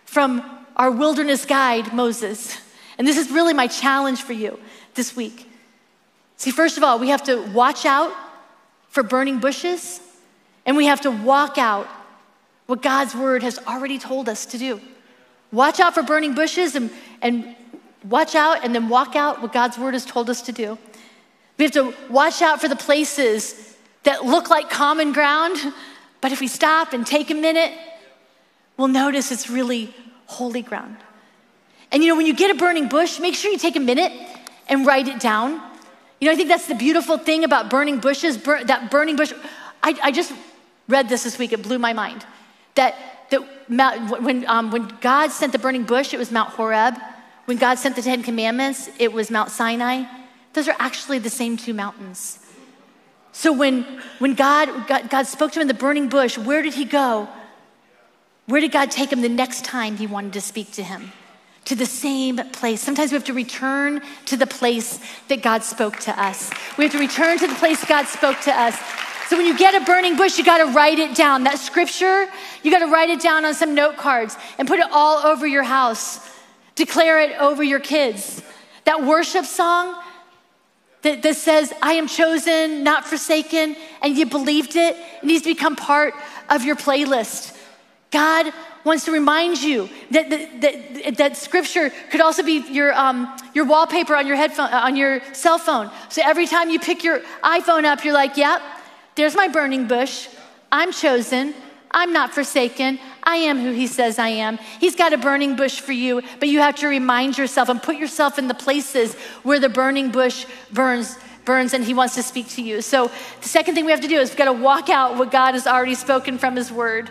from 0.04 0.44
our 0.76 0.90
wilderness 0.90 1.46
guide, 1.46 1.92
Moses. 1.94 2.56
And 2.98 3.08
this 3.08 3.16
is 3.16 3.30
really 3.30 3.54
my 3.54 3.66
challenge 3.66 4.22
for 4.22 4.34
you 4.34 4.58
this 4.94 5.16
week. 5.16 5.50
See, 6.36 6.50
first 6.50 6.76
of 6.76 6.84
all, 6.84 6.98
we 6.98 7.08
have 7.08 7.24
to 7.24 7.42
watch 7.52 7.86
out 7.86 8.12
for 8.88 9.02
burning 9.02 9.38
bushes, 9.38 10.00
and 10.66 10.76
we 10.76 10.86
have 10.86 11.00
to 11.02 11.10
walk 11.10 11.56
out 11.56 11.88
what 12.66 12.82
God's 12.82 13.14
word 13.14 13.42
has 13.42 13.58
already 13.66 13.98
told 13.98 14.28
us 14.28 14.44
to 14.46 14.58
do. 14.58 14.80
Watch 15.52 15.80
out 15.80 15.94
for 15.94 16.02
burning 16.02 16.34
bushes 16.34 16.74
and, 16.74 16.90
and 17.22 17.56
watch 18.04 18.34
out 18.34 18.64
and 18.64 18.74
then 18.74 18.88
walk 18.88 19.16
out 19.16 19.42
what 19.42 19.52
God's 19.52 19.78
word 19.78 19.94
has 19.94 20.04
told 20.04 20.30
us 20.30 20.42
to 20.42 20.52
do. 20.52 20.78
We 21.58 21.64
have 21.64 21.72
to 21.72 21.94
watch 22.10 22.42
out 22.42 22.60
for 22.60 22.68
the 22.68 22.76
places 22.76 23.76
that 24.02 24.24
look 24.24 24.50
like 24.50 24.70
common 24.70 25.12
ground, 25.12 25.56
but 26.20 26.32
if 26.32 26.40
we 26.40 26.48
stop 26.48 26.92
and 26.92 27.06
take 27.06 27.30
a 27.30 27.34
minute, 27.34 27.72
we'll 28.76 28.88
notice 28.88 29.32
it's 29.32 29.50
really 29.50 29.94
holy 30.26 30.62
ground. 30.62 30.96
And 31.90 32.02
you 32.02 32.10
know, 32.10 32.16
when 32.16 32.26
you 32.26 32.34
get 32.34 32.50
a 32.50 32.54
burning 32.54 32.88
bush, 32.88 33.18
make 33.20 33.34
sure 33.34 33.50
you 33.50 33.58
take 33.58 33.76
a 33.76 33.80
minute 33.80 34.12
and 34.68 34.86
write 34.86 35.08
it 35.08 35.20
down. 35.20 35.60
You 36.20 36.26
know, 36.26 36.32
I 36.32 36.36
think 36.36 36.48
that's 36.48 36.66
the 36.66 36.74
beautiful 36.74 37.18
thing 37.18 37.44
about 37.44 37.70
burning 37.70 37.98
bushes, 37.98 38.36
bur- 38.36 38.64
that 38.64 38.90
burning 38.90 39.16
bush. 39.16 39.32
I, 39.82 39.98
I 40.02 40.12
just 40.12 40.32
read 40.88 41.08
this 41.08 41.24
this 41.24 41.38
week, 41.38 41.52
it 41.52 41.62
blew 41.62 41.78
my 41.78 41.92
mind. 41.92 42.24
That 42.74 42.94
that 43.30 43.68
Mount, 43.68 44.22
when, 44.22 44.46
um, 44.46 44.70
when 44.70 44.88
God 45.00 45.30
sent 45.30 45.52
the 45.52 45.58
burning 45.58 45.84
bush, 45.84 46.14
it 46.14 46.18
was 46.18 46.30
Mount 46.30 46.50
Horeb. 46.50 46.94
When 47.46 47.56
God 47.56 47.78
sent 47.78 47.96
the 47.96 48.02
Ten 48.02 48.22
Commandments, 48.22 48.88
it 48.98 49.12
was 49.12 49.30
Mount 49.30 49.50
Sinai. 49.50 50.04
Those 50.52 50.68
are 50.68 50.76
actually 50.78 51.18
the 51.18 51.30
same 51.30 51.56
two 51.56 51.74
mountains. 51.74 52.38
So 53.32 53.52
when, 53.52 53.82
when 54.18 54.34
God, 54.34 54.88
God, 54.88 55.10
God 55.10 55.26
spoke 55.26 55.52
to 55.52 55.58
him 55.58 55.62
in 55.62 55.68
the 55.68 55.74
burning 55.74 56.08
bush, 56.08 56.38
where 56.38 56.62
did 56.62 56.74
he 56.74 56.84
go? 56.84 57.28
Where 58.46 58.60
did 58.60 58.72
God 58.72 58.90
take 58.90 59.12
him 59.12 59.20
the 59.20 59.28
next 59.28 59.64
time 59.64 59.96
he 59.96 60.06
wanted 60.06 60.32
to 60.34 60.40
speak 60.40 60.72
to 60.72 60.82
him? 60.82 61.12
To 61.66 61.74
the 61.74 61.86
same 61.86 62.38
place. 62.52 62.80
Sometimes 62.80 63.12
we 63.12 63.16
have 63.16 63.24
to 63.24 63.32
return 63.32 64.00
to 64.26 64.36
the 64.36 64.46
place 64.46 65.00
that 65.28 65.42
God 65.42 65.62
spoke 65.62 65.98
to 66.00 66.20
us. 66.20 66.50
We 66.78 66.84
have 66.84 66.92
to 66.92 66.98
return 66.98 67.38
to 67.38 67.46
the 67.46 67.54
place 67.54 67.84
God 67.84 68.06
spoke 68.06 68.40
to 68.42 68.52
us. 68.52 68.76
So 69.28 69.36
when 69.36 69.46
you 69.46 69.58
get 69.58 69.80
a 69.80 69.84
burning 69.84 70.16
bush, 70.16 70.38
you 70.38 70.44
got 70.44 70.58
to 70.58 70.72
write 70.72 71.00
it 71.00 71.16
down. 71.16 71.42
That 71.44 71.58
scripture, 71.58 72.26
you 72.62 72.70
got 72.70 72.78
to 72.78 72.92
write 72.92 73.10
it 73.10 73.20
down 73.20 73.44
on 73.44 73.54
some 73.54 73.74
note 73.74 73.96
cards 73.96 74.36
and 74.58 74.68
put 74.68 74.78
it 74.78 74.86
all 74.92 75.26
over 75.26 75.46
your 75.46 75.64
house. 75.64 76.20
Declare 76.76 77.22
it 77.22 77.40
over 77.40 77.64
your 77.64 77.80
kids. 77.80 78.42
That 78.84 79.04
worship 79.04 79.44
song 79.44 80.00
that, 81.02 81.22
that 81.22 81.36
says, 81.36 81.72
I 81.82 81.94
am 81.94 82.06
chosen, 82.06 82.84
not 82.84 83.04
forsaken, 83.04 83.76
and 84.02 84.16
you 84.16 84.26
believed 84.26 84.76
it, 84.76 84.96
it 84.96 85.24
needs 85.24 85.42
to 85.42 85.54
become 85.54 85.74
part 85.74 86.14
of 86.48 86.64
your 86.64 86.76
playlist. 86.76 87.56
God 88.10 88.52
wants 88.86 89.04
to 89.04 89.10
remind 89.10 89.60
you 89.60 89.90
that, 90.12 90.30
that, 90.30 90.60
that, 90.60 91.16
that, 91.16 91.36
scripture 91.36 91.90
could 92.10 92.20
also 92.20 92.44
be 92.44 92.60
your, 92.70 92.94
um, 92.94 93.36
your 93.52 93.64
wallpaper 93.64 94.14
on 94.14 94.28
your 94.28 94.36
headphone, 94.36 94.72
on 94.72 94.94
your 94.94 95.20
cell 95.34 95.58
phone. 95.58 95.90
So 96.08 96.22
every 96.24 96.46
time 96.46 96.70
you 96.70 96.78
pick 96.78 97.02
your 97.02 97.18
iPhone 97.42 97.84
up, 97.84 98.04
you're 98.04 98.14
like, 98.14 98.36
yep, 98.36 98.62
there's 99.16 99.34
my 99.34 99.48
burning 99.48 99.88
bush. 99.88 100.28
I'm 100.70 100.92
chosen. 100.92 101.52
I'm 101.90 102.12
not 102.12 102.32
forsaken. 102.32 103.00
I 103.24 103.36
am 103.36 103.58
who 103.58 103.72
he 103.72 103.88
says 103.88 104.20
I 104.20 104.28
am. 104.28 104.58
He's 104.78 104.94
got 104.94 105.12
a 105.12 105.18
burning 105.18 105.56
bush 105.56 105.80
for 105.80 105.92
you, 105.92 106.22
but 106.38 106.48
you 106.48 106.60
have 106.60 106.76
to 106.76 106.86
remind 106.86 107.36
yourself 107.36 107.68
and 107.68 107.82
put 107.82 107.96
yourself 107.96 108.38
in 108.38 108.46
the 108.46 108.54
places 108.54 109.14
where 109.42 109.58
the 109.58 109.68
burning 109.68 110.10
bush 110.10 110.46
burns 110.72 111.18
burns 111.44 111.74
and 111.74 111.84
he 111.84 111.94
wants 111.94 112.16
to 112.16 112.22
speak 112.22 112.48
to 112.48 112.62
you. 112.62 112.82
So 112.82 113.10
the 113.40 113.48
second 113.48 113.76
thing 113.76 113.84
we 113.84 113.92
have 113.92 114.00
to 114.00 114.08
do 114.08 114.18
is 114.18 114.30
we've 114.30 114.36
got 114.36 114.46
to 114.46 114.52
walk 114.52 114.90
out 114.90 115.16
what 115.16 115.30
God 115.30 115.54
has 115.54 115.66
already 115.66 115.94
spoken 115.94 116.38
from 116.38 116.56
his 116.56 116.72
word. 116.72 117.08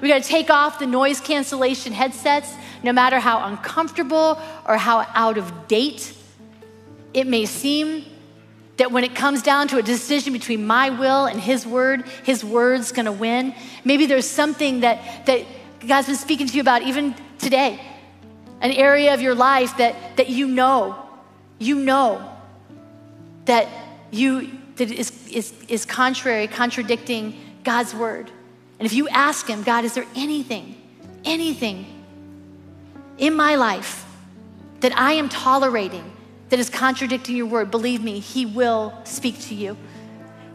We 0.00 0.08
got 0.08 0.22
to 0.22 0.28
take 0.28 0.50
off 0.50 0.78
the 0.78 0.86
noise 0.86 1.20
cancellation 1.20 1.92
headsets, 1.92 2.52
no 2.82 2.92
matter 2.92 3.18
how 3.18 3.44
uncomfortable 3.46 4.40
or 4.66 4.76
how 4.76 5.06
out 5.14 5.38
of 5.38 5.68
date 5.68 6.14
it 7.12 7.26
may 7.26 7.46
seem 7.46 8.04
that 8.76 8.90
when 8.92 9.04
it 9.04 9.14
comes 9.14 9.42
down 9.42 9.68
to 9.68 9.76
a 9.76 9.82
decision 9.82 10.32
between 10.32 10.66
my 10.66 10.88
will 10.88 11.26
and 11.26 11.38
his 11.38 11.66
word, 11.66 12.06
his 12.24 12.42
word's 12.42 12.92
gonna 12.92 13.12
win. 13.12 13.54
Maybe 13.84 14.06
there's 14.06 14.28
something 14.28 14.80
that, 14.80 15.26
that 15.26 15.44
God's 15.86 16.06
been 16.06 16.16
speaking 16.16 16.46
to 16.46 16.54
you 16.54 16.62
about 16.62 16.82
even 16.82 17.14
today, 17.38 17.78
an 18.62 18.70
area 18.70 19.12
of 19.12 19.20
your 19.20 19.34
life 19.34 19.76
that, 19.76 20.16
that 20.16 20.30
you 20.30 20.46
know, 20.46 20.96
you 21.58 21.74
know 21.74 22.26
that 23.44 23.68
you 24.10 24.50
that 24.76 24.90
is, 24.90 25.12
is, 25.28 25.52
is 25.68 25.84
contrary, 25.84 26.46
contradicting 26.46 27.38
God's 27.64 27.94
word. 27.94 28.30
And 28.80 28.86
if 28.86 28.92
you 28.92 29.08
ask 29.08 29.46
him, 29.46 29.62
God, 29.62 29.84
is 29.84 29.94
there 29.94 30.06
anything, 30.16 30.74
anything 31.24 31.86
in 33.18 33.36
my 33.36 33.54
life 33.54 34.04
that 34.80 34.96
I 34.98 35.12
am 35.12 35.28
tolerating 35.28 36.10
that 36.48 36.58
is 36.58 36.68
contradicting 36.68 37.36
your 37.36 37.46
word, 37.46 37.70
believe 37.70 38.02
me, 38.02 38.18
he 38.18 38.46
will 38.46 38.92
speak 39.04 39.38
to 39.42 39.54
you. 39.54 39.76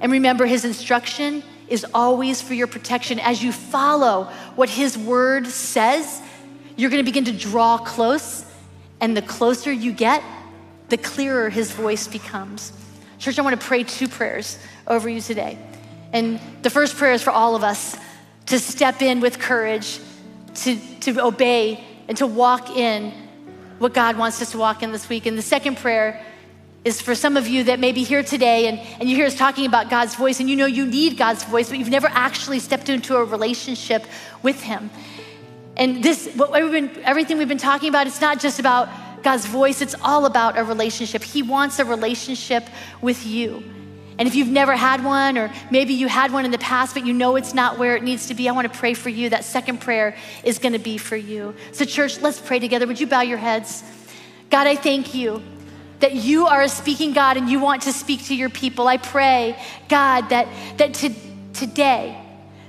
And 0.02 0.12
remember, 0.12 0.46
his 0.46 0.66
instruction 0.66 1.44
is 1.68 1.86
always 1.94 2.42
for 2.42 2.54
your 2.54 2.68
protection. 2.68 3.20
As 3.20 3.44
you 3.44 3.52
follow 3.52 4.26
what 4.56 4.70
His 4.70 4.98
word 4.98 5.48
says, 5.48 6.22
you're 6.76 6.90
going 6.90 7.04
to 7.04 7.12
begin 7.12 7.26
to 7.26 7.32
draw 7.32 7.78
close. 7.78 8.46
And 9.02 9.16
the 9.16 9.22
closer 9.22 9.72
you 9.72 9.92
get, 9.92 10.24
the 10.90 10.98
clearer 10.98 11.50
His 11.50 11.72
voice 11.72 12.08
becomes. 12.08 12.72
Church, 13.18 13.40
I 13.40 13.42
want 13.42 13.60
to 13.60 13.66
pray 13.66 13.84
two 13.84 14.08
prayers 14.08 14.60
over 14.88 15.10
you 15.10 15.22
today. 15.22 15.58
And 16.14 16.40
the 16.62 16.70
first 16.70 16.96
prayer 16.96 17.14
is 17.14 17.24
for 17.24 17.32
all 17.32 17.56
of 17.56 17.64
us 17.64 17.98
to 18.48 18.60
step 18.60 19.02
in 19.02 19.20
with 19.20 19.40
courage, 19.40 20.00
to, 20.56 20.78
to 21.02 21.24
obey, 21.24 21.84
and 22.08 22.18
to 22.18 22.28
walk 22.28 22.76
in 22.76 23.12
what 23.80 23.94
God 23.94 24.18
wants 24.18 24.42
us 24.42 24.52
to 24.52 24.58
walk 24.58 24.84
in 24.84 24.92
this 24.92 25.10
week. 25.10 25.26
And 25.26 25.38
the 25.38 25.42
second 25.42 25.78
prayer 25.78 26.24
is 26.84 27.02
for 27.02 27.16
some 27.16 27.36
of 27.36 27.48
you 27.48 27.64
that 27.64 27.80
may 27.80 27.92
be 27.92 28.04
here 28.04 28.24
today 28.24 28.68
and, 28.68 28.80
and 29.00 29.10
you 29.10 29.16
hear 29.16 29.26
us 29.26 29.36
talking 29.36 29.66
about 29.66 29.90
God's 29.90 30.16
voice 30.16 30.40
and 30.40 30.50
you 30.50 30.56
know 30.56 30.68
you 30.68 30.86
need 30.86 31.18
God's 31.18 31.44
voice, 31.44 31.70
but 31.70 31.80
you've 31.80 31.90
never 31.90 32.08
actually 32.08 32.60
stepped 32.60 32.90
into 32.90 33.18
a 33.18 33.24
relationship 33.24 34.06
with 34.44 34.62
Him. 34.62 34.92
And 35.76 36.04
this, 36.04 36.32
what 36.36 36.52
we've 36.52 36.72
been, 36.72 37.04
everything 37.04 37.38
we've 37.38 37.50
been 37.50 37.58
talking 37.58 37.90
about, 37.90 38.08
it's 38.08 38.22
not 38.22 38.40
just 38.40 38.60
about 38.60 38.88
God's 39.24 39.46
voice, 39.46 39.82
it's 39.82 39.96
all 40.04 40.26
about 40.26 40.58
a 40.58 40.64
relationship. 40.64 41.24
He 41.24 41.42
wants 41.42 41.80
a 41.80 41.86
relationship 41.86 42.64
with 43.02 43.26
you. 43.26 43.64
And 44.18 44.28
if 44.28 44.36
you've 44.36 44.50
never 44.50 44.76
had 44.76 45.04
one, 45.04 45.38
or 45.38 45.52
maybe 45.72 45.94
you 45.94 46.08
had 46.08 46.32
one 46.32 46.46
in 46.46 46.52
the 46.52 46.58
past, 46.58 46.94
but 46.94 47.06
you 47.06 47.14
know 47.14 47.36
it's 47.36 47.54
not 47.54 47.78
where 47.78 47.98
it 47.98 48.04
needs 48.04 48.28
to 48.28 48.34
be, 48.34 48.48
I 48.48 48.54
want 48.54 48.72
to 48.72 48.80
pray 48.80 48.94
for 48.94 49.10
you. 49.10 49.30
That 49.30 49.44
second 49.44 49.82
prayer 49.82 50.16
is 50.44 50.58
going 50.58 50.74
to 50.74 50.80
be 50.80 50.98
for 50.98 51.18
you. 51.18 51.54
So, 51.74 51.84
church, 51.84 52.22
let's 52.22 52.40
pray 52.40 52.60
together. 52.60 52.88
Would 52.88 53.00
you 53.00 53.08
bow 53.08 53.22
your 53.22 53.38
heads? 53.38 53.84
God, 54.50 54.68
I 54.68 54.76
thank 54.76 55.14
you 55.14 55.42
that 56.00 56.14
you 56.14 56.48
are 56.48 56.62
a 56.62 56.70
speaking 56.70 57.14
God 57.14 57.38
and 57.38 57.50
you 57.50 57.60
want 57.60 57.84
to 57.84 57.94
speak 57.94 58.26
to 58.26 58.36
your 58.36 58.50
people. 58.50 58.88
I 58.88 58.98
pray, 58.98 59.58
God, 59.90 60.30
that, 60.30 60.48
that 60.78 60.94
to, 60.96 61.14
today, 61.54 62.25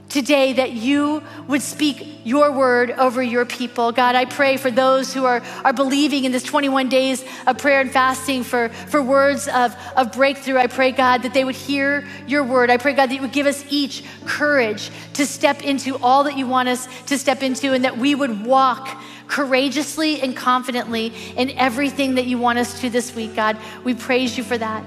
today 0.09 0.53
that 0.55 0.73
you 0.73 1.23
would 1.49 1.63
speak 1.63 2.21
your 2.25 2.53
word 2.53 2.91
over 2.93 3.23
your 3.23 3.45
people. 3.45 3.93
God, 3.93 4.15
I 4.15 4.25
pray 4.25 4.57
for 4.57 4.71
those 4.71 5.13
who 5.13 5.25
are, 5.25 5.43
are 5.65 5.73
believing 5.73 6.25
in 6.25 6.33
this 6.33 6.43
21 6.43 6.89
days 6.89 7.25
of 7.47 7.59
prayer 7.59 7.81
and 7.81 7.91
fasting 7.91 8.45
for, 8.45 8.69
for 8.69 9.03
words 9.03 9.49
of, 9.49 9.77
of 9.97 10.13
breakthrough. 10.13 10.59
I 10.59 10.67
pray, 10.67 10.93
God, 10.93 11.23
that 11.23 11.35
they 11.35 11.45
would 11.45 11.57
hear 11.57 12.07
your 12.27 12.45
word. 12.45 12.71
I 12.71 12.77
pray, 12.77 12.93
God, 12.93 13.11
that 13.11 13.15
you 13.15 13.21
would 13.23 13.33
give 13.33 13.47
us 13.47 13.65
each 13.69 14.05
courage 14.25 14.91
to 15.15 15.27
step 15.27 15.63
into 15.63 15.97
all 15.99 16.25
that 16.25 16.37
you 16.37 16.47
want 16.47 16.69
us 16.69 16.89
to 17.07 17.19
step 17.19 17.43
into 17.43 17.73
and 17.73 17.85
that 17.85 17.99
we 17.99 18.15
would 18.15 18.45
walk 18.45 19.03
courageously 19.29 20.21
and 20.21 20.37
confidently 20.37 21.13
in 21.37 21.51
everything 21.51 22.15
that 22.15 22.27
you 22.27 22.39
want 22.39 22.59
us 22.59 22.81
to 22.81 22.91
this 22.91 23.15
week, 23.15 23.35
God. 23.35 23.57
We 23.83 23.95
praise 23.95 24.39
you 24.39 24.45
for 24.45 24.57
that. 24.57 24.85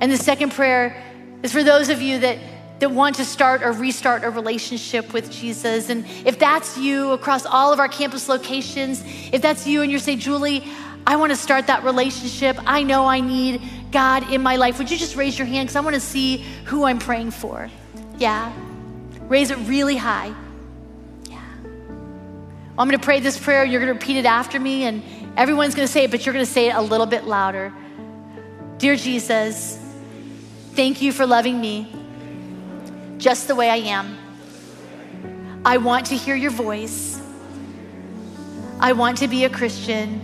And 0.00 0.12
the 0.12 0.16
second 0.16 0.52
prayer 0.52 1.02
is 1.42 1.52
for 1.52 1.64
those 1.64 1.88
of 1.88 2.00
you 2.00 2.20
that 2.20 2.38
that 2.78 2.90
want 2.90 3.16
to 3.16 3.24
start 3.24 3.62
or 3.62 3.72
restart 3.72 4.24
a 4.24 4.30
relationship 4.30 5.12
with 5.12 5.30
Jesus. 5.30 5.90
And 5.90 6.04
if 6.24 6.38
that's 6.38 6.78
you 6.78 7.10
across 7.10 7.44
all 7.44 7.72
of 7.72 7.80
our 7.80 7.88
campus 7.88 8.28
locations, 8.28 9.02
if 9.32 9.42
that's 9.42 9.66
you 9.66 9.82
and 9.82 9.90
you're 9.90 10.00
saying, 10.00 10.20
Julie, 10.20 10.64
I 11.06 11.16
want 11.16 11.30
to 11.30 11.36
start 11.36 11.66
that 11.66 11.84
relationship. 11.84 12.56
I 12.66 12.82
know 12.82 13.06
I 13.06 13.20
need 13.20 13.62
God 13.90 14.30
in 14.30 14.42
my 14.42 14.56
life. 14.56 14.78
Would 14.78 14.90
you 14.90 14.96
just 14.96 15.16
raise 15.16 15.38
your 15.38 15.46
hand? 15.46 15.68
Because 15.68 15.76
I 15.76 15.80
want 15.80 15.94
to 15.94 16.00
see 16.00 16.44
who 16.66 16.84
I'm 16.84 16.98
praying 16.98 17.32
for. 17.32 17.70
Yeah. 18.18 18.52
Raise 19.22 19.50
it 19.50 19.56
really 19.58 19.96
high. 19.96 20.34
Yeah. 21.24 21.42
Well, 21.64 22.78
I'm 22.78 22.88
going 22.88 22.98
to 22.98 23.04
pray 23.04 23.20
this 23.20 23.38
prayer. 23.38 23.64
You're 23.64 23.80
going 23.80 23.92
to 23.92 23.98
repeat 23.98 24.18
it 24.18 24.26
after 24.26 24.60
me, 24.60 24.84
and 24.84 25.02
everyone's 25.36 25.74
going 25.74 25.86
to 25.86 25.92
say 25.92 26.04
it, 26.04 26.10
but 26.10 26.24
you're 26.24 26.32
going 26.32 26.44
to 26.44 26.50
say 26.50 26.68
it 26.68 26.74
a 26.74 26.82
little 26.82 27.06
bit 27.06 27.24
louder. 27.24 27.72
Dear 28.76 28.94
Jesus, 28.94 29.78
thank 30.74 31.02
you 31.02 31.10
for 31.10 31.26
loving 31.26 31.60
me 31.60 31.92
just 33.18 33.48
the 33.48 33.54
way 33.54 33.68
I 33.68 33.76
am. 33.76 34.16
I 35.64 35.76
want 35.76 36.06
to 36.06 36.16
hear 36.16 36.34
your 36.34 36.50
voice. 36.50 37.20
I 38.80 38.92
want 38.92 39.18
to 39.18 39.28
be 39.28 39.44
a 39.44 39.50
Christian, 39.50 40.20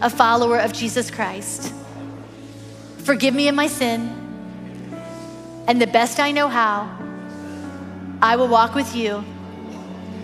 a 0.00 0.10
follower 0.10 0.58
of 0.58 0.72
Jesus 0.72 1.10
Christ. 1.10 1.72
Forgive 2.98 3.34
me 3.34 3.48
of 3.48 3.54
my 3.54 3.68
sin, 3.68 4.10
and 5.66 5.80
the 5.80 5.86
best 5.86 6.18
I 6.18 6.32
know 6.32 6.48
how, 6.48 6.98
I 8.20 8.36
will 8.36 8.48
walk 8.48 8.74
with 8.74 8.94
you 8.94 9.24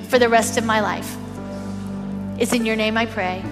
for 0.08 0.18
the 0.18 0.28
rest 0.28 0.58
of 0.58 0.64
my 0.64 0.80
life. 0.80 1.16
It's 2.38 2.52
in 2.52 2.66
your 2.66 2.76
name 2.76 2.96
I 2.96 3.06
pray. 3.06 3.44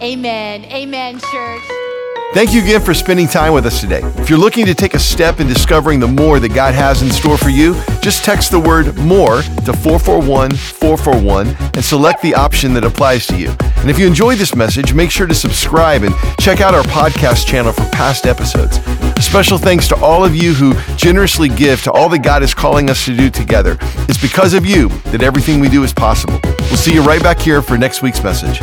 Amen. 0.00 0.64
Amen, 0.64 1.18
church. 1.18 1.89
Thank 2.32 2.54
you 2.54 2.62
again 2.62 2.80
for 2.80 2.94
spending 2.94 3.26
time 3.26 3.52
with 3.52 3.66
us 3.66 3.80
today. 3.80 4.02
If 4.18 4.30
you're 4.30 4.38
looking 4.38 4.64
to 4.66 4.74
take 4.74 4.94
a 4.94 5.00
step 5.00 5.40
in 5.40 5.48
discovering 5.48 5.98
the 5.98 6.06
more 6.06 6.38
that 6.38 6.54
God 6.54 6.74
has 6.74 7.02
in 7.02 7.10
store 7.10 7.36
for 7.36 7.48
you, 7.48 7.74
just 8.00 8.24
text 8.24 8.52
the 8.52 8.60
word 8.60 8.96
more 8.98 9.42
to 9.42 9.72
441 9.72 10.52
441 10.52 11.48
and 11.74 11.84
select 11.84 12.22
the 12.22 12.36
option 12.36 12.72
that 12.74 12.84
applies 12.84 13.26
to 13.26 13.36
you. 13.36 13.52
And 13.78 13.90
if 13.90 13.98
you 13.98 14.06
enjoyed 14.06 14.38
this 14.38 14.54
message, 14.54 14.94
make 14.94 15.10
sure 15.10 15.26
to 15.26 15.34
subscribe 15.34 16.04
and 16.04 16.14
check 16.38 16.60
out 16.60 16.72
our 16.72 16.84
podcast 16.84 17.48
channel 17.48 17.72
for 17.72 17.82
past 17.90 18.26
episodes. 18.26 18.78
A 19.16 19.22
special 19.22 19.58
thanks 19.58 19.88
to 19.88 19.96
all 19.96 20.24
of 20.24 20.36
you 20.36 20.54
who 20.54 20.74
generously 20.96 21.48
give 21.48 21.82
to 21.82 21.90
all 21.90 22.08
that 22.10 22.22
God 22.22 22.44
is 22.44 22.54
calling 22.54 22.90
us 22.90 23.04
to 23.06 23.16
do 23.16 23.28
together. 23.28 23.76
It's 24.08 24.22
because 24.22 24.54
of 24.54 24.64
you 24.64 24.88
that 25.06 25.24
everything 25.24 25.58
we 25.58 25.68
do 25.68 25.82
is 25.82 25.92
possible. 25.92 26.38
We'll 26.44 26.76
see 26.76 26.94
you 26.94 27.02
right 27.02 27.22
back 27.24 27.40
here 27.40 27.60
for 27.60 27.76
next 27.76 28.02
week's 28.02 28.22
message. 28.22 28.60